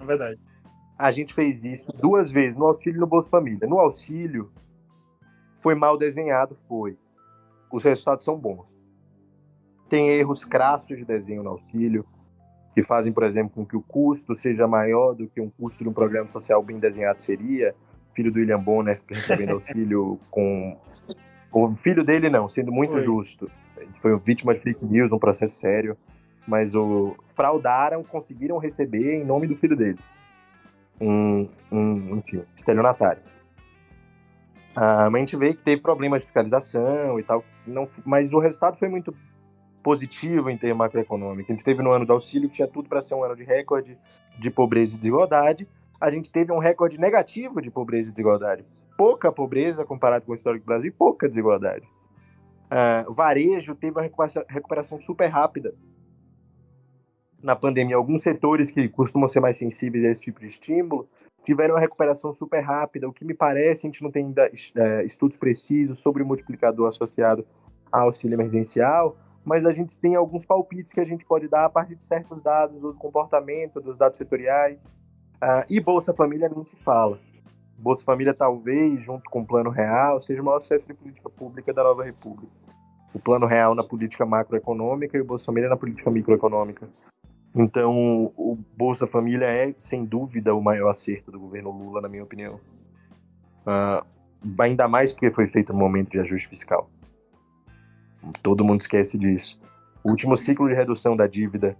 É 0.00 0.04
verdade. 0.04 0.40
A 0.98 1.12
gente 1.12 1.32
fez 1.32 1.64
isso 1.64 1.92
duas 1.92 2.30
vezes, 2.30 2.56
no 2.56 2.66
auxílio 2.66 2.98
e 2.98 3.00
no 3.00 3.06
Bolsa 3.06 3.30
Família. 3.30 3.68
No 3.68 3.78
auxílio, 3.78 4.50
foi 5.56 5.74
mal 5.74 5.96
desenhado? 5.96 6.56
Foi. 6.68 6.98
Os 7.70 7.84
resultados 7.84 8.24
são 8.24 8.38
bons. 8.38 8.76
Tem 9.88 10.08
erros 10.08 10.44
crassos 10.44 10.96
de 10.96 11.04
desenho 11.04 11.42
no 11.42 11.50
auxílio, 11.50 12.04
que 12.74 12.82
fazem, 12.82 13.12
por 13.12 13.22
exemplo, 13.24 13.52
com 13.54 13.66
que 13.66 13.76
o 13.76 13.82
custo 13.82 14.34
seja 14.34 14.66
maior 14.66 15.14
do 15.14 15.28
que 15.28 15.40
um 15.40 15.50
custo 15.50 15.82
de 15.82 15.88
um 15.88 15.92
programa 15.92 16.28
social 16.28 16.62
bem 16.62 16.78
desenhado 16.78 17.22
seria. 17.22 17.74
Filho 18.14 18.32
do 18.32 18.38
William 18.38 18.60
Bonner 18.60 19.00
recebendo 19.08 19.52
auxílio 19.52 20.18
com. 20.30 20.76
O 21.52 21.74
filho 21.74 22.04
dele 22.04 22.28
não, 22.28 22.48
sendo 22.48 22.70
muito 22.70 22.92
foi. 22.92 23.02
justo. 23.02 23.50
Foi 24.00 24.16
vítima 24.18 24.54
de 24.54 24.60
fake 24.60 24.84
news, 24.84 25.12
um 25.12 25.18
processo 25.18 25.54
sério. 25.54 25.96
Mas 26.46 26.74
o 26.74 27.16
fraudaram, 27.34 28.02
conseguiram 28.02 28.58
receber 28.58 29.20
em 29.20 29.24
nome 29.24 29.46
do 29.46 29.56
filho 29.56 29.76
dele. 29.76 29.98
Um, 31.00 31.48
um 31.72 32.16
enfim, 32.16 32.42
estelionatário. 32.54 33.22
Ah, 34.76 35.06
a 35.06 35.18
gente 35.18 35.36
vê 35.36 35.54
que 35.54 35.62
teve 35.62 35.80
problemas 35.80 36.20
de 36.20 36.26
fiscalização 36.26 37.18
e 37.18 37.22
tal, 37.22 37.44
não, 37.66 37.88
mas 38.04 38.32
o 38.32 38.38
resultado 38.38 38.78
foi 38.78 38.88
muito 38.88 39.14
positivo 39.82 40.50
em 40.50 40.56
termos 40.56 40.78
macroeconômicos. 40.78 41.50
A 41.50 41.52
gente 41.52 41.64
teve 41.64 41.82
no 41.82 41.90
ano 41.90 42.06
do 42.06 42.12
auxílio, 42.12 42.48
que 42.48 42.56
tinha 42.56 42.68
tudo 42.68 42.88
para 42.88 43.00
ser 43.00 43.14
um 43.14 43.24
ano 43.24 43.34
de 43.34 43.44
recorde 43.44 43.98
de 44.38 44.50
pobreza 44.50 44.94
e 44.94 44.98
desigualdade. 44.98 45.66
A 46.00 46.10
gente 46.10 46.30
teve 46.30 46.52
um 46.52 46.58
recorde 46.58 46.98
negativo 46.98 47.60
de 47.60 47.70
pobreza 47.70 48.08
e 48.08 48.12
desigualdade. 48.12 48.64
Pouca 48.96 49.32
pobreza 49.32 49.84
comparado 49.84 50.26
com 50.26 50.32
o 50.32 50.34
histórico 50.34 50.64
do 50.64 50.68
Brasil 50.68 50.88
e 50.88 50.92
pouca 50.92 51.28
desigualdade. 51.28 51.86
Uh, 52.66 53.12
varejo 53.12 53.74
teve 53.74 53.98
uma 53.98 54.08
recuperação 54.48 55.00
super 55.00 55.26
rápida 55.26 55.74
na 57.42 57.56
pandemia. 57.56 57.96
Alguns 57.96 58.22
setores 58.22 58.70
que 58.70 58.88
costumam 58.88 59.28
ser 59.28 59.40
mais 59.40 59.56
sensíveis 59.56 60.04
a 60.04 60.08
esse 60.08 60.22
tipo 60.22 60.40
de 60.40 60.46
estímulo 60.46 61.08
tiveram 61.44 61.74
uma 61.74 61.80
recuperação 61.80 62.32
super 62.32 62.60
rápida. 62.60 63.08
O 63.08 63.12
que 63.12 63.24
me 63.24 63.34
parece, 63.34 63.86
a 63.86 63.90
gente 63.90 64.02
não 64.02 64.10
tem 64.10 64.26
ainda 64.26 64.50
é, 64.76 65.04
estudos 65.04 65.36
precisos 65.36 66.00
sobre 66.00 66.22
o 66.22 66.26
multiplicador 66.26 66.88
associado 66.88 67.46
ao 67.90 68.06
auxílio 68.06 68.36
emergencial, 68.36 69.16
mas 69.44 69.64
a 69.66 69.72
gente 69.72 69.98
tem 69.98 70.14
alguns 70.14 70.44
palpites 70.44 70.92
que 70.92 71.00
a 71.00 71.04
gente 71.04 71.24
pode 71.24 71.48
dar 71.48 71.64
a 71.64 71.70
partir 71.70 71.96
de 71.96 72.04
certos 72.04 72.42
dados 72.42 72.80
do 72.80 72.94
comportamento, 72.94 73.80
dos 73.80 73.96
dados 73.96 74.18
setoriais. 74.18 74.78
Uh, 75.42 75.64
e 75.68 75.80
Bolsa 75.80 76.14
Família 76.14 76.48
nem 76.48 76.64
se 76.64 76.76
fala. 76.76 77.18
Bolsa 77.78 78.04
Família, 78.04 78.34
talvez, 78.34 79.02
junto 79.02 79.28
com 79.30 79.40
o 79.40 79.46
Plano 79.46 79.70
Real, 79.70 80.20
seja 80.20 80.42
o 80.42 80.44
maior 80.44 80.60
sucesso 80.60 80.86
de 80.86 80.92
política 80.92 81.30
pública 81.30 81.72
da 81.72 81.82
nova 81.82 82.04
República. 82.04 82.52
O 83.14 83.18
Plano 83.18 83.46
Real 83.46 83.74
na 83.74 83.82
política 83.82 84.26
macroeconômica 84.26 85.16
e 85.16 85.20
o 85.22 85.24
Bolsa 85.24 85.46
Família 85.46 85.70
na 85.70 85.76
política 85.76 86.10
microeconômica. 86.10 86.86
Então, 87.54 88.32
o 88.36 88.56
Bolsa 88.76 89.06
Família 89.06 89.46
é, 89.46 89.74
sem 89.76 90.04
dúvida, 90.04 90.54
o 90.54 90.62
maior 90.62 90.88
acerto 90.88 91.32
do 91.32 91.40
governo 91.40 91.70
Lula, 91.70 92.00
na 92.00 92.08
minha 92.08 92.22
opinião. 92.22 92.60
Uh, 93.62 94.04
ainda 94.58 94.86
mais 94.86 95.12
porque 95.12 95.30
foi 95.30 95.48
feito 95.48 95.72
no 95.72 95.78
momento 95.78 96.10
de 96.10 96.20
ajuste 96.20 96.48
fiscal. 96.48 96.88
Todo 98.42 98.64
mundo 98.64 98.80
esquece 98.80 99.18
disso. 99.18 99.60
O 100.04 100.10
último 100.10 100.36
ciclo 100.36 100.68
de 100.68 100.74
redução 100.74 101.16
da 101.16 101.26
dívida 101.26 101.76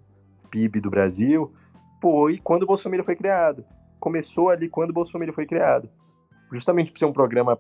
PIB 0.51 0.81
do 0.81 0.91
Brasil 0.91 1.53
foi 2.03 2.39
quando 2.39 2.65
o 2.65 2.67
Bolsa 2.67 2.83
Família 2.83 3.05
foi 3.05 3.15
criado. 3.15 3.65
Começou 4.01 4.51
ali 4.51 4.69
quando 4.69 4.91
o 4.91 4.95
Bolsa 4.95 5.13
Família 5.13 5.33
foi 5.33 5.47
criado. 5.47 5.89
Justamente 6.51 6.91
por 6.91 6.99
ser 6.99 7.05
um 7.05 7.13
programa. 7.13 7.59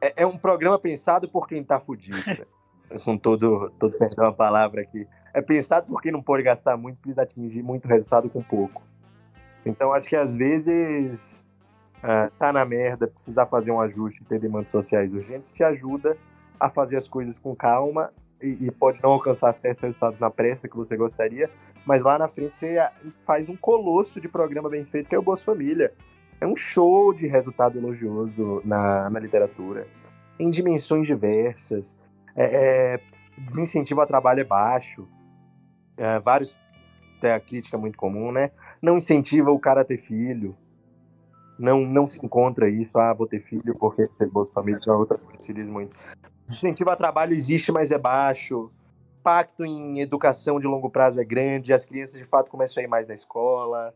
É, 0.00 0.22
é 0.22 0.26
um 0.26 0.38
programa 0.38 0.78
pensado 0.78 1.28
por 1.28 1.48
quem 1.48 1.64
tá 1.64 1.80
fudido. 1.80 2.16
Né? 2.92 2.98
Com 3.06 3.16
todo, 3.16 3.70
todo 3.78 3.96
perdão 3.96 4.26
a 4.26 4.32
palavra 4.34 4.82
aqui 4.82 5.08
é 5.34 5.40
pensado 5.40 5.86
porque 5.86 6.10
não 6.10 6.22
pode 6.22 6.42
gastar 6.42 6.76
muito, 6.76 6.98
precisa 6.98 7.22
atingir 7.22 7.62
muito 7.62 7.88
resultado 7.88 8.28
com 8.28 8.42
pouco. 8.42 8.82
Então 9.64 9.92
acho 9.92 10.08
que 10.08 10.16
às 10.16 10.36
vezes 10.36 11.46
uh, 11.98 12.30
tá 12.38 12.52
na 12.52 12.64
merda, 12.64 13.06
precisar 13.06 13.46
fazer 13.46 13.70
um 13.70 13.80
ajuste, 13.80 14.24
ter 14.24 14.38
demandas 14.38 14.70
sociais 14.70 15.12
urgentes, 15.12 15.52
te 15.52 15.62
ajuda 15.62 16.16
a 16.58 16.68
fazer 16.68 16.96
as 16.96 17.08
coisas 17.08 17.38
com 17.38 17.54
calma 17.54 18.12
e, 18.40 18.66
e, 18.66 18.70
pode 18.70 19.00
não 19.02 19.10
alcançar 19.10 19.52
certos 19.52 19.82
resultados 19.82 20.18
na 20.18 20.28
pressa 20.28 20.68
que 20.68 20.76
você 20.76 20.96
gostaria, 20.96 21.48
mas 21.86 22.02
lá 22.02 22.18
na 22.18 22.26
frente 22.26 22.58
você 22.58 22.76
faz 23.24 23.48
um 23.48 23.56
colosso 23.56 24.20
de 24.20 24.28
programa 24.28 24.68
bem 24.68 24.84
feito, 24.84 25.08
que 25.08 25.14
é 25.14 25.18
o 25.18 25.22
Bolsa 25.22 25.44
Família. 25.44 25.92
É 26.40 26.46
um 26.46 26.56
show 26.56 27.14
de 27.14 27.28
resultado 27.28 27.78
elogioso 27.78 28.60
na, 28.64 29.08
na 29.08 29.20
literatura, 29.20 29.86
em 30.40 30.50
dimensões 30.50 31.06
diversas. 31.06 31.98
É, 32.34 32.94
é, 32.94 33.00
desincentivo 33.38 34.00
ao 34.00 34.06
trabalho 34.06 34.40
é 34.40 34.44
baixo 34.44 35.06
é, 35.96 36.18
vários 36.20 36.56
é 37.22 37.32
a 37.32 37.40
crítica 37.40 37.78
muito 37.78 37.96
comum, 37.96 38.32
né? 38.32 38.50
Não 38.80 38.96
incentiva 38.96 39.50
o 39.50 39.58
cara 39.58 39.82
a 39.82 39.84
ter 39.84 39.98
filho. 39.98 40.56
Não, 41.58 41.82
não 41.86 42.06
se 42.06 42.24
encontra 42.24 42.68
isso, 42.68 42.98
ah, 42.98 43.12
vou 43.12 43.26
ter 43.26 43.40
filho 43.40 43.76
porque 43.78 44.08
ser 44.12 44.28
Bolsa 44.28 44.52
Família 44.52 44.80
é 44.84 44.90
outra 44.90 45.18
coisa 45.18 45.38
se 45.38 45.52
diz 45.52 45.68
muito. 45.68 45.96
Incentivo 46.48 46.90
a 46.90 46.96
trabalho 46.96 47.32
existe, 47.32 47.70
mas 47.70 47.90
é 47.90 47.98
baixo. 47.98 48.70
Impacto 49.20 49.64
em 49.64 50.00
educação 50.00 50.58
de 50.58 50.66
longo 50.66 50.90
prazo 50.90 51.20
é 51.20 51.24
grande, 51.24 51.72
as 51.72 51.84
crianças 51.84 52.18
de 52.18 52.24
fato 52.24 52.50
começam 52.50 52.80
a 52.80 52.84
ir 52.84 52.88
mais 52.88 53.06
na 53.06 53.14
escola. 53.14 53.94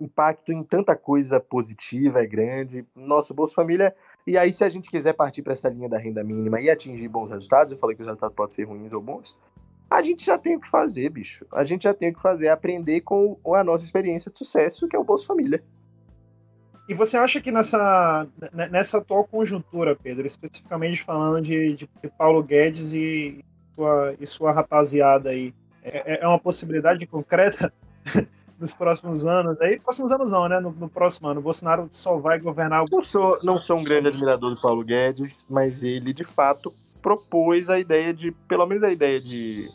Impacto 0.00 0.52
em 0.52 0.62
tanta 0.62 0.94
coisa 0.94 1.40
positiva 1.40 2.22
é 2.22 2.26
grande. 2.26 2.86
Nosso 2.94 3.34
Bolsa 3.34 3.54
Família. 3.54 3.92
E 4.24 4.38
aí, 4.38 4.52
se 4.52 4.62
a 4.62 4.68
gente 4.68 4.88
quiser 4.88 5.14
partir 5.14 5.42
para 5.42 5.54
essa 5.54 5.68
linha 5.68 5.88
da 5.88 5.98
renda 5.98 6.22
mínima 6.22 6.60
e 6.60 6.70
atingir 6.70 7.08
bons 7.08 7.30
resultados, 7.30 7.72
eu 7.72 7.78
falei 7.78 7.96
que 7.96 8.02
os 8.02 8.06
resultados 8.06 8.36
podem 8.36 8.54
ser 8.54 8.64
ruins 8.64 8.92
ou 8.92 9.00
bons, 9.00 9.36
a 9.90 10.02
gente 10.02 10.24
já 10.24 10.36
tem 10.36 10.56
o 10.56 10.60
que 10.60 10.68
fazer, 10.68 11.08
bicho. 11.08 11.46
A 11.52 11.64
gente 11.64 11.84
já 11.84 11.94
tem 11.94 12.10
o 12.10 12.14
que 12.14 12.20
fazer, 12.20 12.48
aprender 12.48 13.00
com 13.00 13.38
a 13.54 13.64
nossa 13.64 13.84
experiência 13.84 14.30
de 14.30 14.38
sucesso, 14.38 14.86
que 14.86 14.94
é 14.94 14.98
o 14.98 15.04
Bolsa 15.04 15.26
Família. 15.26 15.62
E 16.88 16.94
você 16.94 17.16
acha 17.18 17.40
que 17.40 17.50
nessa, 17.50 18.26
nessa 18.70 18.98
atual 18.98 19.24
conjuntura, 19.24 19.94
Pedro, 19.94 20.26
especificamente 20.26 21.02
falando 21.02 21.42
de, 21.42 21.74
de 21.76 21.88
Paulo 22.16 22.42
Guedes 22.42 22.94
e 22.94 23.44
sua, 23.74 24.14
e 24.18 24.26
sua 24.26 24.52
rapaziada 24.52 25.30
aí, 25.30 25.54
é, 25.82 26.22
é 26.22 26.26
uma 26.26 26.38
possibilidade 26.38 27.06
concreta 27.06 27.72
nos 28.58 28.72
próximos 28.72 29.26
anos? 29.26 29.60
Aí, 29.60 29.78
próximos 29.78 30.12
anos 30.12 30.30
não, 30.32 30.48
né? 30.48 30.60
No, 30.60 30.70
no, 30.70 30.88
próximo 30.88 31.28
ano, 31.28 31.40
o 31.40 31.42
Bolsonaro 31.42 31.88
só 31.92 32.16
vai 32.16 32.38
governar. 32.38 32.84
Não 32.90 33.02
sou, 33.02 33.38
não 33.42 33.58
sou 33.58 33.78
um 33.78 33.84
grande 33.84 34.08
admirador 34.08 34.54
do 34.54 34.60
Paulo 34.60 34.82
Guedes, 34.82 35.46
mas 35.48 35.84
ele 35.84 36.14
de 36.14 36.24
fato 36.24 36.72
propôs 36.98 37.68
a 37.70 37.78
ideia 37.78 38.12
de, 38.12 38.32
pelo 38.48 38.66
menos 38.66 38.82
a 38.82 38.92
ideia 38.92 39.20
de 39.20 39.68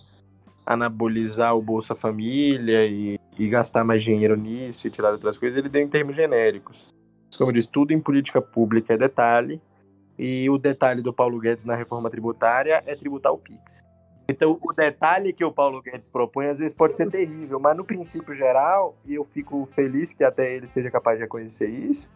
anabolizar 0.65 1.55
o 1.55 1.61
Bolsa 1.61 1.95
Família 1.95 2.86
e, 2.86 3.19
e 3.38 3.49
gastar 3.49 3.84
mais 3.84 4.03
dinheiro 4.03 4.36
nisso 4.36 4.88
e 4.88 4.91
tirar 4.91 5.11
outras 5.11 5.38
coisas, 5.38 5.57
ele 5.57 5.69
deu 5.69 5.82
em 5.82 5.89
termos 5.89 6.15
genéricos. 6.15 6.88
Como 7.38 7.49
eu 7.49 7.53
disse, 7.53 7.69
tudo 7.69 7.91
em 7.91 7.99
política 7.99 8.41
pública 8.41 8.93
é 8.93 8.97
detalhe, 8.97 9.59
e 10.17 10.49
o 10.49 10.57
detalhe 10.57 11.01
do 11.01 11.11
Paulo 11.11 11.39
Guedes 11.39 11.65
na 11.65 11.76
reforma 11.76 12.09
tributária 12.09 12.84
é 12.86 12.95
tributar 12.95 13.34
o 13.34 13.38
PIX. 13.38 13.84
Então, 14.30 14.57
o 14.61 14.71
detalhe 14.71 15.34
que 15.34 15.43
o 15.43 15.51
Paulo 15.51 15.82
Guedes 15.82 16.09
propõe 16.09 16.47
às 16.47 16.59
vezes 16.59 16.74
pode 16.74 16.95
ser 16.95 17.09
terrível, 17.09 17.59
mas 17.59 17.76
no 17.76 17.84
princípio 17.84 18.34
geral, 18.34 18.95
e 19.05 19.15
eu 19.15 19.26
fico 19.26 19.67
feliz 19.71 20.13
que 20.13 20.24
até 20.24 20.55
ele 20.55 20.67
seja 20.67 20.89
capaz 20.89 21.17
de 21.17 21.24
reconhecer 21.24 21.67
isso, 21.67 22.09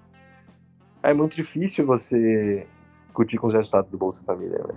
é 1.03 1.13
muito 1.13 1.35
difícil 1.35 1.85
você 1.85 2.65
discutir 3.05 3.37
com 3.37 3.47
os 3.47 3.53
resultados 3.53 3.91
do 3.91 3.97
Bolsa 3.97 4.23
Família. 4.23 4.59
Né? 4.59 4.73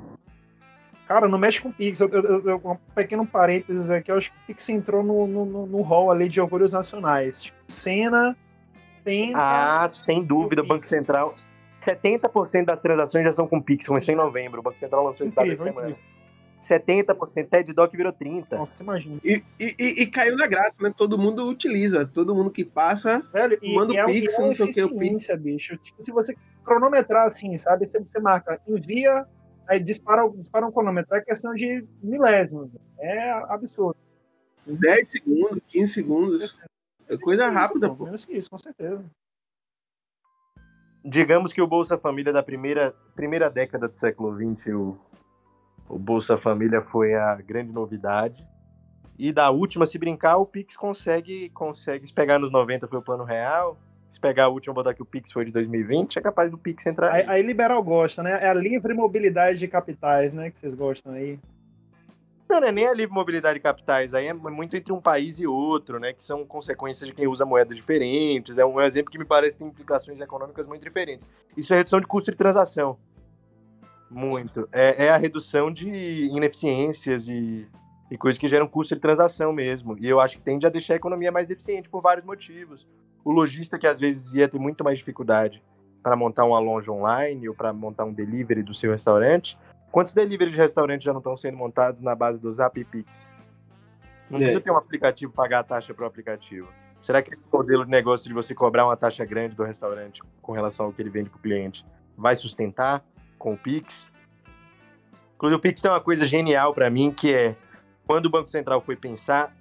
Cara, 1.11 1.27
não 1.27 1.41
mexe 1.41 1.61
com 1.61 1.71
o 1.71 1.73
Pix. 1.73 1.99
Eu, 1.99 2.09
eu, 2.09 2.49
eu, 2.49 2.61
um 2.65 2.77
pequeno 2.95 3.27
parênteses 3.27 3.91
aqui, 3.91 4.13
eu 4.13 4.17
acho 4.17 4.31
que 4.31 4.37
o 4.37 4.47
Pix 4.47 4.69
entrou 4.69 5.03
no, 5.03 5.27
no, 5.27 5.67
no 5.67 5.83
hall 5.83 6.09
ali 6.09 6.29
de 6.29 6.41
orgulhos 6.41 6.73
nacionais. 6.73 7.43
Tipo, 7.43 7.59
Cena, 7.67 8.37
tem. 9.03 9.33
Ah, 9.35 9.89
sem 9.91 10.23
dúvida, 10.23 10.63
o 10.63 10.65
Banco 10.65 10.87
Central. 10.87 11.35
70% 11.81 12.65
das 12.65 12.81
transações 12.81 13.25
já 13.25 13.33
são 13.33 13.49
com 13.49 13.61
Pix, 13.61 13.89
começou 13.89 14.15
em 14.15 14.17
novembro. 14.17 14.61
O 14.61 14.63
Banco 14.63 14.79
Central 14.79 15.05
lançou 15.05 15.27
esse 15.27 15.35
dado 15.35 15.51
essa 15.51 15.65
semana. 15.65 15.97
70%, 16.61 17.49
TED 17.49 17.73
Doc 17.73 17.91
virou 17.93 18.13
30%. 18.13 18.47
Nossa, 18.53 18.81
imagina. 18.81 19.19
E, 19.25 19.43
e, 19.59 20.03
e, 20.03 20.07
caiu 20.07 20.37
na 20.37 20.47
graça, 20.47 20.81
né? 20.81 20.93
Todo 20.97 21.19
mundo 21.19 21.49
utiliza, 21.49 22.07
todo 22.07 22.37
mundo 22.37 22.53
que 22.53 22.65
passa, 22.65 23.21
Velho, 23.33 23.59
e, 23.61 23.75
manda 23.75 23.93
o 23.95 23.99
é, 23.99 24.05
Pix, 24.05 24.39
é 24.39 24.43
não 24.43 24.53
sei 24.53 24.67
o 24.67 24.69
que, 24.73 24.83
o 24.85 24.97
Pix. 24.97 25.27
bicho. 25.41 25.77
Tipo, 25.79 26.05
se 26.05 26.13
você 26.13 26.37
cronometrar 26.65 27.27
assim, 27.27 27.59
sabe? 27.59 27.89
Você, 27.89 27.99
você 27.99 28.21
marca, 28.21 28.61
envia, 28.69 29.27
aí 29.71 29.81
dispara, 29.81 30.29
dispara 30.31 30.67
um 30.67 30.73
cronômetro, 30.73 31.15
é 31.15 31.21
questão 31.21 31.55
de 31.55 31.87
milésimos. 32.03 32.71
É 32.99 33.31
absurdo. 33.49 33.97
10 34.67 35.09
segundos, 35.09 35.61
15 35.67 35.93
segundos. 35.93 36.59
É 37.09 37.17
coisa 37.17 37.49
rápida, 37.49 37.89
pô. 37.89 38.05
Menos 38.05 38.25
que 38.25 38.35
isso, 38.37 38.51
com 38.51 38.59
certeza. 38.59 39.05
Digamos 41.05 41.53
que 41.53 41.63
o 41.63 41.67
Bolsa 41.67 41.97
Família 41.97 42.33
da 42.33 42.43
primeira, 42.43 42.95
primeira 43.15 43.49
década 43.49 43.89
do 43.89 43.95
século 43.95 44.37
XX, 44.37 44.67
o 44.75 44.99
o 45.91 45.99
Bolsa 45.99 46.39
Família 46.39 46.81
foi 46.81 47.15
a 47.15 47.35
grande 47.35 47.73
novidade. 47.73 48.47
E 49.19 49.33
da 49.33 49.51
última, 49.51 49.85
se 49.85 49.99
brincar, 49.99 50.37
o 50.37 50.47
Pix 50.47 50.77
consegue, 50.77 51.51
consegue. 51.51 52.07
Se 52.07 52.13
pegar 52.15 52.39
nos 52.39 52.53
90 52.53 52.87
foi 52.87 53.01
o 53.01 53.03
plano 53.03 53.25
real. 53.25 53.77
Se 54.11 54.19
pegar 54.19 54.45
a 54.45 54.49
última, 54.49 54.75
botar 54.75 54.93
que 54.93 55.03
o 55.03 55.07
Pix 55.07 55.31
foi 55.31 55.45
de 55.45 55.53
2020, 55.53 56.19
é 56.19 56.21
capaz 56.21 56.51
do 56.51 56.59
Pix 56.59 56.85
entrar. 56.85 57.13
Aí, 57.13 57.25
aí 57.29 57.43
liberal 57.43 57.81
gosta, 57.83 58.25
né? 58.25 58.43
É 58.43 58.49
a 58.49 58.55
livre 58.55 58.93
mobilidade 58.93 59.59
de 59.59 59.69
capitais, 59.69 60.33
né? 60.33 60.51
Que 60.51 60.59
vocês 60.59 60.75
gostam 60.75 61.13
aí. 61.13 61.39
Não, 62.49 62.61
não 62.61 62.67
é 62.67 62.73
nem 62.73 62.89
a 62.89 62.93
livre 62.93 63.15
mobilidade 63.15 63.61
de 63.61 63.63
capitais, 63.63 64.13
aí 64.13 64.27
é 64.27 64.35
muito 64.35 64.77
entre 64.77 64.93
um 64.93 65.01
país 65.01 65.39
e 65.39 65.47
outro, 65.47 66.01
né? 66.01 66.13
Que 66.13 66.25
são 66.25 66.45
consequências 66.45 67.09
de 67.09 67.15
quem 67.15 67.29
usa 67.29 67.45
moedas 67.47 67.77
diferentes. 67.77 68.59
É 68.59 68.65
um 68.65 68.81
exemplo 68.81 69.13
que 69.13 69.19
me 69.19 69.25
parece 69.25 69.57
ter 69.57 69.65
implicações 69.65 70.21
econômicas 70.21 70.67
muito 70.67 70.83
diferentes. 70.83 71.25
Isso 71.57 71.73
é 71.73 71.77
redução 71.77 72.01
de 72.01 72.09
custo 72.09 72.33
de 72.33 72.37
transação. 72.37 72.99
Muito. 74.11 74.69
É, 74.73 75.07
é 75.07 75.11
a 75.11 75.17
redução 75.17 75.71
de 75.71 75.89
ineficiências 75.89 77.29
e, 77.29 77.69
e 78.11 78.19
coisas 78.19 78.39
que 78.39 78.49
geram 78.49 78.67
custo 78.67 78.95
de 78.95 79.01
transação 79.01 79.53
mesmo. 79.53 79.97
E 79.99 80.09
eu 80.09 80.19
acho 80.21 80.39
que 80.39 80.43
tende 80.43 80.67
a 80.67 80.71
deixar 80.71 80.95
a 80.95 80.97
economia 80.97 81.31
mais 81.31 81.51
eficiente 81.51 81.89
por 81.89 82.01
vários 82.01 82.25
motivos. 82.25 82.89
O 83.25 83.31
lojista 83.31 83.79
que 83.79 83.87
às 83.87 84.01
vezes 84.01 84.35
ia 84.35 84.49
ter 84.49 84.59
muito 84.59 84.83
mais 84.83 84.99
dificuldade 84.99 85.63
para 86.03 86.17
montar 86.17 86.45
uma 86.45 86.59
loja 86.59 86.91
online 86.91 87.49
ou 87.49 87.55
para 87.55 87.73
montar 87.73 88.05
um 88.05 88.13
delivery 88.13 88.63
do 88.63 88.75
seu 88.75 88.93
restaurante. 88.93 89.59
Quantos 89.93 90.15
delivery 90.15 90.51
de 90.51 90.57
restaurante 90.57 91.05
já 91.05 91.13
não 91.13 91.21
estão 91.21 91.37
sendo 91.37 91.57
montados 91.57 92.03
na 92.03 92.15
base 92.15 92.41
do 92.41 92.51
Zap 92.53 92.83
Pix? 92.85 93.31
Não 94.31 94.39
é. 94.39 94.41
precisa 94.41 94.61
ter 94.61 94.71
um 94.71 94.77
aplicativo 94.77 95.33
pagar 95.33 95.61
a 95.61 95.65
taxa 95.65 95.93
para 95.93 96.05
o 96.05 96.07
aplicativo. 96.07 96.69
Será 97.01 97.23
que 97.23 97.35
esse 97.35 97.53
modelo 97.53 97.85
de 97.85 97.91
negócio 97.91 98.29
de 98.29 98.35
você 98.35 98.55
cobrar 98.55 98.87
uma 98.87 98.97
taxa 98.97 99.25
grande 99.25 99.57
do 99.57 99.65
restaurante 99.65 100.23
com 100.41 100.53
relação 100.53 100.87
ao 100.87 100.93
que 100.93 101.03
ele 101.03 101.11
vende 101.11 101.31
para 101.31 101.39
o 101.39 101.43
cliente 101.43 101.85
vai 102.17 102.37
sustentar? 102.37 103.05
com 103.41 103.55
o 103.55 103.57
Pix. 103.57 104.09
Inclusive, 105.35 105.57
o 105.57 105.61
Pix 105.61 105.81
tem 105.81 105.91
uma 105.91 106.01
coisa 106.01 106.27
genial 106.27 106.73
para 106.75 106.89
mim, 106.91 107.11
que 107.11 107.35
é, 107.35 107.57
quando 108.11 108.27
o 108.27 108.31
Banco 108.31 108.51
Central 108.51 108.81
foi 108.81 108.97
pensar, 108.97 109.55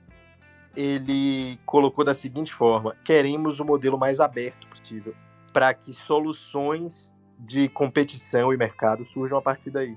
ele 0.76 1.60
colocou 1.68 2.04
da 2.04 2.16
seguinte 2.16 2.52
forma: 2.52 2.96
queremos 3.06 3.60
o 3.60 3.64
modelo 3.64 3.96
mais 3.96 4.20
aberto 4.20 4.68
possível, 4.68 5.14
para 5.54 5.72
que 5.72 5.94
soluções 5.94 7.14
de 7.38 7.70
competição 7.70 8.52
e 8.52 8.58
mercado 8.58 9.06
surjam 9.06 9.38
a 9.38 9.42
partir 9.44 9.70
daí. 9.70 9.96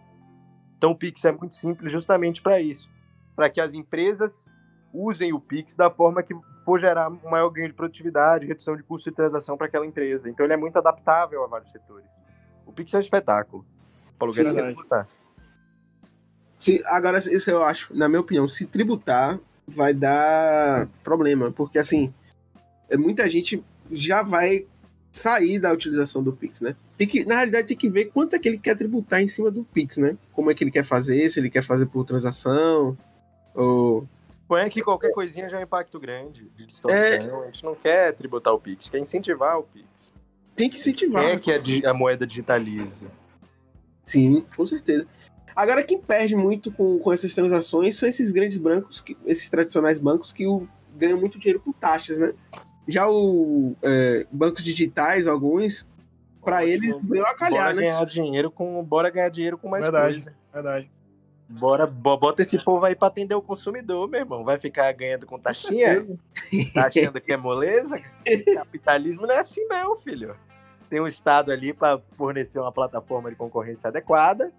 Então, 0.77 0.91
o 0.91 0.95
Pix 0.95 1.25
é 1.25 1.33
muito 1.33 1.55
simples 1.55 1.91
justamente 1.91 2.43
para 2.43 2.61
isso, 2.61 2.91
para 3.35 3.49
que 3.49 3.59
as 3.59 3.73
empresas 3.73 4.47
usem 4.93 5.33
o 5.33 5.41
Pix 5.41 5.75
da 5.75 5.91
forma 5.91 6.23
que 6.23 6.35
for 6.63 6.79
gerar 6.79 7.11
um 7.11 7.31
maior 7.31 7.49
ganho 7.49 7.69
de 7.69 7.75
produtividade, 7.75 8.45
redução 8.45 8.77
de 8.77 8.83
custo 8.83 9.09
de 9.09 9.17
transação 9.17 9.57
para 9.57 9.67
aquela 9.67 9.87
empresa. 9.87 10.29
Então, 10.29 10.45
ele 10.45 10.53
é 10.53 10.59
muito 10.59 10.77
adaptável 10.77 11.43
a 11.43 11.47
vários 11.47 11.73
setores. 11.73 12.11
O 12.67 12.73
Pix 12.73 12.93
é 12.93 12.99
um 12.99 13.01
espetáculo. 13.01 13.65
Paulo 14.19 14.35
Guedes 14.35 14.53
tributar. 14.53 15.09
Se, 16.63 16.81
agora, 16.87 17.19
isso 17.19 17.51
eu 17.51 17.65
acho, 17.65 17.93
na 17.93 18.09
minha 18.09 18.21
opinião, 18.21 18.47
se 18.47 18.65
tributar 18.67 19.37
vai 19.67 19.93
dar 19.93 20.87
problema, 21.03 21.51
porque 21.51 21.77
assim, 21.77 22.15
é, 22.89 22.97
muita 22.97 23.29
gente 23.29 23.61
já 23.91 24.23
vai 24.23 24.65
sair 25.11 25.59
da 25.59 25.73
utilização 25.73 26.23
do 26.23 26.33
Pix, 26.33 26.61
né? 26.61 26.77
Tem 26.97 27.09
que, 27.09 27.25
na 27.25 27.35
realidade, 27.35 27.67
tem 27.67 27.77
que 27.77 27.89
ver 27.89 28.13
quanto 28.13 28.37
é 28.37 28.39
que 28.39 28.49
ele 28.49 28.59
quer 28.59 28.77
tributar 28.77 29.21
em 29.21 29.27
cima 29.27 29.51
do 29.51 29.65
Pix, 29.65 29.97
né? 29.97 30.17
Como 30.33 30.53
é 30.53 30.55
que 30.55 30.63
ele 30.63 30.71
quer 30.71 30.85
fazer, 30.85 31.29
se 31.29 31.41
ele 31.41 31.51
quer 31.51 31.65
fazer 31.65 31.87
por 31.87 32.05
transação, 32.05 32.97
ou... 33.57 34.07
Põe 34.47 34.71
que 34.71 34.83
qualquer 34.83 35.11
coisinha 35.11 35.49
já 35.51 35.57
é 35.57 35.61
um 35.61 35.65
impacto 35.65 35.99
grande 35.99 36.49
de 36.57 36.65
distorção. 36.65 36.97
É... 36.97 37.17
A 37.17 37.47
gente 37.47 37.65
não 37.65 37.75
quer 37.75 38.13
tributar 38.13 38.55
o 38.55 38.61
Pix, 38.61 38.89
quer 38.89 39.01
incentivar 39.01 39.59
o 39.59 39.65
Pix. 39.65 40.13
Tem 40.55 40.71
que 40.71 40.77
incentivar. 40.77 41.25
É 41.25 41.37
que 41.37 41.51
a, 41.51 41.91
a 41.91 41.93
moeda 41.93 42.25
digitaliza. 42.25 43.09
Sim, 44.05 44.47
com 44.57 44.65
certeza. 44.65 45.09
Agora, 45.55 45.83
quem 45.83 45.99
perde 45.99 46.35
muito 46.35 46.71
com, 46.73 46.99
com 46.99 47.13
essas 47.13 47.35
transações 47.35 47.97
são 47.97 48.09
esses 48.09 48.33
grandes 48.33 48.59
bancos, 48.59 49.01
que, 49.01 49.17
esses 49.27 49.49
tradicionais 49.49 49.99
bancos 49.99 50.33
que 50.33 50.47
o, 50.47 50.69
ganham 50.97 51.19
muito 51.19 51.39
dinheiro 51.39 51.61
com 51.61 51.73
taxas, 51.73 52.19
né? 52.19 52.33
Já 52.87 53.09
os 53.09 53.75
é, 53.83 54.27
bancos 54.31 54.65
digitais, 54.65 55.27
alguns, 55.27 55.87
para 56.45 56.65
eles 56.65 57.01
veio 57.03 57.25
a 57.25 57.35
calhar, 57.35 57.65
bora 57.65 57.75
né? 57.75 57.83
Ganhar 57.83 58.05
dinheiro 58.07 58.51
com, 58.51 58.83
bora 58.83 59.11
ganhar 59.11 59.29
dinheiro 59.29 59.57
com 59.57 59.69
mais 59.69 59.85
verdade, 59.85 60.15
coisa. 60.15 60.35
Verdade. 60.53 60.91
Bora, 61.49 61.87
bota 61.87 62.43
esse 62.43 62.59
povo 62.59 62.85
aí 62.87 62.95
pra 62.95 63.09
atender 63.09 63.35
o 63.35 63.43
consumidor, 63.43 64.09
meu 64.09 64.21
irmão. 64.21 64.43
Vai 64.43 64.59
ficar 64.59 64.91
ganhando 64.93 65.27
com 65.27 65.39
taxinha? 65.39 66.07
tá 66.73 66.87
achando 66.87 67.21
que 67.21 67.33
é 67.33 67.37
moleza? 67.37 68.01
Capitalismo 68.55 69.27
não 69.27 69.35
é 69.35 69.41
assim, 69.41 69.65
não, 69.67 69.97
filho. 69.97 70.35
Tem 70.89 71.01
um 71.01 71.07
Estado 71.07 71.53
ali 71.53 71.73
para 71.73 71.99
fornecer 72.17 72.59
uma 72.59 72.73
plataforma 72.73 73.31
de 73.31 73.37
concorrência 73.37 73.89
adequada. 73.89 74.51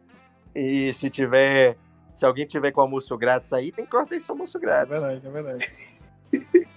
E 0.56 0.94
se 0.94 1.10
tiver. 1.10 1.78
Se 2.12 2.26
alguém 2.26 2.46
tiver 2.46 2.72
com 2.72 2.82
almoço 2.82 3.18
grátis 3.18 3.52
aí, 3.54 3.72
tem 3.72 3.86
que 3.86 3.92
cortar 3.92 4.16
esse 4.16 4.30
almoço 4.30 4.60
grátis. 4.60 4.96
É 4.96 5.00
verdade, 5.00 5.26
é 5.26 5.32
verdade. 5.32 5.66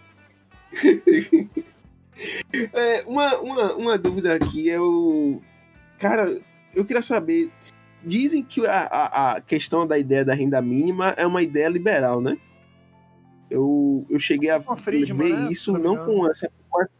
é, 2.72 3.02
uma, 3.06 3.36
uma, 3.36 3.74
uma 3.74 3.98
dúvida 3.98 4.34
aqui 4.34 4.70
é 4.70 4.80
o. 4.80 5.42
Cara, 5.98 6.40
eu 6.74 6.86
queria 6.86 7.02
saber 7.02 7.52
Dizem 8.06 8.44
que 8.44 8.64
a, 8.64 8.82
a, 8.82 9.32
a, 9.32 9.40
questão 9.40 9.84
da 9.84 9.98
ideia 9.98 10.24
da 10.24 10.32
renda 10.32 10.62
mínima 10.62 11.08
é 11.16 11.26
uma 11.26 11.42
ideia 11.42 11.68
liberal, 11.68 12.20
né? 12.20 12.38
Eu, 13.50 14.06
eu 14.08 14.20
cheguei 14.20 14.48
a 14.48 14.60
Friedman, 14.60 15.16
ver 15.16 15.36
né? 15.36 15.50
isso 15.50 15.72
não 15.72 15.96
com 15.96 16.30
essa, 16.30 16.48
com 16.70 16.82
essa. 16.82 16.94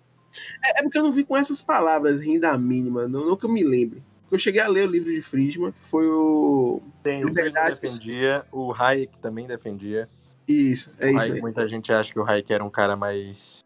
é, 0.65 0.81
é, 0.81 0.83
porque 0.83 0.99
eu 0.99 1.05
não 1.05 1.13
vi 1.13 1.23
com 1.23 1.37
essas 1.37 1.63
palavras, 1.63 2.21
renda 2.21 2.59
mínima, 2.59 3.07
não, 3.07 3.25
não 3.25 3.37
que 3.37 3.45
eu 3.45 3.51
me 3.51 3.63
lembre. 3.63 4.03
Eu 4.31 4.39
cheguei 4.39 4.61
a 4.61 4.69
ler 4.69 4.89
o 4.89 4.91
livro 4.91 5.11
de 5.11 5.23
Friedman, 5.23 5.73
que 5.73 5.85
foi 5.85 6.07
o. 6.09 6.83
Tem, 7.03 7.25
o 7.25 7.29
Liberdade. 7.29 7.75
defendia, 7.75 8.45
o 8.51 8.73
Hayek 8.73 9.19
também 9.19 9.47
defendia. 9.47 10.09
Isso, 10.49 10.91
é 10.99 11.11
isso. 11.11 11.21
Hayek, 11.21 11.41
muita 11.41 11.69
gente 11.69 11.93
acha 11.93 12.13
que 12.13 12.19
o 12.19 12.25
Hayek 12.25 12.53
era 12.53 12.65
um 12.65 12.71
cara 12.71 12.97
mais 12.97 13.65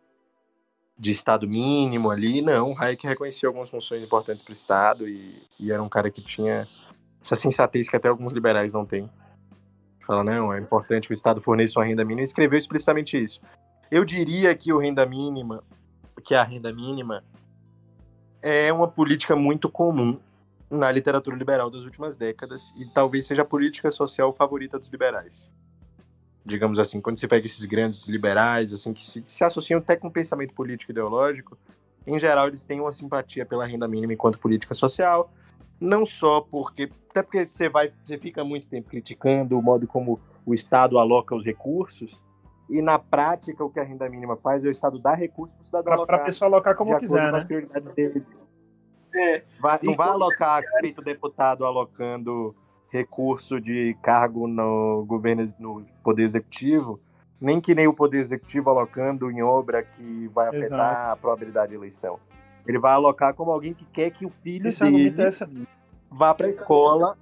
de 0.98 1.10
Estado 1.10 1.48
mínimo 1.48 2.10
ali. 2.10 2.42
Não, 2.42 2.72
o 2.72 2.78
Hayek 2.78 3.06
reconhecia 3.06 3.48
algumas 3.48 3.70
funções 3.70 4.02
importantes 4.02 4.42
para 4.44 4.52
o 4.52 4.54
Estado 4.54 5.08
e, 5.08 5.42
e 5.58 5.72
era 5.72 5.82
um 5.82 5.88
cara 5.88 6.10
que 6.10 6.22
tinha 6.22 6.66
essa 7.20 7.36
sensatez 7.36 7.88
que 7.88 7.96
até 7.96 8.08
alguns 8.08 8.32
liberais 8.32 8.72
não 8.72 8.84
têm. 8.84 9.08
Fala, 10.06 10.22
não, 10.24 10.52
é 10.52 10.58
importante 10.58 11.06
que 11.06 11.12
o 11.12 11.14
Estado 11.14 11.40
forneça 11.40 11.78
uma 11.78 11.86
renda 11.86 12.04
mínima, 12.04 12.22
e 12.22 12.24
escreveu 12.24 12.58
explicitamente 12.58 13.22
isso. 13.22 13.40
Eu 13.90 14.04
diria 14.04 14.54
que 14.54 14.72
o 14.72 14.78
renda 14.78 15.06
mínima, 15.06 15.62
que 16.22 16.34
a 16.34 16.42
renda 16.42 16.72
mínima 16.72 17.24
é 18.42 18.72
uma 18.72 18.88
política 18.88 19.36
muito 19.36 19.68
comum 19.68 20.18
na 20.70 20.90
literatura 20.90 21.36
liberal 21.36 21.68
das 21.68 21.82
últimas 21.82 22.16
décadas 22.16 22.72
e 22.76 22.86
talvez 22.86 23.26
seja 23.26 23.42
a 23.42 23.44
política 23.44 23.90
social 23.90 24.32
favorita 24.32 24.78
dos 24.78 24.88
liberais. 24.88 25.50
Digamos 26.44 26.78
assim, 26.78 27.00
quando 27.00 27.18
você 27.18 27.26
pega 27.26 27.44
esses 27.44 27.64
grandes 27.64 28.06
liberais, 28.06 28.72
assim, 28.72 28.92
que 28.92 29.04
se, 29.04 29.22
se 29.26 29.44
associam 29.44 29.78
até 29.78 29.96
com 29.96 30.08
o 30.08 30.10
pensamento 30.10 30.54
político 30.54 30.92
ideológico, 30.92 31.58
em 32.06 32.18
geral 32.18 32.48
eles 32.48 32.64
têm 32.64 32.80
uma 32.80 32.92
simpatia 32.92 33.44
pela 33.44 33.66
renda 33.66 33.86
mínima 33.86 34.12
enquanto 34.12 34.38
política 34.38 34.72
social, 34.72 35.30
não 35.80 36.06
só 36.06 36.40
porque 36.40 36.90
até 37.10 37.22
porque 37.22 37.44
você 37.46 37.68
vai 37.68 37.92
você 38.04 38.16
fica 38.16 38.44
muito 38.44 38.66
tempo 38.68 38.88
criticando 38.88 39.58
o 39.58 39.62
modo 39.62 39.86
como 39.86 40.20
o 40.46 40.54
Estado 40.54 40.98
aloca 40.98 41.34
os 41.34 41.44
recursos 41.44 42.24
e 42.68 42.80
na 42.80 42.98
prática 42.98 43.64
o 43.64 43.70
que 43.70 43.80
a 43.80 43.84
renda 43.84 44.08
mínima 44.08 44.36
faz 44.36 44.64
é 44.64 44.68
o 44.68 44.70
Estado 44.70 44.98
dar 44.98 45.14
recursos 45.14 45.56
para 45.56 45.62
o 45.62 45.66
cidadão 45.66 45.92
alocar. 45.92 46.06
Para 46.06 46.22
a 46.22 46.26
pessoa 46.26 46.48
alocar 46.48 46.76
como 46.76 46.96
quiser, 46.98 47.32
né? 47.32 47.44
Dele. 49.10 49.24
É, 49.36 49.42
vai, 49.60 49.78
não 49.82 49.94
vai 49.94 50.08
alocar 50.08 50.62
feito 50.80 51.02
deputado 51.02 51.64
alocando 51.64 52.54
recurso 52.90 53.60
de 53.60 53.96
cargo 54.02 54.46
no 54.46 55.04
governo, 55.06 55.44
no 55.58 55.86
poder 56.02 56.24
executivo, 56.24 57.00
nem 57.40 57.60
que 57.60 57.74
nem 57.74 57.86
o 57.86 57.94
poder 57.94 58.18
executivo 58.18 58.68
alocando 58.68 59.30
em 59.30 59.42
obra 59.42 59.82
que 59.82 60.28
vai 60.28 60.48
afetar 60.48 60.64
Exato. 60.66 61.12
a 61.12 61.16
probabilidade 61.16 61.70
de 61.70 61.76
eleição. 61.76 62.18
Ele 62.66 62.78
vai 62.78 62.92
alocar 62.92 63.32
como 63.34 63.50
alguém 63.50 63.72
que 63.72 63.84
quer 63.86 64.10
que 64.10 64.26
o 64.26 64.30
filho 64.30 64.70
dele 64.78 65.22
é 65.22 65.26
essa. 65.26 65.48
vá 66.10 66.34
para 66.34 66.46
a 66.46 66.50
escola, 66.50 67.16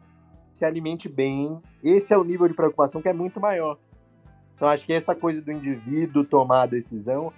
se 0.52 0.64
alimente 0.64 1.08
bem. 1.08 1.60
Esse 1.82 2.12
é 2.12 2.18
o 2.18 2.24
nível 2.24 2.48
de 2.48 2.54
preocupação 2.54 3.00
que 3.00 3.08
é 3.08 3.12
muito 3.12 3.38
maior. 3.38 3.78
Então 4.56 4.68
acho 4.68 4.84
que 4.84 4.92
essa 4.92 5.14
coisa 5.14 5.40
do 5.40 5.52
indivíduo 5.52 6.24
tomar 6.24 6.62
a 6.62 6.66
decisão 6.66 7.32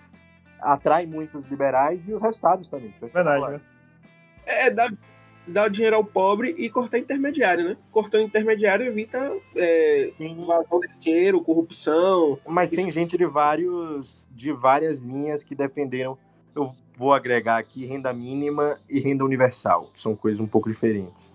atrai 0.59 1.05
muito 1.05 1.36
os 1.36 1.44
liberais 1.46 2.09
e 2.09 2.14
os 2.14 2.22
resultados 2.22 2.68
também. 2.68 2.88
Verdade, 2.88 3.07
espetaculares. 3.07 3.70
É 4.47 4.70
dar, 4.70 4.93
dar 5.47 5.66
o 5.66 5.70
dinheiro 5.70 5.97
ao 5.97 6.05
pobre 6.05 6.55
e 6.57 6.68
cortar 6.68 6.99
intermediário, 6.99 7.64
né? 7.64 7.76
Cortando 7.91 8.22
intermediário 8.22 8.86
evita 8.86 9.32
é, 9.57 10.12
vazão 10.47 10.80
desse 10.80 10.99
dinheiro, 10.99 11.41
corrupção. 11.41 12.38
Mas 12.47 12.70
tem 12.70 12.91
gente 12.91 13.16
de 13.16 13.26
vários 13.26 14.26
de 14.30 14.53
várias 14.53 14.99
linhas 14.99 15.45
que 15.45 15.55
defenderam. 15.55 16.16
Eu 16.55 16.74
vou 16.97 17.12
agregar 17.12 17.59
aqui 17.59 17.84
renda 17.84 18.12
mínima 18.12 18.78
e 18.88 19.01
renda 19.01 19.24
universal, 19.24 19.91
que 19.95 20.01
são 20.01 20.14
coisas 20.16 20.41
um 20.41 20.47
pouco 20.47 20.68
diferentes. 20.68 21.32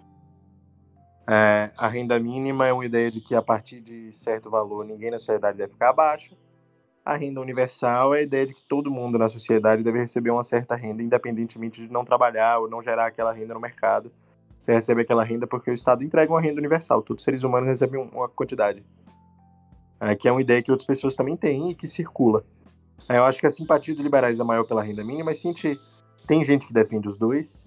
É, 1.27 1.71
a 1.75 1.87
renda 1.87 2.19
mínima 2.19 2.67
é 2.67 2.73
uma 2.73 2.85
ideia 2.85 3.09
de 3.09 3.19
que 3.19 3.33
a 3.33 3.41
partir 3.41 3.81
de 3.81 4.11
certo 4.11 4.49
valor 4.49 4.85
ninguém 4.85 5.09
na 5.09 5.17
sociedade 5.17 5.57
deve 5.57 5.73
ficar 5.73 5.89
abaixo. 5.89 6.37
A 7.05 7.15
renda 7.17 7.39
universal 7.39 8.15
é 8.15 8.19
a 8.19 8.23
ideia 8.23 8.47
de 8.47 8.53
que 8.55 8.63
todo 8.67 8.89
mundo 8.89 9.19
na 9.19 9.29
sociedade 9.29 9.83
deve 9.83 9.99
receber 9.99 10.31
uma 10.31 10.41
certa 10.43 10.75
renda, 10.75 11.03
independentemente 11.03 11.85
de 11.85 11.93
não 11.93 12.03
trabalhar 12.03 12.57
ou 12.59 12.67
não 12.67 12.81
gerar 12.81 13.05
aquela 13.05 13.31
renda 13.31 13.53
no 13.53 13.59
mercado. 13.59 14.11
Você 14.59 14.73
recebe 14.73 15.01
aquela 15.03 15.23
renda 15.23 15.45
porque 15.45 15.69
o 15.69 15.73
Estado 15.73 16.03
entrega 16.03 16.31
uma 16.33 16.41
renda 16.41 16.59
universal. 16.59 17.03
Todos 17.03 17.21
os 17.21 17.23
seres 17.25 17.43
humanos 17.43 17.69
recebem 17.69 18.01
um- 18.01 18.09
uma 18.09 18.27
quantidade. 18.27 18.83
É, 19.99 20.15
que 20.15 20.27
é 20.27 20.31
uma 20.31 20.41
ideia 20.41 20.63
que 20.63 20.71
outras 20.71 20.87
pessoas 20.87 21.15
também 21.15 21.37
têm 21.37 21.69
e 21.69 21.75
que 21.75 21.87
circula. 21.87 22.43
É, 23.07 23.17
eu 23.17 23.23
acho 23.23 23.39
que 23.39 23.45
a 23.45 23.51
simpatia 23.51 23.93
dos 23.93 24.03
liberais 24.03 24.39
é 24.39 24.43
maior 24.43 24.63
pela 24.63 24.81
renda 24.81 25.03
mínima, 25.03 25.25
mas 25.25 25.37
se 25.39 25.47
a 25.47 25.51
gente, 25.51 25.79
tem 26.25 26.43
gente 26.43 26.65
que 26.65 26.73
defende 26.73 27.07
os 27.07 27.17
dois, 27.17 27.63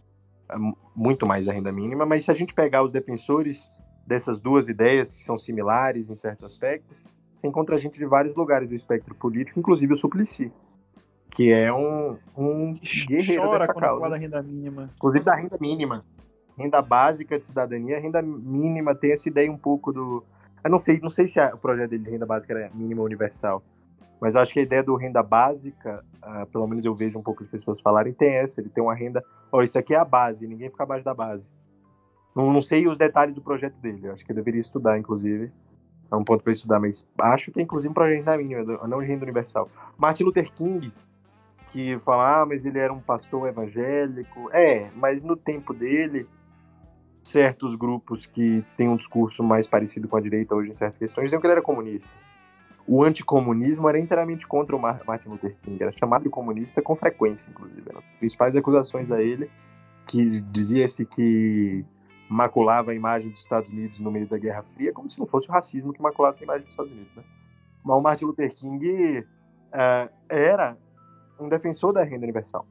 é, 0.49 0.57
mu- 0.59 0.77
muito 0.97 1.25
mais 1.27 1.47
a 1.47 1.53
renda 1.53 1.71
mínima, 1.71 2.05
mas 2.05 2.25
se 2.25 2.31
a 2.33 2.35
gente 2.35 2.53
pegar 2.53 2.83
os 2.83 2.91
defensores 2.91 3.69
dessas 4.05 4.41
duas 4.41 4.69
ideias, 4.69 5.15
que 5.15 5.23
são 5.23 5.39
similares 5.39 6.11
em 6.11 6.15
certos 6.17 6.45
aspectos, 6.45 7.05
você 7.39 7.47
encontra 7.47 7.79
gente 7.79 7.99
de 7.99 8.05
vários 8.05 8.35
lugares 8.35 8.69
do 8.69 8.75
espectro 8.75 9.15
político, 9.15 9.59
inclusive 9.61 9.93
o 9.93 9.97
Suplicy, 9.97 10.53
que 11.31 11.53
é 11.53 11.73
um, 11.73 12.17
um 12.37 12.75
guerreiro 13.07 13.43
Chora 13.45 13.59
dessa 13.61 13.75
causa. 13.75 14.09
da 14.09 14.17
renda 14.17 14.43
mínima. 14.43 14.91
Inclusive 14.97 15.25
da 15.25 15.37
renda 15.37 15.57
mínima. 15.61 16.05
Renda 16.57 16.83
básica 16.83 17.39
de 17.39 17.45
cidadania, 17.45 18.01
renda 18.01 18.21
mínima 18.21 18.93
tem 18.95 19.13
essa 19.13 19.29
ideia 19.29 19.51
um 19.53 19.57
pouco 19.57 19.93
do. 19.93 20.25
Eu 20.65 20.71
não 20.71 20.79
sei, 20.81 20.99
não 21.01 21.09
sei 21.09 21.29
se 21.29 21.39
a- 21.39 21.55
o 21.55 21.59
projeto 21.59 21.91
dele 21.91 22.03
de 22.05 22.11
renda 22.11 22.27
básica 22.27 22.53
era 22.53 22.71
mínima 22.75 23.01
ou 23.03 23.07
universal. 23.07 23.63
Mas 24.21 24.35
acho 24.35 24.53
que 24.53 24.59
a 24.59 24.63
ideia 24.63 24.83
do 24.83 24.97
renda 24.97 25.23
básica, 25.23 26.05
ah, 26.21 26.45
pelo 26.51 26.67
menos 26.67 26.85
eu 26.85 26.93
vejo 26.93 27.17
um 27.17 27.23
pouco 27.23 27.45
as 27.45 27.49
pessoas 27.49 27.81
falarem, 27.81 28.13
tem 28.13 28.35
essa. 28.35 28.61
Ele 28.61 28.69
tem 28.69 28.83
uma 28.83 28.95
renda. 28.97 29.23
Ó, 29.53 29.63
isso 29.63 29.79
aqui 29.79 29.95
é 29.95 29.99
a 29.99 30.05
base, 30.05 30.49
ninguém 30.49 30.69
fica 30.69 30.83
abaixo 30.83 31.05
da 31.05 31.15
base. 31.15 31.49
Não, 32.35 32.53
não 32.53 32.61
sei 32.61 32.89
os 32.89 32.99
detalhes 32.99 33.33
do 33.37 33.41
projeto 33.41 33.75
dele. 33.77 34.09
Eu 34.09 34.13
acho 34.15 34.25
que 34.25 34.33
eu 34.33 34.37
deveria 34.37 34.61
estudar, 34.61 34.99
inclusive. 34.99 35.53
É 36.11 36.17
um 36.17 36.25
ponto 36.25 36.43
para 36.43 36.53
estudar, 36.53 36.81
mas 36.81 37.07
acho 37.19 37.53
que 37.53 37.61
é 37.61 37.63
inclusive 37.63 37.91
um 37.91 37.95
projeto 37.95 38.19
renda 38.19 38.39
mínima, 38.39 38.65
não 38.87 39.01
de 39.01 39.07
renda 39.07 39.25
universal. 39.25 39.71
Martin 39.97 40.25
Luther 40.25 40.51
King, 40.53 40.93
que 41.69 41.99
fala, 41.99 42.41
ah, 42.41 42.47
mas 42.47 42.65
ele 42.65 42.79
era 42.79 42.93
um 42.93 43.01
pastor 43.01 43.47
evangélico. 43.47 44.49
É, 44.53 44.91
mas 44.97 45.23
no 45.23 45.37
tempo 45.37 45.75
dele, 45.75 46.27
certos 47.23 47.75
grupos 47.75 48.25
que 48.25 48.65
têm 48.75 48.89
um 48.89 48.97
discurso 48.97 49.45
mais 49.45 49.67
parecido 49.67 50.09
com 50.09 50.17
a 50.17 50.21
direita 50.21 50.55
hoje 50.55 50.71
em 50.71 50.75
certas 50.75 50.97
questões 50.97 51.25
diziam 51.25 51.41
que 51.41 51.47
ele 51.47 51.53
era 51.53 51.63
comunista. 51.63 52.15
O 52.87 53.05
anticomunismo 53.05 53.87
era 53.87 53.99
inteiramente 53.99 54.47
contra 54.47 54.75
o 54.75 54.79
Mar- 54.79 55.03
Martin 55.07 55.29
Luther 55.29 55.55
King, 55.61 55.83
era 55.83 55.93
chamado 55.93 56.23
de 56.23 56.31
comunista 56.31 56.81
com 56.81 56.97
frequência, 56.97 57.51
inclusive. 57.51 57.83
Eram 57.87 58.01
as 58.09 58.17
principais 58.17 58.57
acusações 58.57 59.11
a 59.13 59.21
ele, 59.21 59.51
que 60.07 60.41
dizia-se 60.41 61.05
que 61.05 61.85
maculava 62.29 62.91
a 62.91 62.95
imagem 62.95 63.31
dos 63.31 63.41
Estados 63.41 63.69
Unidos 63.71 63.99
no 63.99 64.11
meio 64.11 64.29
da 64.29 64.37
Guerra 64.39 64.63
Fria, 64.63 64.93
como 64.93 65.09
se 65.09 65.19
não 65.19 65.27
fosse 65.27 65.49
o 65.49 65.53
racismo 65.53 65.93
que 65.93 66.03
maculasse 66.03 66.43
a 66.43 66.45
imagem 66.45 66.63
dos 66.65 66.73
Estados 66.73 66.93
Unidos. 66.93 67.15
Né? 67.17 67.25
Mas 67.85 67.97
o 67.97 68.01
Martin 68.01 68.25
Luther 68.27 68.53
King 68.55 69.27
eh, 69.73 70.11
era 70.29 70.77
um 71.41 71.49
defensor 71.49 71.93
da 71.93 72.03
renda 72.03 72.25
universal. 72.25 72.67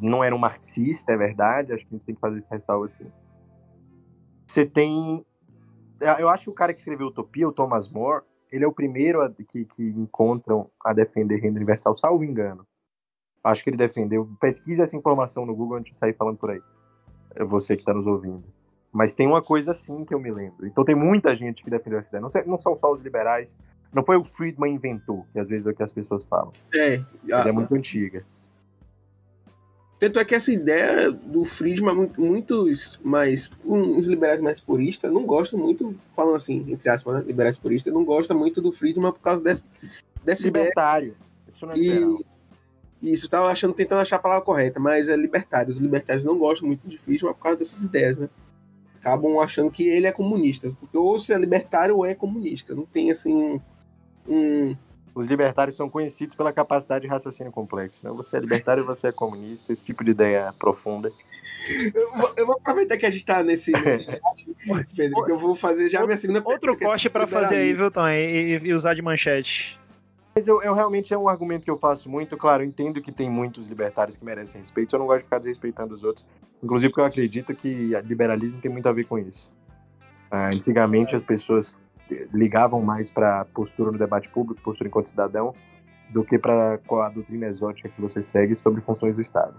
Não 0.00 0.24
era 0.24 0.34
um 0.34 0.38
marxista, 0.38 1.12
é 1.12 1.16
verdade, 1.16 1.72
acho 1.72 1.82
que 1.86 1.94
a 1.94 1.98
gente 1.98 2.06
tem 2.06 2.14
que 2.14 2.20
fazer 2.20 2.38
esse 2.38 2.48
ressalvo 2.48 2.84
assim. 2.86 3.04
Você 4.46 4.64
tem. 4.64 5.24
Eu 6.18 6.28
acho 6.28 6.44
que 6.44 6.50
o 6.50 6.54
cara 6.54 6.72
que 6.72 6.78
escreveu 6.78 7.08
Utopia, 7.08 7.48
o 7.48 7.52
Thomas 7.52 7.88
More, 7.90 8.24
ele 8.50 8.64
é 8.64 8.68
o 8.68 8.72
primeiro 8.72 9.22
a- 9.22 9.30
que, 9.30 9.64
que 9.64 9.82
encontram 9.82 10.70
a 10.84 10.92
defender 10.92 11.36
renda 11.36 11.56
universal, 11.56 11.94
salvo 11.94 12.24
engano. 12.24 12.66
Acho 13.44 13.62
que 13.64 13.70
ele 13.70 13.76
defendeu. 13.76 14.28
Pesquise 14.40 14.80
essa 14.82 14.96
informação 14.96 15.44
no 15.44 15.54
Google 15.54 15.78
antes 15.78 15.92
de 15.92 15.98
sair 15.98 16.14
falando 16.14 16.38
por 16.38 16.50
aí. 16.50 16.62
Você 17.46 17.76
que 17.76 17.82
está 17.82 17.92
nos 17.94 18.06
ouvindo. 18.06 18.42
Mas 18.92 19.14
tem 19.14 19.26
uma 19.26 19.40
coisa 19.40 19.70
assim 19.70 20.04
que 20.04 20.12
eu 20.14 20.20
me 20.20 20.30
lembro. 20.30 20.66
Então 20.66 20.84
tem 20.84 20.94
muita 20.94 21.34
gente 21.34 21.64
que 21.64 21.70
defendeu 21.70 21.98
essa 21.98 22.08
ideia. 22.16 22.20
Não, 22.22 22.52
não 22.52 22.60
são 22.60 22.76
só 22.76 22.92
os 22.92 23.00
liberais. 23.00 23.56
Não 23.92 24.02
foi 24.04 24.16
o 24.16 24.24
Friedman 24.24 24.74
inventou, 24.74 25.26
que 25.32 25.38
às 25.38 25.48
vezes 25.48 25.66
é 25.66 25.70
o 25.70 25.74
que 25.74 25.82
as 25.82 25.92
pessoas 25.92 26.24
falam. 26.24 26.52
É, 26.74 27.00
Ela 27.28 27.48
é 27.48 27.52
muito 27.52 27.74
antiga. 27.74 28.24
Tanto 29.98 30.18
é 30.18 30.24
que 30.24 30.34
essa 30.34 30.52
ideia 30.52 31.12
do 31.12 31.44
Friedman, 31.44 31.94
mu- 31.94 32.10
muitos 32.18 32.98
mais. 33.04 33.48
Os 33.64 34.06
liberais 34.08 34.40
mais 34.40 34.60
puristas 34.60 35.12
não 35.12 35.24
gostam 35.24 35.60
muito, 35.60 35.94
falando 36.16 36.34
assim, 36.34 36.64
entre 36.68 36.88
aspas, 36.88 37.14
né? 37.14 37.22
Liberais 37.24 37.56
puristas, 37.56 37.94
não 37.94 38.04
gostam 38.04 38.36
muito 38.36 38.60
do 38.60 38.72
Friedman 38.72 39.12
por 39.12 39.20
causa 39.20 39.44
dessa, 39.44 39.64
dessa 40.24 40.48
ideia. 40.48 40.64
Libertário. 40.64 41.14
Isso 41.46 41.64
não 41.66 41.72
é 41.72 41.76
liberal. 41.76 42.18
Isso, 43.02 43.12
isso, 43.12 43.28
tava 43.28 43.50
achando, 43.50 43.74
tentando 43.74 44.00
achar 44.00 44.16
a 44.16 44.20
palavra 44.20 44.44
correta, 44.44 44.78
mas 44.78 45.08
é 45.08 45.16
libertário. 45.16 45.70
Os 45.70 45.78
libertários 45.78 46.24
não 46.24 46.38
gostam 46.38 46.68
muito 46.68 46.86
de 46.88 46.96
Friedman 46.96 47.32
por 47.34 47.40
causa 47.40 47.58
dessas 47.58 47.82
ideias, 47.84 48.16
né? 48.16 48.28
Acabam 49.00 49.38
achando 49.40 49.70
que 49.70 49.88
ele 49.88 50.06
é 50.06 50.12
comunista. 50.12 50.70
Porque 50.78 50.96
ou 50.96 51.18
se 51.18 51.32
é 51.32 51.36
libertário 51.38 51.96
ou 51.96 52.06
é 52.06 52.14
comunista. 52.14 52.74
Não 52.74 52.86
tem 52.86 53.10
assim 53.10 53.60
um. 54.28 54.76
Os 55.14 55.26
libertários 55.26 55.76
são 55.76 55.90
conhecidos 55.90 56.34
pela 56.36 56.52
capacidade 56.52 57.02
de 57.02 57.08
raciocínio 57.08 57.52
complexo. 57.52 57.98
Né? 58.02 58.10
Você 58.12 58.36
é 58.36 58.40
libertário, 58.40 58.86
você 58.86 59.08
é 59.08 59.12
comunista, 59.12 59.70
esse 59.72 59.84
tipo 59.84 60.02
de 60.02 60.12
ideia 60.12 60.54
profunda. 60.58 61.12
eu, 61.94 62.12
vou, 62.16 62.32
eu 62.36 62.46
vou 62.46 62.56
aproveitar 62.56 62.96
que 62.96 63.04
a 63.04 63.10
gente 63.10 63.24
tá 63.24 63.42
nesse. 63.42 63.72
Pedro, 64.96 65.24
que 65.24 65.32
eu 65.32 65.38
vou 65.38 65.54
fazer 65.54 65.88
já 65.88 66.00
a 66.00 66.04
minha 66.06 66.16
segunda 66.16 66.40
Outro 66.44 66.72
é 66.72 66.76
corte 66.76 67.02
sobre 67.02 67.10
pra 67.10 67.26
fazer 67.26 67.56
aí, 67.56 67.74
viu, 67.74 67.90
Tom? 67.90 68.08
E- 68.08 68.58
e 68.62 68.72
usar 68.72 68.94
de 68.94 69.02
manchete. 69.02 69.78
Mas 70.34 70.48
eu, 70.48 70.62
eu 70.62 70.72
realmente 70.72 71.12
é 71.12 71.18
um 71.18 71.28
argumento 71.28 71.64
que 71.64 71.70
eu 71.70 71.76
faço 71.76 72.08
muito. 72.08 72.36
Claro, 72.36 72.62
eu 72.62 72.66
entendo 72.66 73.02
que 73.02 73.12
tem 73.12 73.30
muitos 73.30 73.66
libertários 73.66 74.16
que 74.16 74.24
merecem 74.24 74.60
respeito. 74.60 74.94
Eu 74.94 75.00
não 75.00 75.06
gosto 75.06 75.18
de 75.18 75.24
ficar 75.24 75.38
desrespeitando 75.38 75.92
os 75.94 76.02
outros. 76.04 76.26
Inclusive 76.62 76.90
porque 76.90 77.00
eu 77.00 77.04
acredito 77.04 77.54
que 77.54 77.90
liberalismo 78.04 78.60
tem 78.60 78.70
muito 78.70 78.88
a 78.88 78.92
ver 78.92 79.04
com 79.04 79.18
isso. 79.18 79.52
Ah, 80.30 80.48
antigamente 80.48 81.14
as 81.14 81.22
pessoas 81.22 81.78
ligavam 82.32 82.80
mais 82.80 83.10
para 83.10 83.44
postura 83.46 83.92
no 83.92 83.98
debate 83.98 84.28
público, 84.30 84.60
postura 84.62 84.88
enquanto 84.88 85.08
cidadão, 85.08 85.54
do 86.10 86.24
que 86.24 86.38
para 86.38 86.74
a 86.74 87.08
doutrina 87.10 87.46
exótica 87.46 87.88
que 87.88 88.00
você 88.00 88.22
segue 88.22 88.54
sobre 88.54 88.80
funções 88.80 89.16
do 89.16 89.22
Estado. 89.22 89.54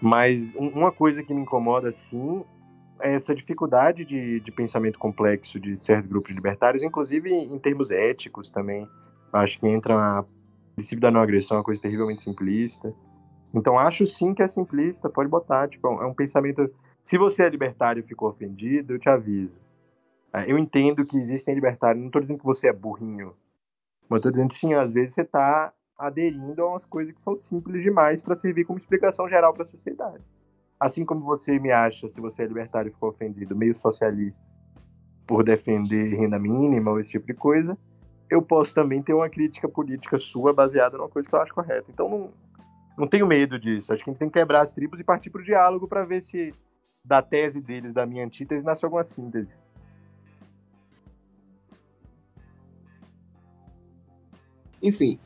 Mas 0.00 0.54
um- 0.56 0.68
uma 0.68 0.92
coisa 0.92 1.22
que 1.22 1.32
me 1.32 1.40
incomoda, 1.42 1.90
sim, 1.90 2.44
é 3.00 3.14
essa 3.14 3.34
dificuldade 3.34 4.04
de, 4.04 4.40
de 4.40 4.52
pensamento 4.52 4.98
complexo 4.98 5.58
de 5.58 5.76
certos 5.76 6.08
grupos 6.08 6.30
libertários, 6.32 6.82
inclusive 6.82 7.30
em 7.32 7.58
termos 7.58 7.90
éticos 7.90 8.50
também. 8.50 8.88
Acho 9.34 9.58
que 9.58 9.66
entra 9.66 10.20
o 10.22 10.74
princípio 10.74 11.00
da 11.00 11.10
não 11.10 11.20
agressão, 11.20 11.56
é 11.56 11.58
uma 11.58 11.64
coisa 11.64 11.82
terrivelmente 11.82 12.20
simplista. 12.20 12.94
Então 13.52 13.78
acho 13.78 14.06
sim 14.06 14.34
que 14.34 14.42
é 14.42 14.46
simplista, 14.46 15.08
pode 15.08 15.28
botar. 15.28 15.68
Tipo, 15.68 15.88
é 15.88 16.06
um 16.06 16.14
pensamento. 16.14 16.70
Se 17.02 17.18
você 17.18 17.44
é 17.44 17.48
libertário 17.48 18.00
e 18.00 18.06
ficou 18.06 18.28
ofendido, 18.28 18.94
eu 18.94 18.98
te 18.98 19.08
aviso. 19.08 19.58
É, 20.32 20.50
Eu 20.50 20.58
entendo 20.58 21.04
que 21.04 21.18
existem 21.18 21.54
libertários, 21.54 22.00
não 22.00 22.08
estou 22.08 22.20
dizendo 22.20 22.38
que 22.38 22.44
você 22.44 22.68
é 22.68 22.72
burrinho, 22.72 23.34
mas 24.08 24.18
estou 24.18 24.32
dizendo 24.32 24.48
que 24.48 24.54
sim, 24.54 24.74
às 24.74 24.92
vezes 24.92 25.14
você 25.14 25.22
está 25.22 25.72
aderindo 25.96 26.62
a 26.62 26.70
umas 26.70 26.84
coisas 26.84 27.14
que 27.14 27.22
são 27.22 27.36
simples 27.36 27.82
demais 27.82 28.20
para 28.22 28.34
servir 28.34 28.64
como 28.64 28.78
explicação 28.78 29.28
geral 29.28 29.52
para 29.52 29.62
a 29.62 29.66
sociedade. 29.66 30.24
Assim 30.78 31.04
como 31.04 31.24
você 31.24 31.58
me 31.58 31.70
acha, 31.70 32.08
se 32.08 32.20
você 32.20 32.42
é 32.42 32.46
libertário 32.46 32.88
e 32.88 32.92
ficou 32.92 33.10
ofendido, 33.10 33.56
meio 33.56 33.74
socialista, 33.74 34.44
por 35.26 35.44
defender 35.44 36.14
renda 36.16 36.38
mínima 36.38 36.90
ou 36.90 37.00
esse 37.00 37.10
tipo 37.10 37.26
de 37.26 37.34
coisa, 37.34 37.78
eu 38.30 38.42
posso 38.42 38.74
também 38.74 39.02
ter 39.02 39.12
uma 39.12 39.28
crítica 39.28 39.68
política 39.68 40.18
sua 40.18 40.52
baseada 40.52 40.96
numa 40.96 41.08
coisa 41.08 41.28
que 41.28 41.34
eu 41.34 41.40
acho 41.40 41.54
correta. 41.54 41.86
Então 41.88 42.08
não, 42.08 42.30
não 42.96 43.06
tenho 43.06 43.26
medo 43.26 43.58
disso. 43.58 43.92
Acho 43.92 44.02
que 44.02 44.10
a 44.10 44.12
gente 44.12 44.20
tem 44.20 44.28
que 44.28 44.38
quebrar 44.38 44.62
as 44.62 44.72
tribos 44.72 45.00
e 45.00 45.04
partir 45.04 45.30
para 45.30 45.40
o 45.40 45.44
diálogo 45.44 45.86
para 45.86 46.04
ver 46.04 46.20
se 46.20 46.54
da 47.04 47.20
tese 47.20 47.60
deles, 47.60 47.92
da 47.92 48.06
minha 48.06 48.24
antítese, 48.24 48.64
nasce 48.64 48.84
alguma 48.84 49.04
síntese. 49.04 49.50
Enfim. 54.82 55.18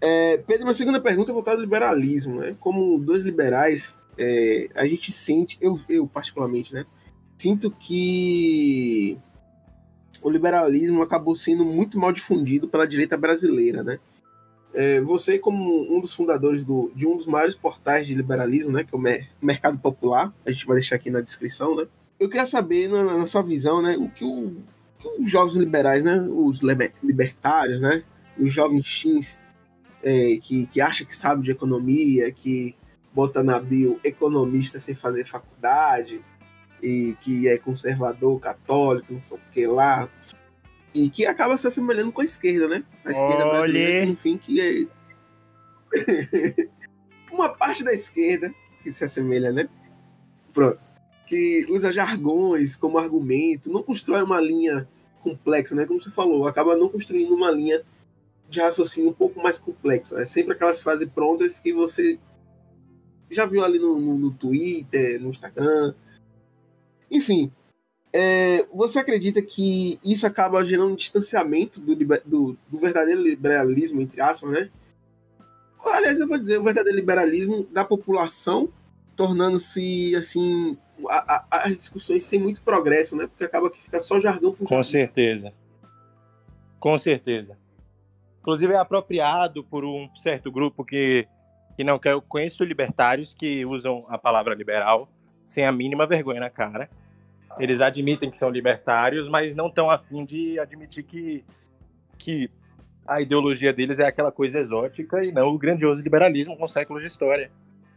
É, 0.00 0.38
Pedro, 0.38 0.64
minha 0.64 0.74
segunda 0.74 1.00
pergunta 1.00 1.30
é 1.30 1.34
voltada 1.34 1.58
ao 1.58 1.62
liberalismo. 1.62 2.40
Né? 2.40 2.56
Como 2.58 2.98
dois 2.98 3.24
liberais, 3.24 3.96
é, 4.18 4.68
a 4.74 4.86
gente 4.86 5.12
sente, 5.12 5.58
eu, 5.60 5.78
eu 5.88 6.06
particularmente, 6.06 6.72
né? 6.72 6.86
Sinto 7.36 7.70
que 7.70 9.18
o 10.22 10.30
liberalismo 10.30 11.02
acabou 11.02 11.34
sendo 11.34 11.64
muito 11.64 11.98
mal 11.98 12.12
difundido 12.12 12.68
pela 12.68 12.86
direita 12.86 13.16
brasileira, 13.16 13.82
né? 13.82 13.98
É, 14.72 15.00
você, 15.00 15.38
como 15.38 15.96
um 15.96 16.00
dos 16.00 16.14
fundadores 16.14 16.64
do, 16.64 16.92
de 16.94 17.06
um 17.06 17.16
dos 17.16 17.26
maiores 17.26 17.56
portais 17.56 18.06
de 18.06 18.14
liberalismo, 18.14 18.70
né, 18.70 18.84
que 18.84 18.94
é 18.94 18.96
o 18.96 19.44
Mercado 19.44 19.76
Popular, 19.78 20.32
a 20.46 20.50
gente 20.50 20.64
vai 20.64 20.76
deixar 20.76 20.94
aqui 20.94 21.10
na 21.10 21.20
descrição, 21.20 21.74
né? 21.74 21.86
Eu 22.20 22.28
queria 22.28 22.46
saber, 22.46 22.88
na, 22.88 23.18
na 23.18 23.26
sua 23.26 23.42
visão, 23.42 23.82
né, 23.82 23.96
o 23.96 24.08
que, 24.08 24.24
o, 24.24 24.56
que 24.98 25.08
os 25.22 25.28
jovens 25.28 25.56
liberais, 25.56 26.04
né, 26.04 26.20
os 26.30 26.60
libertários, 27.02 27.80
né, 27.80 28.04
os 28.38 28.52
jovens 28.52 29.02
teens 29.02 29.38
é, 30.02 30.36
que, 30.40 30.66
que 30.66 30.80
acha 30.80 31.04
que 31.04 31.16
sabe 31.16 31.42
de 31.42 31.50
economia, 31.50 32.30
que 32.30 32.76
bota 33.12 33.42
na 33.42 33.58
bio 33.58 33.98
economista 34.04 34.78
sem 34.78 34.94
fazer 34.94 35.24
faculdade, 35.24 36.20
e 36.82 37.16
que 37.20 37.48
é 37.48 37.58
conservador, 37.58 38.38
católico, 38.40 39.12
não 39.12 39.22
sei 39.22 39.36
o 39.36 39.40
que 39.52 39.66
lá, 39.66 40.08
e 40.94 41.08
que 41.08 41.24
acaba 41.24 41.56
se 41.56 41.66
assemelhando 41.66 42.12
com 42.12 42.20
a 42.20 42.24
esquerda, 42.24 42.66
né? 42.68 42.84
A 43.04 43.10
esquerda 43.10 43.46
Olhe. 43.46 43.50
brasileira, 43.50 44.04
enfim, 44.04 44.36
que 44.36 44.60
é. 44.60 44.86
Uma 47.30 47.48
parte 47.48 47.84
da 47.84 47.92
esquerda 47.92 48.52
que 48.82 48.90
se 48.90 49.04
assemelha, 49.04 49.52
né? 49.52 49.68
Pronto. 50.52 50.80
Que 51.26 51.64
usa 51.68 51.92
jargões 51.92 52.74
como 52.74 52.98
argumento, 52.98 53.70
não 53.70 53.82
constrói 53.84 54.22
uma 54.22 54.40
linha 54.40 54.88
complexa, 55.20 55.76
né? 55.76 55.86
Como 55.86 56.02
você 56.02 56.10
falou, 56.10 56.46
acaba 56.46 56.76
não 56.76 56.88
construindo 56.88 57.32
uma 57.32 57.50
linha 57.50 57.84
de 58.48 58.60
raciocínio 58.60 59.10
um 59.10 59.14
pouco 59.14 59.40
mais 59.40 59.58
complexa. 59.58 60.20
É 60.20 60.26
sempre 60.26 60.54
aquelas 60.54 60.82
frases 60.82 61.08
prontas 61.08 61.60
que 61.60 61.72
você 61.72 62.18
já 63.30 63.46
viu 63.46 63.64
ali 63.64 63.78
no, 63.78 64.00
no, 64.00 64.18
no 64.18 64.30
Twitter, 64.32 65.20
no 65.20 65.30
Instagram. 65.30 65.94
Enfim, 67.10 67.50
é, 68.12 68.66
você 68.72 68.98
acredita 68.98 69.40
que 69.40 69.98
isso 70.04 70.26
acaba 70.26 70.64
gerando 70.64 70.92
um 70.92 70.96
distanciamento 70.96 71.80
do, 71.80 71.94
do, 71.94 72.56
do, 72.68 72.78
verdadeiro 72.78 73.22
liberalismo, 73.22 74.00
entre 74.00 74.20
aspas, 74.20 74.50
né? 74.50 74.68
Aliás, 75.84 76.18
eu 76.18 76.28
vou 76.28 76.38
dizer, 76.38 76.58
o 76.58 76.62
verdadeiro 76.62 76.98
liberalismo 76.98 77.66
da 77.72 77.84
população, 77.84 78.68
tornando-se, 79.16 80.14
assim, 80.16 80.76
a, 81.08 81.46
a, 81.50 81.66
as 81.66 81.76
discussões 81.76 82.24
sem 82.24 82.38
muito 82.40 82.60
progresso, 82.62 83.16
né? 83.16 83.26
Porque 83.26 83.44
acaba 83.44 83.70
que 83.70 83.80
fica 83.80 84.00
só 84.00 84.18
jargão 84.18 84.54
Com 84.54 84.82
certeza. 84.82 85.52
Com 86.78 86.98
certeza. 86.98 87.56
Inclusive 88.40 88.72
é 88.72 88.78
apropriado 88.78 89.62
por 89.62 89.84
um 89.84 90.08
certo 90.16 90.50
grupo 90.50 90.84
que, 90.84 91.28
que 91.76 91.84
não 91.84 91.98
quer. 91.98 92.12
Eu 92.12 92.22
conheço 92.22 92.64
libertários 92.64 93.34
que 93.34 93.64
usam 93.64 94.04
a 94.08 94.18
palavra 94.18 94.54
liberal 94.54 95.08
sem 95.44 95.64
a 95.64 95.72
mínima 95.72 96.06
vergonha 96.06 96.40
na 96.40 96.50
cara 96.50 96.90
eles 97.58 97.80
admitem 97.80 98.30
que 98.30 98.36
são 98.36 98.50
libertários, 98.50 99.28
mas 99.28 99.54
não 99.54 99.66
estão 99.66 99.90
afim 99.90 100.24
de 100.24 100.58
admitir 100.58 101.02
que, 101.02 101.44
que 102.16 102.50
a 103.06 103.20
ideologia 103.20 103.72
deles 103.72 103.98
é 103.98 104.06
aquela 104.06 104.30
coisa 104.30 104.58
exótica 104.58 105.24
e 105.24 105.32
não 105.32 105.48
o 105.48 105.58
grandioso 105.58 106.02
liberalismo 106.02 106.56
com 106.56 106.68
séculos 106.68 107.02
de 107.02 107.08
história. 107.08 107.50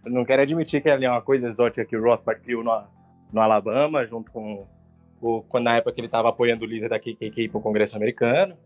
Eles 0.03 0.13
não 0.13 0.25
querem 0.25 0.43
admitir 0.43 0.81
que 0.81 0.89
ali 0.89 1.05
é 1.05 1.09
uma 1.09 1.21
coisa 1.21 1.47
exótica 1.47 1.85
que 1.85 1.95
o 1.95 2.03
Rothbard 2.03 2.41
criou 2.41 2.63
no, 2.63 2.83
no 3.31 3.41
Alabama, 3.41 4.05
junto 4.05 4.31
com 4.31 4.65
o, 5.21 5.43
na 5.59 5.77
época 5.77 5.93
que 5.93 6.01
ele 6.01 6.07
estava 6.07 6.29
apoiando 6.29 6.65
o 6.65 6.67
líder 6.67 6.89
da 6.89 6.99
KKK 6.99 7.49
para 7.49 7.57
o 7.57 7.61
Congresso 7.61 7.95
americano, 7.95 8.57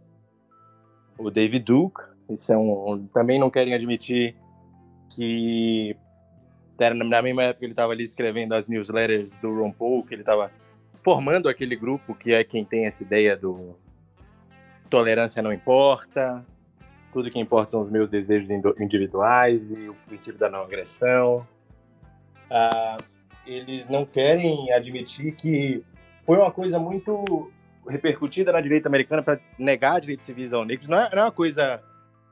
o 1.17 1.29
David 1.29 1.65
Duke. 1.65 2.01
Isso 2.29 2.51
é 2.51 2.57
um, 2.57 3.07
também 3.13 3.39
não 3.39 3.49
querem 3.49 3.73
admitir 3.73 4.35
que 5.09 5.95
na 6.79 7.21
mesma 7.21 7.43
época 7.43 7.65
ele 7.65 7.73
estava 7.73 7.93
ali 7.93 8.03
escrevendo 8.03 8.53
as 8.53 8.67
newsletters 8.67 9.37
do 9.37 9.53
Ron 9.53 9.71
Paul, 9.71 10.03
que 10.03 10.13
ele 10.13 10.21
estava 10.21 10.51
formando 11.07 11.47
aquele 11.47 11.73
grupo 11.73 12.13
que 12.13 12.33
é 12.33 12.43
quem 12.43 12.65
tem 12.65 12.85
essa 12.85 13.01
ideia 13.01 13.33
do 13.33 13.77
tolerância 14.89 15.41
não 15.41 15.53
importa, 15.53 16.45
tudo 17.13 17.31
que 17.31 17.39
importa 17.39 17.71
são 17.71 17.79
os 17.79 17.89
meus 17.89 18.09
desejos 18.09 18.49
individuais 18.77 19.71
e 19.71 19.87
o 19.87 19.95
princípio 20.05 20.37
da 20.37 20.49
não 20.49 20.63
agressão. 20.63 21.47
Ah, 22.51 22.97
eles 23.45 23.87
não 23.87 24.05
querem 24.05 24.69
admitir 24.73 25.33
que 25.33 25.81
foi 26.25 26.39
uma 26.39 26.51
coisa 26.51 26.77
muito 26.77 27.53
repercutida 27.87 28.51
na 28.51 28.59
direita 28.59 28.89
americana 28.89 29.23
para 29.23 29.39
negar 29.57 30.01
direitos 30.01 30.25
civis 30.25 30.51
ao 30.51 30.65
negros. 30.65 30.89
Não 30.89 30.99
é, 30.99 31.09
não 31.15 31.19
é 31.19 31.25
uma 31.27 31.31
coisa 31.31 31.81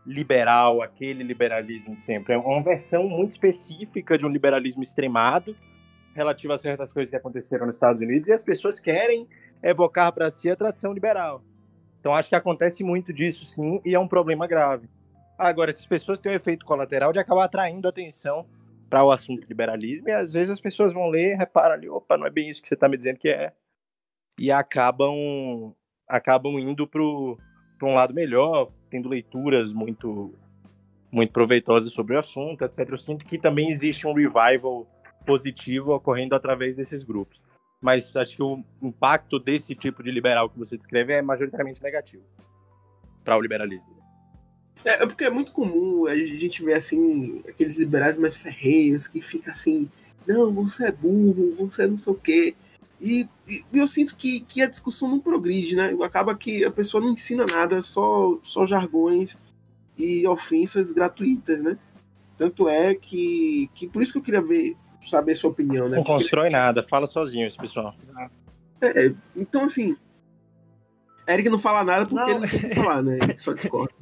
liberal, 0.06 0.82
aquele 0.82 1.24
liberalismo 1.24 1.96
de 1.96 2.04
sempre. 2.04 2.34
É 2.34 2.38
uma 2.38 2.62
versão 2.62 3.08
muito 3.08 3.32
específica 3.32 4.18
de 4.18 4.26
um 4.26 4.30
liberalismo 4.30 4.84
extremado 4.84 5.56
relativa 6.16 6.54
a 6.54 6.58
certas 6.58 6.94
coisas 6.94 7.10
que 7.10 7.16
aconteceram 7.18 7.66
nos 7.66 7.76
Estados 7.76 8.02
Unidos 8.02 8.30
e 8.30 8.34
as 8.34 8.42
pessoas 8.42 8.80
querem 8.80 9.28
evocar 9.62 10.14
para 10.14 10.30
si 10.30 10.50
a 10.50 10.56
tradição 10.56 10.94
liberal. 10.94 11.44
Então 12.00 12.14
acho 12.14 12.30
que 12.30 12.36
acontece 12.36 12.84
muito 12.84 13.12
disso 13.12 13.44
sim 13.44 13.82
e 13.84 13.94
é 13.94 14.00
um 14.00 14.08
problema 14.08 14.48
grave. 14.48 14.90
Agora, 15.38 15.70
essas 15.70 15.86
pessoas 15.86 16.18
têm 16.18 16.32
um 16.32 16.36
efeito 16.36 16.66
colateral 16.66 17.12
de 17.12 17.20
acabar 17.20 17.44
atraindo 17.44 17.90
atenção 17.90 18.46
para 18.90 19.04
o 19.04 19.12
assunto 19.12 19.46
liberalismo 19.46 20.08
e 20.08 20.12
às 20.14 20.32
vezes 20.32 20.52
as 20.52 20.62
pessoas 20.62 20.94
vão 20.94 21.10
ler, 21.10 21.36
reparam 21.36 21.74
ali, 21.74 21.90
opa, 21.90 22.18
não 22.18 22.26
é 22.26 22.30
bem 22.30 22.50
isso 22.50 22.62
que 22.62 22.68
você 22.70 22.76
está 22.76 22.88
me 22.88 22.96
dizendo 22.96 23.18
que 23.18 23.28
é, 23.28 23.52
e 24.40 24.50
acabam 24.50 25.76
acabam 26.08 26.58
indo 26.60 26.88
para 26.88 27.02
um 27.02 27.96
lado 27.96 28.14
melhor, 28.14 28.72
tendo 28.90 29.10
leituras 29.10 29.74
muito 29.74 30.34
muito 31.12 31.34
proveitosas 31.34 31.92
sobre 31.92 32.16
o 32.16 32.20
assunto, 32.20 32.64
etc. 32.64 32.88
Eu 32.90 32.98
sinto 32.98 33.26
que 33.26 33.38
também 33.38 33.70
existe 33.70 34.06
um 34.08 34.14
revival 34.14 34.88
positivo 35.26 35.94
ocorrendo 35.94 36.36
através 36.36 36.76
desses 36.76 37.04
grupos. 37.04 37.42
Mas 37.82 38.16
acho 38.16 38.36
que 38.36 38.44
o 38.44 38.64
impacto 38.82 39.40
desse 39.40 39.76
tipo 39.76 40.02
de 40.02 40.12
liberal 40.12 40.50
que 40.50 40.58
você 40.58 40.78
descreve 40.78 41.14
é 41.14 41.22
majoritariamente 41.22 41.84
negativo 41.84 42.24
para 43.24 43.38
o 43.38 43.42
liberalismo. 43.42 43.96
É, 44.84 45.04
é, 45.04 45.06
porque 45.06 45.24
é 45.24 45.30
muito 45.30 45.52
comum 45.52 46.06
a 46.06 46.16
gente 46.16 46.64
ver 46.64 46.74
assim 46.74 47.42
aqueles 47.48 47.78
liberais 47.78 48.18
mais 48.18 48.38
ferreiros 48.38 49.08
que 49.08 49.20
fica 49.20 49.52
assim, 49.52 49.90
não, 50.28 50.54
você 50.54 50.88
é 50.88 50.92
burro, 50.92 51.54
você 51.56 51.84
é 51.84 51.88
não 51.88 51.98
sei 51.98 52.14
o 52.14 52.16
quê. 52.16 52.56
E, 53.02 53.28
e, 53.48 53.64
eu 53.74 53.88
sinto 53.88 54.16
que, 54.16 54.42
que 54.42 54.62
a 54.62 54.70
discussão 54.70 55.10
não 55.10 55.20
progride, 55.20 55.76
né? 55.76 55.96
Acaba 56.04 56.36
que 56.36 56.64
a 56.64 56.72
pessoa 56.72 57.02
não 57.04 57.12
ensina 57.12 57.46
nada, 57.46 57.82
só, 57.82 58.40
só 58.42 58.66
jargões 58.66 59.38
e 59.98 60.26
ofensas 60.28 60.92
gratuitas, 60.92 61.62
né? 61.62 61.78
Tanto 62.38 62.70
é 62.70 62.94
que, 62.94 63.70
que 63.74 63.88
por 63.88 64.02
isso 64.02 64.12
que 64.14 64.20
eu 64.20 64.24
queria 64.24 64.42
ver 64.42 64.76
saber 65.10 65.36
sua 65.36 65.52
opinião, 65.52 65.90
né? 65.90 65.98
Não 65.98 66.04
Porque... 66.04 66.20
constrói 66.20 66.50
nada, 66.50 66.84
fala 66.84 67.08
sozinho 67.08 67.48
esse 67.48 67.58
pessoal. 67.58 67.96
É, 68.82 69.12
então, 69.36 69.66
assim, 69.66 69.96
Eric 71.28 71.50
não 71.50 71.60
fala 71.60 71.84
nada 71.84 72.06
porque 72.06 72.16
não. 72.16 72.30
ele 72.30 72.40
não 72.40 72.48
tem 72.48 72.60
o 72.60 72.70
que 72.70 72.76
falar, 72.76 73.02
né? 73.02 73.18
Ele 73.22 73.36
só 73.38 73.54
discorda. 73.54 73.94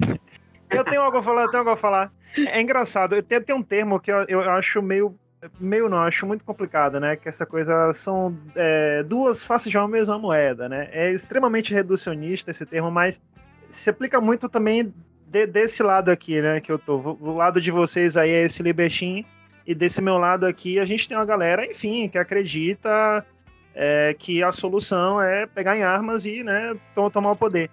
Eu 0.70 0.84
tenho 0.84 1.02
algo 1.02 1.18
a 1.18 1.24
falar, 1.24 1.44
eu 1.44 1.50
tenho 1.50 1.60
algo 1.60 1.72
a 1.72 1.78
falar. 1.78 2.12
É 2.48 2.60
engraçado, 2.60 3.22
tem, 3.22 3.42
tem 3.42 3.56
um 3.56 3.64
termo 3.64 4.00
que 4.00 4.12
eu, 4.12 4.24
eu 4.28 4.42
acho 4.42 4.82
meio. 4.82 5.16
Meio 5.60 5.90
não, 5.90 5.98
acho 5.98 6.26
muito 6.26 6.46
complicado, 6.46 7.02
né? 7.02 7.18
Que 7.18 7.28
essa 7.28 7.46
coisa 7.46 7.92
são 7.92 8.36
é, 8.56 9.04
duas 9.04 9.44
faces 9.44 9.70
de 9.70 9.78
uma 9.78 9.88
mesma 9.90 10.18
moeda, 10.18 10.70
né? 10.70 10.88
É 10.92 11.12
extremamente 11.12 11.74
reducionista 11.74 12.50
esse 12.50 12.66
termo, 12.66 12.90
mas 12.90 13.22
se 13.68 13.90
aplica 13.90 14.22
muito 14.22 14.48
também 14.48 14.94
de, 15.28 15.46
desse 15.46 15.84
lado 15.84 16.10
aqui, 16.10 16.42
né? 16.42 16.62
Que 16.62 16.72
eu 16.72 16.80
tô. 16.80 16.98
O 16.98 17.36
lado 17.36 17.60
de 17.60 17.72
vocês 17.72 18.16
aí 18.16 18.32
é 18.32 18.44
esse 18.44 18.64
libertim 18.64 19.26
e 19.66 19.74
desse 19.74 20.02
meu 20.02 20.18
lado 20.18 20.46
aqui, 20.46 20.80
a 20.80 20.86
gente 20.86 21.08
tem 21.08 21.18
uma 21.18 21.26
galera, 21.26 21.66
enfim, 21.66 22.10
que 22.10 22.18
acredita 22.18 23.26
é, 23.74 24.16
que 24.18 24.44
a 24.44 24.52
solução 24.52 25.22
é 25.22 25.46
pegar 25.46 25.78
em 25.78 25.84
armas 25.84 26.26
e 26.26 26.44
né, 26.44 26.76
tomar 27.12 27.32
o 27.32 27.36
poder. 27.36 27.70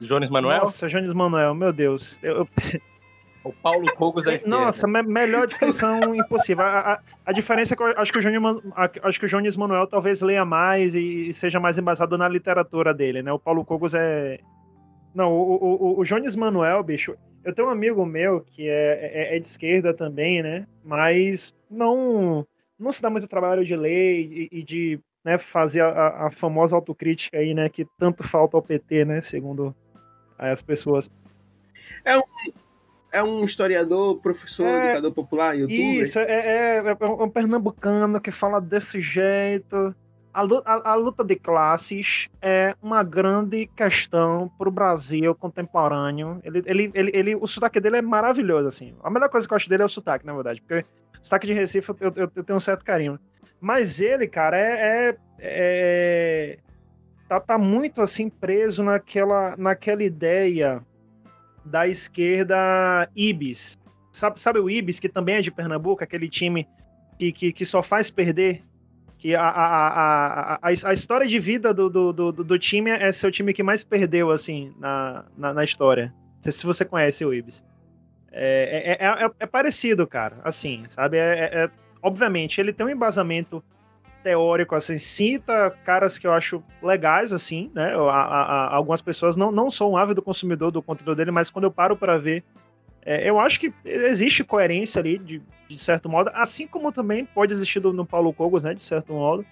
Jones 0.00 0.30
Manuel? 0.30 0.60
Nossa, 0.60 0.88
Jones 0.88 1.12
Manuel, 1.12 1.54
meu 1.54 1.72
Deus. 1.72 2.20
Eu... 2.22 2.48
O 3.44 3.52
Paulo 3.52 3.86
Cogos 3.94 4.24
da 4.24 4.34
esquerda. 4.34 4.56
Nossa, 4.56 4.86
me 4.86 5.02
melhor 5.02 5.46
descrição 5.46 6.00
impossível. 6.14 6.64
A, 6.64 6.94
a, 6.94 7.00
a, 7.26 7.32
diferença 7.32 7.74
é 7.74 7.76
que 7.76 7.82
eu 7.82 7.94
acho 7.96 8.12
que 8.12 8.18
o 8.18 8.20
Jones, 8.20 8.62
acho 9.02 9.20
que 9.20 9.26
o 9.26 9.28
Jones 9.28 9.56
Manuel 9.56 9.86
talvez 9.86 10.20
leia 10.20 10.44
mais 10.44 10.94
e, 10.94 11.28
e 11.28 11.34
seja 11.34 11.60
mais 11.60 11.78
embasado 11.78 12.18
na 12.18 12.28
literatura 12.28 12.92
dele, 12.92 13.22
né? 13.22 13.32
O 13.32 13.38
Paulo 13.38 13.64
Cogos 13.64 13.94
é. 13.94 14.40
Não, 15.14 15.32
o, 15.32 15.94
o, 15.96 16.00
o 16.00 16.04
Jones 16.04 16.36
Manuel, 16.36 16.82
bicho, 16.82 17.16
eu 17.46 17.54
tenho 17.54 17.68
um 17.68 17.70
amigo 17.70 18.04
meu 18.04 18.40
que 18.40 18.68
é, 18.68 19.30
é, 19.30 19.36
é 19.36 19.38
de 19.38 19.46
esquerda 19.46 19.94
também, 19.94 20.42
né? 20.42 20.66
Mas 20.84 21.54
não 21.70 22.44
não 22.76 22.90
se 22.90 23.00
dá 23.00 23.08
muito 23.08 23.28
trabalho 23.28 23.64
de 23.64 23.74
ler 23.76 24.20
e, 24.20 24.48
e 24.50 24.62
de 24.64 25.00
né, 25.24 25.38
fazer 25.38 25.80
a, 25.80 26.26
a, 26.26 26.30
famosa 26.30 26.74
autocrítica 26.74 27.38
aí, 27.38 27.54
né? 27.54 27.68
Que 27.68 27.86
tanto 27.96 28.24
falta 28.24 28.56
ao 28.56 28.62
PT, 28.62 29.04
né? 29.04 29.20
Segundo 29.20 29.74
as 30.36 30.60
pessoas. 30.60 31.08
É 32.04 32.18
um, 32.18 32.22
é 33.12 33.22
um 33.22 33.44
historiador, 33.44 34.18
professor, 34.20 34.66
é, 34.66 34.86
educador 34.86 35.12
popular, 35.12 35.56
youtuber? 35.56 36.02
Isso, 36.02 36.18
é, 36.18 36.24
é, 36.24 36.96
é 37.00 37.06
um 37.06 37.30
pernambucano 37.30 38.20
que 38.20 38.32
fala 38.32 38.60
desse 38.60 39.00
jeito 39.00 39.94
a 40.36 40.42
luta, 40.42 40.70
a, 40.70 40.90
a 40.90 40.94
luta, 40.94 41.24
de 41.24 41.34
classes 41.34 42.28
é 42.42 42.76
uma 42.82 43.02
grande 43.02 43.66
questão 43.68 44.52
para 44.58 44.68
o 44.68 44.70
Brasil 44.70 45.34
contemporâneo. 45.34 46.42
Ele, 46.44 46.62
ele, 46.66 46.90
ele, 46.92 47.10
ele, 47.14 47.34
o 47.34 47.46
sotaque 47.46 47.80
dele 47.80 47.96
é 47.96 48.02
maravilhoso, 48.02 48.68
assim. 48.68 48.94
A 49.02 49.08
melhor 49.08 49.30
coisa 49.30 49.48
que 49.48 49.54
eu 49.54 49.56
acho 49.56 49.70
dele 49.70 49.82
é 49.82 49.86
o 49.86 49.88
sotaque, 49.88 50.26
na 50.26 50.34
verdade, 50.34 50.60
porque 50.60 50.84
o 51.18 51.24
sotaque 51.24 51.46
de 51.46 51.54
Recife 51.54 51.88
eu, 51.88 52.12
eu, 52.14 52.30
eu 52.36 52.44
tenho 52.44 52.58
um 52.58 52.60
certo 52.60 52.84
carinho. 52.84 53.18
Mas 53.58 53.98
ele, 53.98 54.26
cara, 54.28 54.58
é, 54.58 55.08
é, 55.08 55.16
é 55.38 56.58
tá, 57.26 57.40
tá 57.40 57.56
muito 57.56 58.02
assim 58.02 58.28
preso 58.28 58.84
naquela, 58.84 59.56
naquela 59.56 60.02
ideia 60.02 60.84
da 61.64 61.88
esquerda 61.88 63.08
Ibis. 63.16 63.78
Sabe, 64.12 64.38
sabe 64.38 64.58
o 64.58 64.68
Ibis, 64.68 65.00
que 65.00 65.08
também 65.08 65.36
é 65.36 65.40
de 65.40 65.50
Pernambuco, 65.50 66.04
aquele 66.04 66.28
time 66.28 66.68
que, 67.18 67.32
que, 67.32 67.52
que 67.54 67.64
só 67.64 67.82
faz 67.82 68.10
perder? 68.10 68.62
Que 69.18 69.34
a, 69.34 69.42
a, 69.42 70.54
a, 70.54 70.58
a, 70.68 70.92
história 70.92 71.26
de 71.26 71.38
vida 71.38 71.72
do, 71.72 71.88
do, 71.88 72.12
do, 72.12 72.32
do 72.32 72.58
time 72.58 72.90
é 72.90 73.10
ser 73.12 73.26
o 73.26 73.30
time 73.30 73.54
que 73.54 73.62
mais 73.62 73.82
perdeu, 73.82 74.30
assim, 74.30 74.74
na, 74.78 75.24
na, 75.36 75.54
na 75.54 75.64
história. 75.64 76.12
Não 76.36 76.42
sei 76.42 76.52
se 76.52 76.66
você 76.66 76.84
conhece 76.84 77.24
o 77.24 77.32
Ibis. 77.32 77.64
É, 78.30 78.98
é, 79.00 79.24
é, 79.24 79.30
é, 79.40 79.46
parecido, 79.46 80.06
cara. 80.06 80.36
Assim, 80.44 80.84
sabe? 80.88 81.16
É, 81.16 81.70
obviamente, 82.02 82.60
ele 82.60 82.72
tem 82.72 82.84
um 82.84 82.90
embasamento 82.90 83.64
teórico, 84.22 84.74
assim, 84.74 84.98
cita 84.98 85.70
caras 85.84 86.18
que 86.18 86.26
eu 86.26 86.32
acho 86.32 86.62
legais, 86.82 87.32
assim, 87.32 87.70
né? 87.72 87.94
A, 87.94 88.00
a, 88.00 88.42
a, 88.42 88.74
algumas 88.74 89.00
pessoas 89.00 89.36
não, 89.36 89.52
não 89.52 89.70
sou 89.70 89.92
um 89.92 89.96
ávido 89.96 90.20
consumidor 90.20 90.70
do 90.70 90.82
conteúdo 90.82 91.14
dele, 91.14 91.30
mas 91.30 91.48
quando 91.48 91.64
eu 91.64 91.70
paro 91.70 91.96
para 91.96 92.18
ver, 92.18 92.44
é, 93.06 93.28
eu 93.28 93.40
acho 93.40 93.58
que 93.58 93.72
existe 93.84 94.44
coerência 94.44 95.00
ali, 95.00 95.16
de, 95.16 95.42
de 95.68 95.78
certo 95.78 96.08
modo, 96.08 96.30
assim 96.34 96.66
como 96.66 96.92
também 96.92 97.24
pode 97.24 97.52
existir 97.52 97.80
no 97.80 98.04
Paulo 98.04 98.32
Cogos, 98.32 98.62
né? 98.62 98.74
De 98.74 98.82
certo 98.82 99.12
modo. 99.12 99.46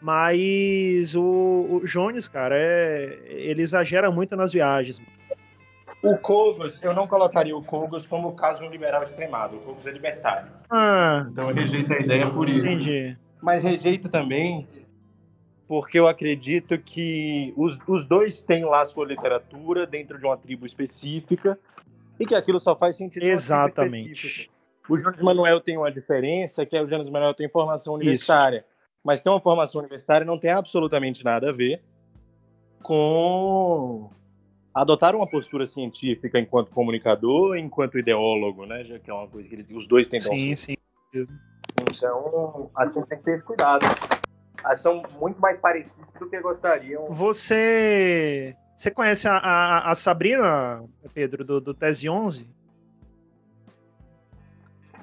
Mas 0.00 1.14
o, 1.14 1.80
o 1.82 1.82
Jones, 1.84 2.26
cara, 2.28 2.56
é, 2.56 3.18
ele 3.28 3.62
exagera 3.62 4.10
muito 4.10 4.34
nas 4.34 4.52
viagens. 4.52 5.00
O 6.02 6.16
Cogos, 6.16 6.82
eu 6.82 6.94
não 6.94 7.06
colocaria 7.06 7.56
o 7.56 7.62
Cogos 7.62 8.06
como 8.06 8.28
o 8.28 8.32
caso 8.32 8.64
um 8.64 8.70
liberal 8.70 9.02
extremado. 9.02 9.56
O 9.56 9.60
Cogos 9.60 9.86
é 9.86 9.90
libertário. 9.90 10.50
Ah, 10.70 11.26
então 11.30 11.50
eu 11.50 11.54
rejeito 11.54 11.92
a 11.92 11.98
ideia 11.98 12.26
por 12.30 12.48
isso. 12.48 12.66
Entendi 12.66 13.16
mas 13.42 13.64
rejeito 13.64 14.08
também 14.08 14.66
porque 15.66 15.98
eu 15.98 16.06
acredito 16.06 16.78
que 16.78 17.52
os, 17.56 17.76
os 17.88 18.06
dois 18.06 18.42
têm 18.42 18.64
lá 18.64 18.84
sua 18.84 19.06
literatura 19.06 19.86
dentro 19.86 20.18
de 20.18 20.24
uma 20.24 20.36
tribo 20.36 20.64
específica 20.64 21.58
e 22.22 22.26
que 22.26 22.34
aquilo 22.34 22.58
só 22.60 22.76
faz 22.76 22.96
sentido 22.96 23.24
Exatamente. 23.24 24.50
O 24.88 24.96
Jones 24.96 25.20
Manuel 25.20 25.60
tem 25.60 25.76
uma 25.76 25.90
diferença, 25.90 26.66
que 26.66 26.76
é 26.76 26.82
o 26.82 26.86
Jones 26.86 27.08
Manuel 27.08 27.34
tem 27.34 27.48
formação 27.48 27.94
universitária. 27.94 28.58
Isso. 28.58 28.66
Mas 29.04 29.20
ter 29.20 29.28
uma 29.28 29.40
formação 29.40 29.80
universitária 29.80 30.24
não 30.24 30.38
tem 30.38 30.50
absolutamente 30.50 31.24
nada 31.24 31.50
a 31.50 31.52
ver 31.52 31.82
com 32.82 34.10
adotar 34.74 35.14
uma 35.14 35.28
postura 35.28 35.66
científica 35.66 36.38
enquanto 36.38 36.70
comunicador, 36.70 37.56
enquanto 37.56 37.98
ideólogo, 37.98 38.66
né? 38.66 38.84
Já 38.84 38.98
que 38.98 39.10
é 39.10 39.14
uma 39.14 39.28
coisa 39.28 39.48
que 39.48 39.54
ele, 39.54 39.66
os 39.74 39.86
dois 39.86 40.08
tentam 40.08 40.36
sim, 40.36 40.56
ser. 40.56 40.76
Sim, 41.12 41.24
sim. 41.24 41.34
Então, 41.80 42.70
a 42.76 42.86
gente 42.86 43.06
tem 43.06 43.18
que 43.18 43.24
ter 43.24 43.32
esse 43.32 43.44
cuidado. 43.44 43.84
Elas 44.64 44.80
são 44.80 45.02
muito 45.20 45.40
mais 45.40 45.58
parecidas 45.58 46.06
do 46.18 46.28
que 46.28 46.40
gostariam. 46.40 47.06
Você. 47.06 48.56
Você 48.82 48.90
conhece 48.90 49.28
a, 49.28 49.36
a, 49.36 49.92
a 49.92 49.94
Sabrina, 49.94 50.82
Pedro, 51.14 51.44
do, 51.44 51.60
do 51.60 51.72
Tese 51.72 52.08
11? 52.08 52.44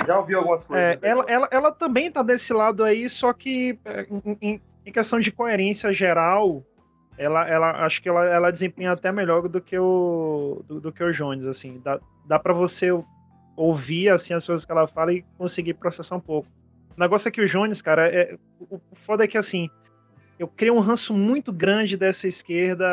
Já 0.05 0.19
ouvi 0.19 0.35
algumas 0.35 0.65
coisas. 0.65 0.85
É, 0.85 0.99
ela, 1.01 1.23
ela, 1.29 1.47
ela 1.49 1.71
também 1.71 2.11
tá 2.11 2.21
desse 2.21 2.51
lado 2.51 2.83
aí, 2.83 3.07
só 3.07 3.31
que 3.31 3.79
é, 3.85 4.05
em, 4.41 4.61
em 4.85 4.91
questão 4.91 5.17
de 5.17 5.31
coerência 5.31 5.93
geral, 5.93 6.61
ela, 7.17 7.47
ela 7.47 7.85
acho 7.85 8.01
que 8.01 8.09
ela, 8.09 8.25
ela 8.25 8.51
desempenha 8.51 8.91
até 8.91 9.13
melhor 9.13 9.47
do 9.47 9.61
que 9.61 9.79
o 9.79 10.61
do, 10.67 10.81
do 10.81 10.91
que 10.91 11.01
o 11.01 11.13
Jones, 11.13 11.45
assim. 11.45 11.79
Dá, 11.81 12.01
dá 12.25 12.37
para 12.37 12.51
você 12.51 12.89
ouvir 13.55 14.09
assim 14.09 14.33
as 14.33 14.45
coisas 14.45 14.65
que 14.65 14.71
ela 14.73 14.87
fala 14.87 15.13
e 15.13 15.21
conseguir 15.37 15.75
processar 15.75 16.17
um 16.17 16.19
pouco. 16.19 16.49
O 16.97 16.99
negócio 16.99 17.29
é 17.29 17.31
que 17.31 17.39
o 17.39 17.47
Jones, 17.47 17.81
cara, 17.81 18.09
é, 18.09 18.37
o, 18.59 18.75
o 18.75 18.95
foda 18.95 19.23
é 19.23 19.27
que 19.27 19.37
assim, 19.37 19.69
eu 20.39 20.47
criei 20.47 20.71
um 20.71 20.79
ranço 20.79 21.13
muito 21.13 21.51
grande 21.51 21.97
dessa 21.97 22.27
esquerda, 22.27 22.85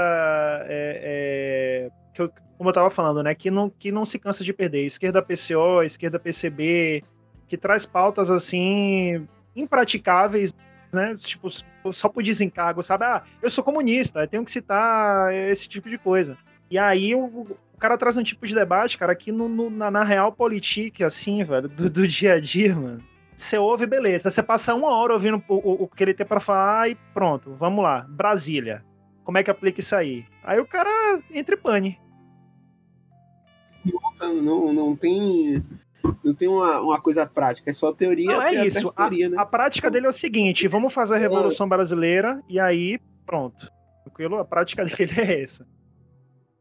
é, 0.67 1.89
é, 1.89 1.91
que 2.13 2.21
eu, 2.21 2.31
como 2.59 2.69
eu 2.69 2.75
tava 2.75 2.91
falando, 2.91 3.23
né, 3.23 3.35
que 3.35 3.51
não, 3.51 3.71
que 3.71 3.93
não 3.93 4.05
se 4.05 4.19
cansa 4.19 4.43
de 4.43 4.53
perder. 4.53 4.85
Esquerda 4.85 5.23
PCO, 5.23 5.83
esquerda 5.85 6.19
PCB, 6.19 7.05
que 7.47 7.57
traz 7.57 7.87
pautas 7.87 8.31
assim 8.31 9.27
impraticáveis, 9.55 10.53
né, 10.93 11.17
tipo 11.17 11.49
só 11.93 12.09
por 12.09 12.23
desencargo, 12.23 12.83
sabe? 12.83 13.05
Ah, 13.05 13.23
eu 13.41 13.49
sou 13.49 13.63
comunista, 13.63 14.21
eu 14.21 14.29
tenho 14.29 14.45
que 14.45 14.51
citar 14.51 15.33
esse 15.33 15.69
tipo 15.69 15.89
de 15.89 15.97
coisa. 15.97 16.37
E 16.69 16.77
aí 16.77 17.15
o, 17.15 17.47
o 17.77 17.79
cara 17.79 17.97
traz 17.97 18.17
um 18.17 18.25
tipo 18.25 18.45
de 18.45 18.57
debate, 18.57 18.99
cara, 18.99 19.15
que 19.15 19.31
no, 19.31 19.49
no, 19.49 19.71
na, 19.71 19.89
na, 19.89 20.03
real 20.03 20.33
política, 20.33 21.07
assim, 21.07 21.45
velho, 21.45 21.69
do, 21.69 21.89
do, 21.89 22.09
dia 22.09 22.35
a 22.35 22.41
dia, 22.41 22.75
mano. 22.75 23.05
Você 23.37 23.59
ouve, 23.59 23.87
beleza. 23.87 24.31
Você 24.31 24.43
passa 24.43 24.75
uma 24.75 24.91
hora 24.91 25.13
ouvindo 25.13 25.43
o, 25.49 25.55
o, 25.55 25.83
o 25.85 25.89
que 25.89 26.03
ele 26.03 26.15
tem 26.15 26.25
para 26.25 26.41
falar 26.41 26.89
e 26.91 26.95
pronto, 27.13 27.55
vamos 27.55 27.85
lá. 27.85 28.07
Brasília. 28.09 28.85
Como 29.23 29.37
é 29.39 29.45
que 29.45 29.51
aplica 29.51 29.81
isso 29.81 29.95
aí? 29.95 30.25
Aí 30.43 30.59
o 30.59 30.67
cara 30.67 31.21
entra 31.31 31.55
em 31.55 31.59
pane. 31.59 32.01
Não, 34.19 34.73
não 34.73 34.97
tem 34.97 35.63
não 36.25 36.35
tem 36.35 36.49
uma, 36.49 36.81
uma 36.81 37.01
coisa 37.01 37.27
prática, 37.27 37.71
é 37.71 37.73
só 37.73 37.93
teoria. 37.93 38.27
Não, 38.27 38.43
é 38.43 38.67
isso. 38.67 38.93
Teoria, 38.93 39.27
a, 39.27 39.31
né? 39.31 39.37
a 39.39 39.47
prática 39.47 39.91
dele 39.91 40.07
é 40.07 40.09
o 40.09 40.13
seguinte: 40.13 40.69
vamos 40.69 40.93
fazer 40.93 41.17
a 41.17 41.19
Revolução 41.19 41.69
Brasileira 41.69 42.41
e 42.49 42.59
aí, 42.59 42.99
pronto. 43.25 43.71
Tranquilo? 44.05 44.39
A 44.39 44.45
prática 44.45 44.85
dele 44.87 45.13
é 45.17 45.43
essa. 45.43 45.67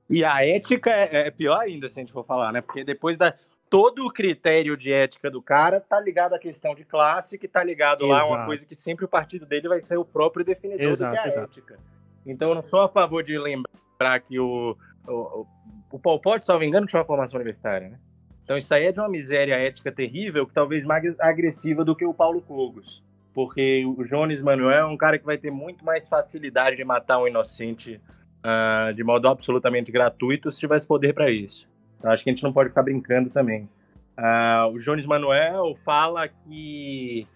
E 0.09 0.23
a 0.23 0.45
ética 0.45 0.91
é, 0.91 1.27
é, 1.27 1.31
pior 1.31 1.59
ainda, 1.59 1.87
se 1.87 1.99
a 1.99 2.01
gente 2.03 2.13
for 2.13 2.25
falar, 2.25 2.51
né? 2.51 2.61
Porque 2.61 2.83
depois 2.83 3.17
da. 3.17 3.33
Todo 3.69 4.05
o 4.05 4.11
critério 4.11 4.77
de 4.77 4.91
ética 4.91 5.29
do 5.29 5.41
cara 5.41 5.79
tá 5.81 5.99
ligado 5.99 6.33
à 6.33 6.39
questão 6.39 6.75
de 6.75 6.85
classe, 6.85 7.37
que 7.37 7.47
tá 7.47 7.63
ligado 7.63 8.05
exato. 8.05 8.11
lá 8.11 8.21
a 8.21 8.25
uma 8.25 8.45
coisa 8.45 8.65
que 8.65 8.75
sempre 8.75 9.05
o 9.05 9.07
partido 9.07 9.45
dele 9.45 9.67
vai 9.67 9.79
ser 9.79 9.97
o 9.97 10.05
próprio 10.05 10.45
definidor 10.45 10.91
exato, 10.91 11.11
do 11.11 11.17
que 11.17 11.23
é 11.23 11.27
exato. 11.27 11.45
ética. 11.45 11.79
Então 12.25 12.49
eu 12.49 12.55
não 12.55 12.63
sou 12.63 12.81
a 12.81 12.89
favor 12.89 13.23
de 13.23 13.37
lembrar 13.37 14.19
que 14.21 14.39
o, 14.39 14.77
o, 15.07 15.45
o 15.91 15.99
Paul 15.99 16.19
Pot, 16.19 16.45
me 16.59 16.65
engano, 16.65 16.87
tinha 16.87 16.99
uma 16.99 17.05
formação 17.05 17.37
universitária, 17.37 17.89
né? 17.89 17.99
Então 18.43 18.57
isso 18.57 18.73
aí 18.73 18.85
é 18.85 18.91
de 18.91 18.99
uma 18.99 19.09
miséria 19.09 19.55
ética 19.55 19.91
terrível, 19.91 20.45
que 20.45 20.53
talvez 20.53 20.85
mais 20.85 21.03
agressiva 21.19 21.83
do 21.83 21.95
que 21.95 22.05
o 22.05 22.13
Paulo 22.13 22.41
Cogos. 22.41 23.03
Porque 23.33 23.83
o 23.85 24.03
Jones 24.05 24.41
Manuel 24.41 24.79
é 24.79 24.85
um 24.85 24.95
cara 24.95 25.17
que 25.17 25.25
vai 25.25 25.37
ter 25.37 25.51
muito 25.51 25.83
mais 25.83 26.07
facilidade 26.07 26.77
de 26.77 26.85
matar 26.85 27.19
um 27.19 27.27
inocente 27.27 27.99
uh, 28.45 28.93
de 28.93 29.03
modo 29.03 29.27
absolutamente 29.27 29.91
gratuito 29.91 30.51
se 30.51 30.59
tivesse 30.59 30.87
poder 30.87 31.13
para 31.13 31.29
isso. 31.29 31.67
Então, 32.05 32.13
acho 32.13 32.23
que 32.23 32.29
a 32.29 32.33
gente 32.33 32.43
não 32.43 32.53
pode 32.53 32.69
ficar 32.69 32.83
brincando 32.83 33.31
também. 33.31 33.67
Uh, 34.15 34.69
o 34.71 34.79
Jones 34.79 35.07
Manuel 35.07 35.75
fala 35.83 36.27
que 36.27 37.27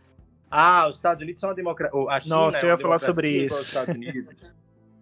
ah, 0.50 0.88
os 0.88 0.98
Estados 0.98 1.24
Unidos 1.24 1.40
são 1.40 1.50
uma 1.50 1.56
democracia. 1.56 2.00
A 2.08 2.20
China 2.20 2.36
Nossa, 2.36 2.60
é 2.60 2.64
eu 2.66 2.70
ia 2.70 2.78
falar 2.78 3.00
sobre 3.00 3.30
isso. 3.30 3.80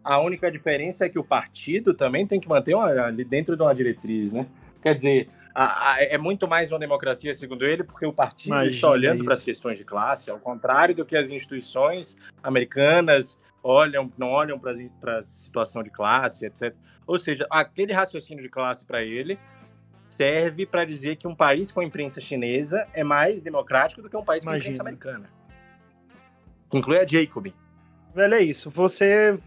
a 0.01 0.22
única 0.22 0.49
diferença 0.49 1.05
é 1.05 1.09
que 1.09 1.20
o 1.20 1.24
partido 1.24 1.93
também 1.93 2.26
tem 2.26 2.39
que 2.39 2.47
manter 2.47 2.76
uma, 2.76 2.86
ali 2.86 3.26
dentro 3.26 3.57
de 3.57 3.61
uma 3.61 3.76
diretriz, 3.76 4.32
né? 4.32 4.47
Quer 4.82 4.95
dizer, 4.95 5.30
a, 5.53 5.95
a, 5.95 6.01
é 6.01 6.18
muito 6.18 6.47
mais 6.47 6.72
uma 6.72 6.80
democracia, 6.80 7.34
segundo 7.34 7.65
ele, 7.65 7.84
porque 7.84 8.05
o 8.05 8.13
partido 8.13 8.53
Imagina 8.53 8.74
está 8.74 8.89
olhando 8.89 9.26
para 9.26 9.34
as 9.34 9.43
questões 9.43 9.78
de 9.78 9.84
classe, 9.84 10.32
ao 10.32 10.39
contrário 10.39 10.95
do 10.95 11.05
que 11.05 11.18
as 11.18 11.30
instituições 11.30 12.15
americanas 12.41 13.38
olham, 13.61 14.09
não 14.18 14.30
olham 14.30 14.57
para 14.57 15.18
a 15.18 15.24
situação 15.24 15.84
de 15.84 15.89
classe, 15.89 16.45
etc. 16.45 16.74
Ou 17.05 17.20
seja, 17.20 17.45
aquele 17.49 17.91
raciocínio 17.91 18.41
de 18.41 18.49
classe 18.49 18.86
para 18.86 19.03
ele 19.03 19.38
serve 20.09 20.65
para 20.65 20.85
dizer 20.85 21.15
que 21.15 21.27
um 21.27 21.35
país 21.35 21.71
com 21.71 21.79
a 21.79 21.85
imprensa 21.85 22.21
chinesa 22.21 22.87
é 22.93 23.03
mais 23.03 23.41
democrático 23.41 24.01
do 24.01 24.09
que 24.09 24.17
um 24.17 24.23
país 24.23 24.43
Imagina. 24.43 24.61
com 24.61 24.67
a 24.67 24.69
imprensa 24.69 24.81
americana. 24.81 25.29
Inclui 26.73 26.99
a 26.99 27.05
Jacob. 27.05 27.47
Velho, 28.13 28.33
é 28.33 28.41
isso. 28.41 28.69
Você, 28.71 29.37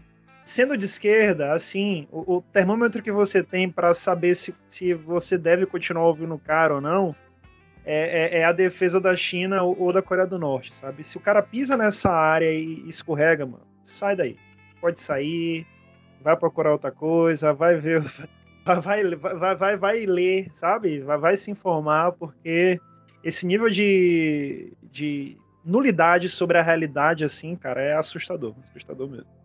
sendo 0.43 0.77
de 0.77 0.85
esquerda, 0.85 1.53
assim, 1.53 2.07
o, 2.11 2.37
o 2.37 2.41
termômetro 2.41 3.01
que 3.01 3.11
você 3.11 3.43
tem 3.43 3.69
para 3.69 3.93
saber 3.93 4.35
se, 4.35 4.55
se 4.69 4.93
você 4.93 5.37
deve 5.37 5.65
continuar 5.65 6.07
ouvindo 6.07 6.33
o 6.33 6.39
cara 6.39 6.75
ou 6.75 6.81
não 6.81 7.15
é, 7.85 8.37
é, 8.37 8.39
é, 8.39 8.45
a 8.45 8.51
defesa 8.51 8.99
da 8.99 9.15
China 9.15 9.63
ou, 9.63 9.79
ou, 9.79 9.93
da 9.93 10.01
Coreia 10.01 10.27
do 10.27 10.37
Norte, 10.37 10.75
sabe? 10.75 11.03
Se 11.03 11.17
o 11.17 11.19
cara 11.19 11.41
pisa 11.41 11.75
nessa 11.75 12.11
área 12.11 12.51
e 12.51 12.87
escorrega, 12.87 13.45
mano, 13.45 13.65
sai 13.83 14.15
daí. 14.15 14.37
Pode 14.79 15.01
sair, 15.01 15.65
vai 16.21 16.35
procurar 16.37 16.71
outra 16.71 16.91
coisa, 16.91 17.53
vai 17.53 17.75
ver, 17.75 18.03
vai, 18.63 19.03
vai, 19.15 19.55
vai, 19.55 19.77
vai 19.77 20.05
ler, 20.05 20.49
sabe? 20.53 20.99
Vai, 20.99 21.17
vai 21.17 21.37
se 21.37 21.51
informar, 21.51 22.11
porque 22.13 22.79
esse 23.23 23.45
nível 23.45 23.69
de, 23.69 24.73
de 24.83 25.37
nulidade 25.65 26.29
sobre 26.29 26.57
a 26.57 26.61
realidade, 26.61 27.23
assim, 27.23 27.55
cara, 27.55 27.81
é 27.81 27.93
assustador. 27.93 28.55
Assustador 28.69 29.09
mesmo. 29.09 29.41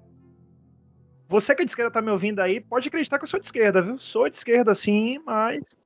Você 1.29 1.55
que 1.55 1.63
é 1.63 1.65
de 1.65 1.71
esquerda 1.71 1.91
tá 1.91 2.01
me 2.01 2.11
ouvindo 2.11 2.41
aí, 2.41 2.61
pode 2.61 2.89
acreditar 2.89 3.19
que 3.19 3.25
eu 3.25 3.29
sou 3.29 3.41
de 3.41 3.47
esquerda, 3.47 3.83
viu? 3.83 3.99
Sou 3.99 4.29
de 4.29 4.37
esquerda, 4.37 4.75
sim, 4.75 5.19
mas. 5.27 5.77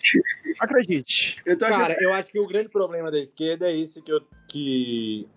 Acredite. 0.58 1.40
Eu 1.44 1.58
Cara, 1.58 1.94
eu 2.00 2.12
acho 2.14 2.30
que 2.30 2.38
o 2.38 2.46
grande 2.46 2.70
problema 2.70 3.10
da 3.10 3.18
esquerda 3.18 3.70
é 3.70 3.74
isso 3.74 4.02
que, 4.02 4.10
eu, 4.10 4.22
que 4.48 5.28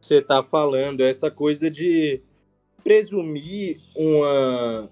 você 0.00 0.18
está 0.18 0.44
falando, 0.44 1.00
essa 1.00 1.30
coisa 1.30 1.68
de 1.68 2.22
presumir 2.84 3.80
uma 3.94 4.88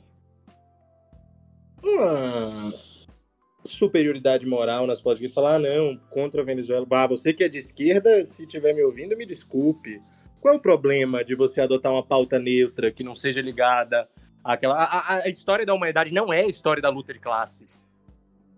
uma 1.82 2.74
superioridade 3.64 4.46
moral 4.46 4.86
nas 4.86 5.00
podcasts, 5.00 5.34
falar, 5.34 5.56
ah, 5.56 5.58
não, 5.58 5.96
contra 6.10 6.42
a 6.42 6.44
Venezuela. 6.44 6.86
Ah, 6.90 7.06
você 7.06 7.32
que 7.32 7.44
é 7.44 7.48
de 7.48 7.58
esquerda, 7.58 8.24
se 8.24 8.44
estiver 8.44 8.72
me 8.72 8.82
ouvindo, 8.82 9.16
me 9.16 9.26
desculpe. 9.26 10.00
Qual 10.40 10.54
é 10.54 10.56
o 10.56 10.60
problema 10.60 11.24
de 11.24 11.34
você 11.34 11.60
adotar 11.60 11.92
uma 11.92 12.04
pauta 12.04 12.38
neutra 12.38 12.90
que 12.90 13.02
não 13.02 13.14
seja 13.14 13.40
ligada 13.40 14.08
àquela. 14.44 14.76
A, 14.76 15.14
a, 15.14 15.24
a 15.24 15.28
história 15.28 15.66
da 15.66 15.74
humanidade 15.74 16.12
não 16.12 16.32
é 16.32 16.42
a 16.42 16.46
história 16.46 16.80
da 16.80 16.88
luta 16.88 17.12
de 17.12 17.18
classes. 17.18 17.84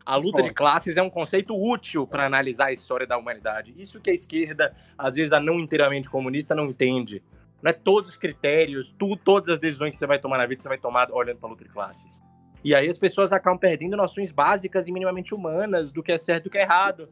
A 0.05 0.17
luta 0.17 0.43
de 0.43 0.53
classes 0.53 0.97
é 0.97 1.03
um 1.03 1.11
conceito 1.11 1.55
útil 1.55 2.07
para 2.07 2.27
analisar 2.27 2.67
a 2.67 2.73
história 2.73 3.07
da 3.07 3.17
humanidade. 3.17 3.75
Isso 3.77 4.01
que 4.01 4.11
a 4.11 4.15
esquerda, 4.15 4.75
às 4.99 5.15
vezes 5.15 5.33
a 5.33 5.39
não 5.39 5.61
inteiramente 5.61 6.11
comunista, 6.11 6.55
não 6.55 6.67
entende. 6.67 7.23
Não 7.63 7.71
é 7.71 7.73
todos 7.73 8.11
os 8.11 8.17
critérios, 8.17 8.93
tu, 8.99 9.17
todas 9.17 9.51
as 9.51 9.59
decisões 9.59 9.91
que 9.91 9.99
você 9.99 10.07
vai 10.07 10.19
tomar 10.19 10.39
na 10.39 10.47
vida, 10.47 10.63
você 10.63 10.69
vai 10.69 10.79
tomar 10.79 11.13
olhando 11.13 11.39
para 11.39 11.49
a 11.49 11.53
luta 11.53 11.65
de 11.65 11.71
classes. 11.71 12.23
E 12.63 12.75
aí 12.75 12.89
as 12.89 12.99
pessoas 12.99 13.33
acabam 13.33 13.59
perdendo 13.59 13.97
noções 13.97 14.31
básicas 14.31 14.87
e 14.87 14.93
minimamente 14.93 15.35
humanas 15.35 15.91
do 15.91 16.03
que 16.03 16.13
é 16.13 16.19
certo 16.19 16.45
e 16.45 16.49
do 16.49 16.51
que 16.51 16.59
é 16.59 16.63
errado, 16.63 17.09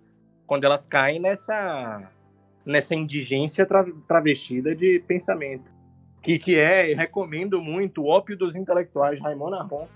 quando 0.46 0.64
elas 0.64 0.86
caem 0.86 1.18
nessa 1.18 2.10
nessa 2.64 2.94
indigência 2.94 3.64
tra 3.64 3.84
travestida 4.06 4.74
de 4.74 5.02
pensamento. 5.06 5.70
Que, 6.20 6.38
que 6.38 6.58
é, 6.58 6.94
recomendo 6.94 7.62
muito, 7.62 8.02
O 8.02 8.08
Ópio 8.08 8.36
dos 8.36 8.54
Intelectuais, 8.54 9.20
Raymond 9.20 9.54
Aron. 9.54 9.88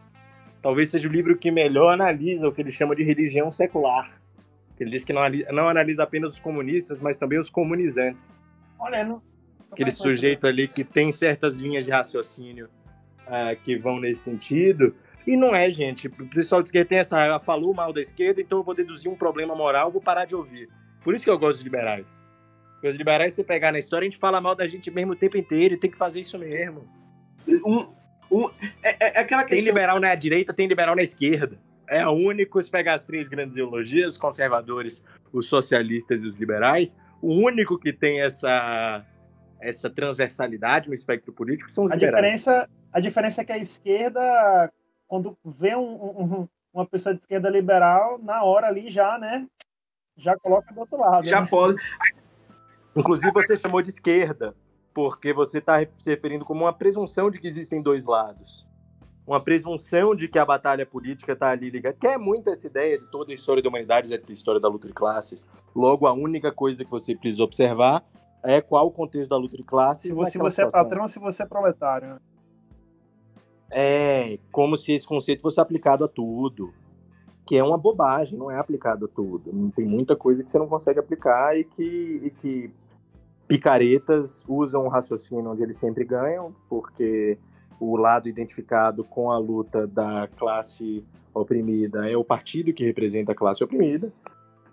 Talvez 0.63 0.89
seja 0.89 1.09
o 1.09 1.13
livro 1.13 1.37
que 1.37 1.51
melhor 1.51 1.93
analisa 1.93 2.49
o 2.49 2.53
que 2.53 2.63
ele 2.63 2.73
chama 2.73 2.95
de 2.95 3.03
religião 3.03 3.51
secular. 3.51 4.19
Ele 4.79 4.91
diz 4.91 5.05
que 5.05 5.13
não 5.13 5.21
analisa, 5.21 5.53
não 5.53 5.69
analisa 5.69 6.03
apenas 6.05 6.33
os 6.33 6.39
comunistas, 6.39 7.03
mas 7.03 7.17
também 7.17 7.39
os 7.39 7.51
comunizantes. 7.51 8.43
Olha, 8.79 9.05
não, 9.05 9.21
Aquele 9.73 9.91
sujeito 9.91 10.47
ali 10.47 10.69
que 10.69 10.85
tem 10.85 11.11
certas 11.11 11.57
linhas 11.57 11.87
de 11.87 11.91
raciocínio 11.91 12.69
uh, 13.27 13.57
que 13.65 13.75
vão 13.77 13.99
nesse 13.99 14.25
sentido. 14.25 14.95
E 15.27 15.37
não 15.37 15.55
é, 15.55 15.71
gente. 15.71 16.09
O 16.09 16.29
pessoal 16.29 16.63
de 16.63 16.69
esquerda 16.69 16.89
tem 16.89 16.99
essa. 16.99 17.39
Falou 17.41 17.73
mal 17.73 17.93
da 17.93 18.01
esquerda, 18.01 18.41
então 18.41 18.59
eu 18.59 18.65
vou 18.65 18.75
deduzir 18.75 19.11
um 19.11 19.17
problema 19.17 19.55
moral, 19.55 19.91
vou 19.91 20.01
parar 20.01 20.25
de 20.25 20.35
ouvir. 20.35 20.69
Por 21.03 21.15
isso 21.15 21.25
que 21.25 21.31
eu 21.31 21.39
gosto 21.39 21.59
de 21.59 21.65
liberais. 21.65 22.23
Porque 22.75 22.89
os 22.89 22.97
liberais, 22.97 23.33
se 23.35 23.45
pegar 23.45 23.71
na 23.71 23.79
história, 23.79 24.07
a 24.07 24.11
gente 24.11 24.19
fala 24.19 24.41
mal 24.41 24.55
da 24.55 24.67
gente 24.67 24.91
mesmo 24.91 25.13
o 25.13 25.17
tempo 25.17 25.37
inteiro, 25.37 25.75
e 25.75 25.77
tem 25.77 25.91
que 25.91 25.97
fazer 25.97 26.21
isso 26.21 26.37
mesmo. 26.39 26.85
Um, 27.65 27.87
um, 28.31 28.51
é, 28.83 29.19
é 29.19 29.21
aquela 29.21 29.43
questão... 29.43 29.59
Tem 29.59 29.65
liberal 29.65 30.01
na 30.01 30.15
direita, 30.15 30.53
tem 30.53 30.67
liberal 30.67 30.97
na 30.97 31.03
esquerda. 31.03 31.59
É 31.89 32.07
único, 32.09 32.61
se 32.61 32.71
pegar 32.71 32.95
as 32.95 33.05
três 33.05 33.29
grandes 33.29 33.57
ideologias, 33.57 34.13
os 34.13 34.19
conservadores, 34.19 35.05
os 35.33 35.47
socialistas 35.47 36.23
e 36.23 36.27
os 36.27 36.37
liberais, 36.37 36.97
o 37.21 37.33
único 37.35 37.79
que 37.79 37.93
tem 37.93 38.21
essa, 38.21 39.05
essa 39.61 39.91
transversalidade 39.91 40.89
no 40.89 40.95
espectro 40.95 41.33
político 41.33 41.71
são 41.71 41.85
os 41.85 41.93
a 41.93 41.95
liberais. 41.95 42.41
Diferença, 42.41 42.69
a 42.93 43.01
diferença 43.01 43.43
é 43.43 43.45
que 43.45 43.53
a 43.53 43.59
esquerda 43.59 44.73
quando 45.13 45.37
vê 45.45 45.77
um, 45.77 45.93
um, 45.93 46.49
uma 46.73 46.87
pessoa 46.87 47.15
de 47.15 47.21
esquerda 47.21 47.51
liberal, 47.51 48.19
na 48.19 48.45
hora 48.45 48.69
ali 48.69 48.91
já, 48.91 49.19
né? 49.19 49.47
Já 50.17 50.35
coloca 50.39 50.73
do 50.73 50.81
outro 50.81 50.99
lado. 50.99 51.27
Já 51.27 51.43
né? 51.43 51.49
pode. 51.51 51.79
Inclusive, 52.97 53.31
você 53.31 53.59
chamou 53.59 53.83
de 53.83 53.91
esquerda, 53.91 54.57
porque 54.95 55.35
você 55.35 55.59
está 55.59 55.81
se 55.99 56.09
referindo 56.09 56.47
como 56.47 56.65
uma 56.65 56.73
presunção 56.73 57.31
de 57.31 57.39
que 57.39 57.47
existem 57.47 57.83
dois 57.83 58.07
lados. 58.07 58.67
Uma 59.27 59.39
presunção 59.39 60.15
de 60.15 60.29
que 60.29 60.39
a 60.39 60.47
batalha 60.47 60.87
política 60.87 61.35
está 61.35 61.51
ali 61.51 61.69
ligada. 61.69 61.95
Que 62.01 62.07
é 62.07 62.17
muito 62.17 62.49
essa 62.49 62.67
ideia 62.67 62.99
de 62.99 63.07
toda 63.11 63.33
a 63.33 63.35
história 63.35 63.63
da 63.63 63.69
humanidade, 63.69 64.15
é 64.15 64.17
a 64.17 64.33
história 64.33 64.59
da 64.63 64.69
luta 64.69 64.89
de 64.89 64.95
classes. 64.95 65.47
Logo, 65.77 66.07
a 66.07 66.13
única 66.15 66.51
coisa 66.51 66.87
que 66.87 66.91
você 66.91 67.15
precisa 67.15 67.45
observar 67.45 68.03
é 68.43 68.63
qual 68.63 68.87
o 68.87 68.91
contexto 68.91 69.29
da 69.29 69.37
luta 69.37 69.59
de 69.59 69.63
classes. 69.63 70.05
Se 70.05 70.13
você, 70.13 70.31
se 70.31 70.39
você 70.39 70.63
é 70.63 70.71
patrão, 70.71 71.07
se 71.07 71.19
você 71.19 71.43
é 71.43 71.47
proletário. 71.47 72.19
É, 73.73 74.39
como 74.51 74.77
se 74.77 74.93
esse 74.93 75.07
conceito 75.07 75.43
fosse 75.43 75.61
aplicado 75.61 76.05
a 76.05 76.09
tudo. 76.09 76.73
Que 77.45 77.57
é 77.57 77.65
uma 77.65 77.77
bobagem, 77.77 78.39
não 78.39 78.51
é 78.51 78.57
aplicado 78.57 79.07
a 79.07 79.09
tudo. 79.09 79.51
Tem 79.75 79.85
muita 79.85 80.15
coisa 80.15 80.45
que 80.45 80.51
você 80.51 80.59
não 80.59 80.69
consegue 80.69 81.01
aplicar 81.01 81.59
e 81.59 81.65
que, 81.65 82.21
e 82.23 82.31
que 82.31 82.71
picaretas 83.49 84.45
usam 84.47 84.83
o 84.83 84.89
raciocínio 84.89 85.51
onde 85.51 85.63
eles 85.63 85.77
sempre 85.77 86.05
ganham, 86.05 86.55
porque 86.69 87.37
o 87.81 87.97
lado 87.97 88.29
identificado 88.29 89.03
com 89.03 89.31
a 89.31 89.39
luta 89.39 89.87
da 89.89 90.29
classe 90.39 91.05
oprimida 91.35 92.09
é 92.09 92.17
o 92.17 92.25
partido 92.25 92.73
que 92.73 92.85
representa 92.85 93.33
a 93.33 93.35
classe 93.35 93.65
oprimida. 93.65 94.13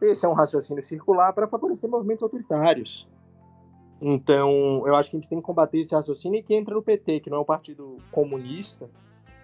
Esse 0.02 0.26
é 0.26 0.30
um 0.30 0.34
raciocínio 0.34 0.84
circular 0.84 1.34
para 1.34 1.48
favorecer 1.48 1.90
movimentos 1.90 2.24
autoritários. 2.24 3.08
Então, 4.02 4.84
eu 4.86 4.96
acho 4.96 5.10
que 5.10 5.18
a 5.18 5.20
gente 5.20 5.30
tem 5.30 5.40
que 5.40 5.44
combater 5.44 5.80
esse 5.80 5.94
raciocínio 5.94 6.40
e 6.40 6.44
que 6.44 6.56
entra 6.56 6.74
no 6.74 6.82
PT, 6.82 7.20
que 7.20 7.30
não 7.30 7.40
é 7.40 7.42
um 7.42 7.46
partido 7.46 7.98
comunista, 8.12 8.90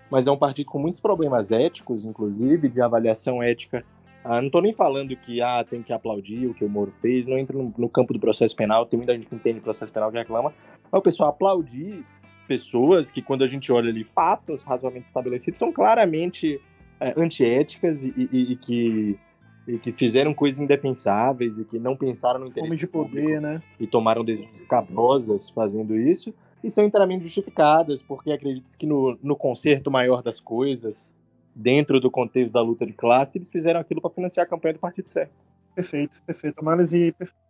mas 0.09 0.27
é 0.27 0.31
um 0.31 0.37
partido 0.37 0.67
com 0.67 0.79
muitos 0.79 1.01
problemas 1.01 1.51
éticos, 1.51 2.05
inclusive, 2.05 2.69
de 2.69 2.81
avaliação 2.81 3.43
ética. 3.43 3.83
Ah, 4.23 4.39
não 4.39 4.47
estou 4.47 4.61
nem 4.61 4.71
falando 4.71 5.15
que 5.15 5.41
ah, 5.41 5.63
tem 5.63 5.83
que 5.83 5.91
aplaudir 5.91 6.47
o 6.47 6.53
que 6.53 6.63
o 6.63 6.69
Moro 6.69 6.91
fez, 7.01 7.25
não 7.25 7.37
entra 7.37 7.57
no, 7.57 7.73
no, 7.77 7.89
campo 7.89 8.13
do 8.13 8.19
processo 8.19 8.55
penal, 8.55 8.85
tem 8.85 8.97
muita 8.97 9.13
gente 9.13 9.27
que 9.27 9.35
entende 9.35 9.59
processo 9.59 9.91
penal 9.91 10.11
que 10.11 10.17
reclama, 10.17 10.53
mas 10.91 10.99
o 10.99 11.01
pessoal 11.01 11.29
aplaudir 11.29 12.03
pessoas 12.47 13.11
que, 13.11 13.21
quando 13.21 13.43
a 13.43 13.47
gente 13.47 13.71
olha 13.71 13.89
ali 13.89 14.03
fatos 14.03 14.63
razoavelmente 14.63 15.07
estabelecidos, 15.07 15.59
são 15.59 15.71
claramente 15.71 16.59
é, 16.99 17.13
antiéticas 17.17 18.03
e, 18.03 18.13
e, 18.31 18.53
e 18.53 18.55
que 18.55 19.19
e 19.67 19.77
que 19.79 19.91
fizeram 19.91 20.33
coisas 20.33 20.59
indefensáveis 20.59 21.57
e 21.57 21.65
que 21.65 21.79
não 21.79 21.95
pensaram 21.95 22.39
no 22.39 22.47
interesse 22.47 22.77
de 22.77 22.87
poder, 22.87 23.41
né? 23.41 23.61
E 23.79 23.87
tomaram 23.87 24.23
decisões 24.23 24.63
cabrosas 24.63 25.49
fazendo 25.49 25.97
isso 25.97 26.33
e 26.63 26.69
são 26.69 26.85
inteiramente 26.85 27.23
justificadas 27.23 28.01
porque 28.01 28.31
acredita 28.31 28.69
que 28.77 28.85
no, 28.85 29.17
no 29.21 29.35
conserto 29.35 29.89
maior 29.89 30.21
das 30.21 30.39
coisas, 30.39 31.15
dentro 31.53 31.99
do 31.99 32.11
contexto 32.11 32.53
da 32.53 32.61
luta 32.61 32.85
de 32.85 32.93
classe, 32.93 33.37
eles 33.37 33.49
fizeram 33.49 33.79
aquilo 33.79 34.01
para 34.01 34.11
financiar 34.11 34.45
a 34.45 34.49
campanha 34.49 34.73
do 34.73 34.79
partido 34.79 35.09
certo. 35.09 35.33
Perfeito, 35.73 36.21
perfeito. 36.25 36.59
Análise 36.59 37.11
perfeita. 37.11 37.45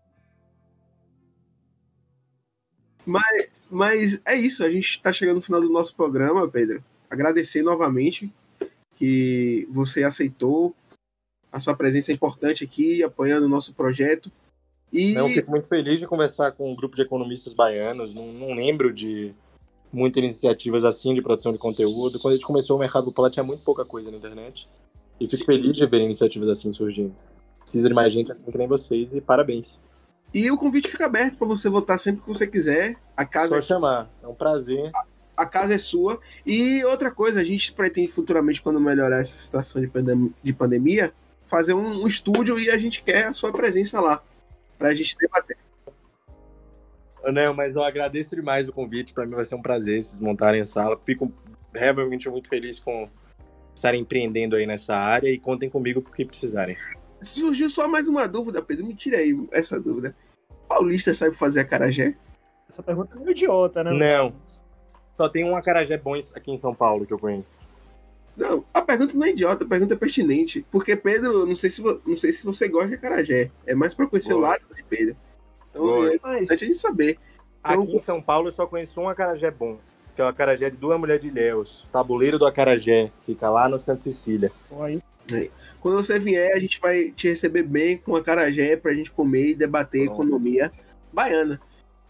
Mas, 3.06 3.50
mas 3.70 4.22
é 4.26 4.36
isso, 4.36 4.64
a 4.64 4.70
gente 4.70 4.90
está 4.90 5.14
chegando 5.14 5.36
no 5.36 5.42
final 5.42 5.62
do 5.62 5.70
nosso 5.70 5.96
programa, 5.96 6.48
Pedro. 6.48 6.84
Agradecer 7.10 7.62
novamente 7.62 8.32
que 8.96 9.68
você 9.72 10.04
aceitou 10.04 10.76
a 11.56 11.60
sua 11.62 11.74
presença 11.74 12.12
é 12.12 12.14
importante 12.14 12.66
aqui, 12.66 13.02
apoiando 13.02 13.46
o 13.46 13.50
nosso 13.50 13.74
projeto. 13.74 14.30
E... 14.92 15.14
Não, 15.14 15.30
fico 15.30 15.50
muito 15.50 15.70
feliz 15.70 16.02
de 16.02 16.06
conversar 16.06 16.52
com 16.52 16.70
um 16.70 16.76
grupo 16.76 16.98
de 16.98 17.02
economistas 17.02 17.54
baianos. 17.54 18.14
Não, 18.14 18.28
não 18.34 18.54
lembro 18.54 18.92
de 18.92 19.34
muitas 19.92 20.22
iniciativas 20.22 20.84
assim 20.84 21.16
de 21.16 21.22
produção 21.22 21.54
de 21.54 21.58
conteúdo. 21.58 22.20
Quando 22.20 22.34
a 22.34 22.36
gente 22.36 22.46
começou 22.46 22.76
o 22.76 22.80
mercado 22.80 23.06
popular, 23.06 23.30
tinha 23.30 23.44
muito 23.44 23.64
pouca 23.64 23.86
coisa 23.86 24.12
na 24.12 24.18
internet. 24.18 24.68
E 25.18 25.30
fico 25.30 25.46
feliz 25.46 25.78
de 25.78 25.86
ver 25.86 26.02
iniciativas 26.02 26.50
assim 26.50 26.74
surgindo. 26.74 27.16
Precisa 27.62 27.88
de 27.88 27.96
mais 27.96 28.12
gente 28.12 28.34
assim 28.34 28.52
que 28.52 28.58
nem 28.58 28.68
vocês 28.68 29.14
e 29.14 29.22
parabéns. 29.22 29.80
E 30.34 30.52
o 30.52 30.58
convite 30.58 30.90
fica 30.90 31.06
aberto 31.06 31.38
para 31.38 31.48
você 31.48 31.70
votar 31.70 31.98
sempre 31.98 32.22
que 32.22 32.28
você 32.28 32.46
quiser. 32.46 32.98
A 33.16 33.24
casa 33.24 33.48
Só 33.48 33.58
é... 33.60 33.62
chamar, 33.62 34.10
é 34.22 34.28
um 34.28 34.36
prazer. 34.36 34.92
A, 34.94 35.44
a, 35.44 35.46
casa 35.46 35.74
é 35.74 35.78
sua. 35.78 36.20
E 36.46 36.84
outra 36.84 37.12
coisa, 37.12 37.40
a 37.40 37.44
gente 37.46 37.72
pretende 37.72 38.12
futuramente, 38.12 38.62
quando 38.62 38.82
melhorar 38.82 39.20
essa 39.20 39.38
situação 39.38 39.82
de, 39.82 39.88
pandem 39.88 40.34
de 40.44 40.52
pandemia, 40.52 41.14
fazer 41.46 41.74
um, 41.74 42.04
um 42.04 42.08
estúdio 42.08 42.60
e 42.60 42.70
a 42.70 42.78
gente 42.78 43.04
quer 43.04 43.28
a 43.28 43.34
sua 43.34 43.52
presença 43.52 44.02
lá, 44.02 44.22
para 44.78 44.90
a 44.90 44.94
gente 44.94 45.16
debater. 45.18 45.58
Não, 47.32 47.54
mas 47.54 47.76
eu 47.76 47.82
agradeço 47.82 48.36
demais 48.36 48.68
o 48.68 48.74
convite. 48.74 49.14
Para 49.14 49.26
mim 49.26 49.36
vai 49.36 49.46
ser 49.46 49.56
um 49.56 49.62
prazer 49.62 50.04
vocês 50.04 50.20
montarem 50.20 50.62
a 50.62 50.66
sala. 50.66 51.00
Fico 51.04 51.32
realmente 51.74 52.30
muito 52.30 52.50
feliz 52.50 52.80
com 52.80 53.10
estarem 53.74 54.02
empreendendo 54.02 54.56
aí 54.56 54.66
nessa 54.66 54.96
área 54.96 55.30
e 55.30 55.40
contem 55.40 55.70
comigo 55.70 56.02
porque 56.02 56.24
precisarem. 56.24 56.78
Surgiu 57.22 57.70
só 57.70 57.88
mais 57.88 58.08
uma 58.08 58.28
dúvida, 58.28 58.62
Pedro. 58.62 58.86
Me 58.86 58.94
tira 58.94 59.18
aí 59.18 59.36
essa 59.52 59.80
dúvida. 59.80 60.16
Paulista 60.68 61.14
sabe 61.14 61.36
fazer 61.36 61.62
acarajé? 61.62 62.16
Essa 62.70 62.84
pergunta 62.84 63.16
é 63.16 63.20
meio 63.20 63.32
idiota, 63.32 63.84
né? 63.84 63.92
Não. 63.92 64.34
Só 65.18 65.30
tem 65.30 65.44
um 65.44 65.56
acarajé 65.56 65.98
bom 65.98 66.14
aqui 66.14 66.52
em 66.52 66.58
São 66.58 66.76
Paulo 66.76 67.06
que 67.06 67.14
eu 67.14 67.20
conheço. 67.20 67.60
Não, 68.36 68.66
a 68.74 68.82
pergunta 68.82 69.18
não 69.18 69.26
é 69.26 69.30
idiota, 69.30 69.64
a 69.64 69.68
pergunta 69.68 69.94
é 69.94 69.98
pertinente. 69.98 70.66
Porque 70.72 70.96
Pedro, 70.96 71.46
não 71.46 71.56
sei 71.56 71.70
se, 71.70 71.82
não 71.82 72.18
sei 72.18 72.32
se 72.32 72.46
você 72.46 72.68
gosta 72.68 72.90
de 72.90 72.96
acarajé. 72.96 73.50
É 73.66 73.74
mais 73.74 73.94
pra 73.94 74.08
conhecer 74.08 74.34
Boa. 74.34 74.40
o 74.40 74.50
lado 74.50 74.64
de 74.76 74.84
Pedro. 74.84 75.16
Então 75.70 75.82
Boa. 75.82 76.12
é 76.12 76.16
importante 76.16 76.68
de 76.68 76.74
saber. 76.76 77.18
Então, 77.60 77.84
Aqui 77.84 77.96
em 77.96 78.00
São 78.00 78.22
Paulo 78.22 78.50
eu 78.50 78.52
só 78.52 78.68
conheço 78.68 79.00
um 79.00 79.08
acarajé 79.10 79.50
bom. 79.50 79.78
Que 80.14 80.22
é 80.22 80.26
o 80.26 80.28
acarajé 80.28 80.70
de 80.70 80.78
duas 80.78 81.00
mulheres 81.00 81.22
de 81.22 81.28
Ilhéus. 81.28 81.88
Tabuleiro 81.92 82.38
do 82.40 82.46
acarajé. 82.46 83.12
Fica 83.22 83.50
lá 83.50 83.68
no 83.68 83.80
Santa 83.80 84.02
Cecília. 84.02 84.52
É. 85.34 85.50
Quando 85.82 85.96
você 85.96 86.20
vier, 86.20 86.54
a 86.54 86.60
gente 86.60 86.80
vai 86.80 87.12
te 87.12 87.28
receber 87.28 87.64
bem 87.64 87.98
com 87.98 88.16
acarajé 88.16 88.78
pra 88.78 88.94
gente 88.94 89.12
comer 89.12 89.50
e 89.50 89.56
debater 89.56 90.06
Pronto. 90.06 90.22
economia 90.22 90.72
baiana. 91.12 91.60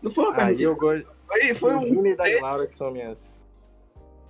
Não 0.01 0.11
foi 0.11 0.26
uma 0.26 0.36
pergunta. 0.36 0.59
Aí 0.59 0.63
eu 0.63 0.76
gosto. 0.76 1.11
Aí 1.32 1.55
foi 1.55 1.76
um. 1.76 2.05
e 2.05 2.15
da 2.15 2.23
Laura 2.41 2.67
que 2.67 2.76
são 2.76 2.91
minhas. 2.91 3.43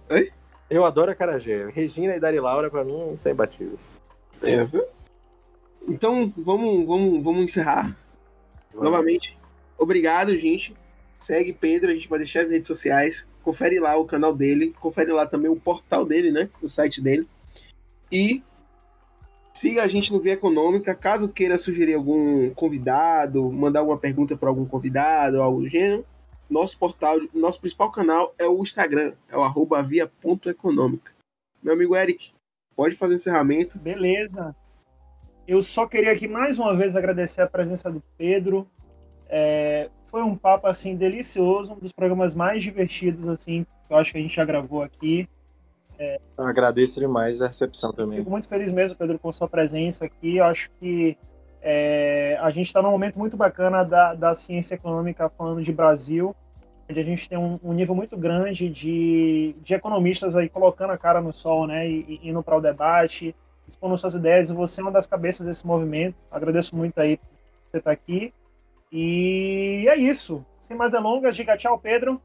Oi? 0.09 0.31
Eu 0.69 0.83
adoro 0.83 1.11
a 1.11 1.15
Carajé. 1.15 1.69
Regina 1.69 2.15
e 2.15 2.19
Dari 2.19 2.39
Laura, 2.39 2.69
pra 2.69 2.83
mim, 2.83 3.15
são 3.15 3.31
imbatíveis. 3.31 3.95
É, 4.41 4.63
viu? 4.63 4.83
Então, 5.87 6.33
vamos, 6.35 6.87
vamos, 6.87 7.23
vamos 7.23 7.43
encerrar. 7.43 7.95
Vamos. 8.73 8.89
Novamente, 8.89 9.37
obrigado, 9.77 10.35
gente. 10.37 10.75
Segue 11.19 11.53
Pedro, 11.53 11.91
a 11.91 11.93
gente 11.93 12.09
vai 12.09 12.19
deixar 12.19 12.41
as 12.41 12.49
redes 12.49 12.67
sociais. 12.67 13.27
Confere 13.43 13.79
lá 13.79 13.95
o 13.95 14.05
canal 14.05 14.33
dele. 14.33 14.73
Confere 14.79 15.11
lá 15.11 15.25
também 15.25 15.49
o 15.49 15.55
portal 15.55 16.03
dele, 16.03 16.31
né? 16.31 16.49
O 16.61 16.69
site 16.69 17.01
dele. 17.01 17.27
E 18.11 18.43
siga 19.53 19.83
a 19.83 19.87
gente 19.87 20.11
no 20.11 20.19
Via 20.19 20.33
Econômica. 20.33 20.95
Caso 20.95 21.29
queira 21.29 21.57
sugerir 21.57 21.93
algum 21.93 22.49
convidado, 22.51 23.51
mandar 23.51 23.81
alguma 23.81 23.97
pergunta 23.97 24.35
para 24.35 24.49
algum 24.49 24.65
convidado, 24.65 25.41
algo 25.41 25.61
do 25.61 25.69
gênero 25.69 26.03
nosso 26.49 26.77
portal, 26.77 27.17
nosso 27.33 27.59
principal 27.59 27.91
canal 27.91 28.33
é 28.37 28.47
o 28.47 28.61
Instagram, 28.61 29.13
é 29.29 29.37
o 29.37 29.43
arroba 29.43 29.81
via.econômica. 29.81 31.11
Meu 31.61 31.73
amigo 31.73 31.95
Eric, 31.95 32.31
pode 32.75 32.95
fazer 32.95 33.13
o 33.13 33.15
encerramento. 33.15 33.79
Beleza. 33.79 34.55
eu 35.47 35.61
só 35.61 35.87
queria 35.87 36.11
aqui 36.11 36.27
mais 36.27 36.59
uma 36.59 36.75
vez 36.75 36.95
agradecer 36.95 37.41
a 37.41 37.47
presença 37.47 37.91
do 37.91 38.01
Pedro. 38.17 38.67
É, 39.27 39.89
foi 40.07 40.21
um 40.21 40.35
papo 40.35 40.67
assim 40.67 40.95
delicioso, 40.95 41.73
um 41.73 41.79
dos 41.79 41.91
programas 41.91 42.35
mais 42.35 42.61
divertidos 42.61 43.27
assim 43.27 43.65
que 43.87 43.93
eu 43.93 43.97
acho 43.97 44.11
que 44.11 44.17
a 44.17 44.21
gente 44.21 44.35
já 44.35 44.45
gravou 44.45 44.81
aqui. 44.81 45.27
É, 45.97 46.19
agradeço 46.37 46.99
demais 46.99 47.41
a 47.41 47.47
recepção 47.47 47.93
também. 47.93 48.19
Fico 48.19 48.29
muito 48.29 48.47
feliz 48.47 48.71
mesmo, 48.71 48.97
Pedro, 48.97 49.17
com 49.17 49.31
sua 49.31 49.47
presença 49.47 50.05
aqui. 50.05 50.37
Eu 50.37 50.45
acho 50.45 50.69
que 50.79 51.17
é, 51.67 52.37
a 52.39 52.51
gente 52.51 52.67
está 52.67 52.79
num 52.79 52.91
momento 52.91 53.17
muito 53.17 53.35
bacana 53.35 53.83
da, 53.83 54.13
da 54.13 54.35
ciência 54.35 54.75
econômica 54.75 55.27
falando 55.29 55.63
de 55.63 55.73
Brasil, 55.73 56.35
onde 56.87 56.99
a 56.99 57.03
gente 57.03 57.27
tem 57.27 57.39
um, 57.39 57.59
um 57.63 57.73
nível 57.73 57.95
muito 57.95 58.15
grande 58.15 58.69
de, 58.69 59.55
de 59.63 59.73
economistas 59.73 60.35
aí 60.35 60.47
colocando 60.47 60.91
a 60.91 60.97
cara 60.97 61.19
no 61.19 61.33
sol, 61.33 61.65
né, 61.65 61.89
e, 61.89 62.19
e 62.21 62.29
indo 62.29 62.43
para 62.43 62.55
o 62.55 62.61
debate, 62.61 63.35
expondo 63.67 63.97
suas 63.97 64.13
ideias. 64.13 64.51
Você 64.51 64.79
é 64.79 64.83
uma 64.83 64.91
das 64.91 65.07
cabeças 65.07 65.43
desse 65.43 65.65
movimento. 65.65 66.15
Agradeço 66.29 66.75
muito 66.75 66.99
aí 66.99 67.17
por 67.17 67.25
você 67.71 67.77
estar 67.79 67.89
tá 67.89 67.91
aqui. 67.91 68.31
E 68.91 69.87
é 69.89 69.97
isso. 69.97 70.45
Sem 70.61 70.77
mais 70.77 70.91
delongas, 70.91 71.35
diga 71.35 71.57
tchau, 71.57 71.79
Pedro. 71.79 72.21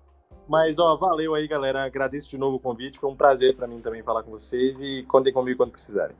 Mas, 0.46 0.78
ó, 0.78 0.98
valeu 0.98 1.34
aí, 1.34 1.48
galera. 1.48 1.82
Agradeço 1.82 2.28
de 2.28 2.36
novo 2.36 2.58
o 2.58 2.60
convite. 2.60 2.98
Foi 2.98 3.08
um 3.08 3.16
prazer 3.16 3.56
para 3.56 3.66
mim 3.66 3.80
também 3.80 4.02
falar 4.02 4.22
com 4.22 4.32
vocês 4.32 4.82
e 4.82 5.02
contem 5.04 5.32
comigo 5.32 5.56
quando 5.56 5.72
precisarem. 5.72 6.14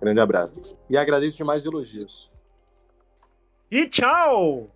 Grande 0.00 0.20
abraço. 0.20 0.54
E 0.88 0.96
agradeço 0.96 1.36
demais 1.36 1.62
os 1.62 1.66
elogios. 1.66 2.33
E 3.70 3.88
tchau! 3.88 4.70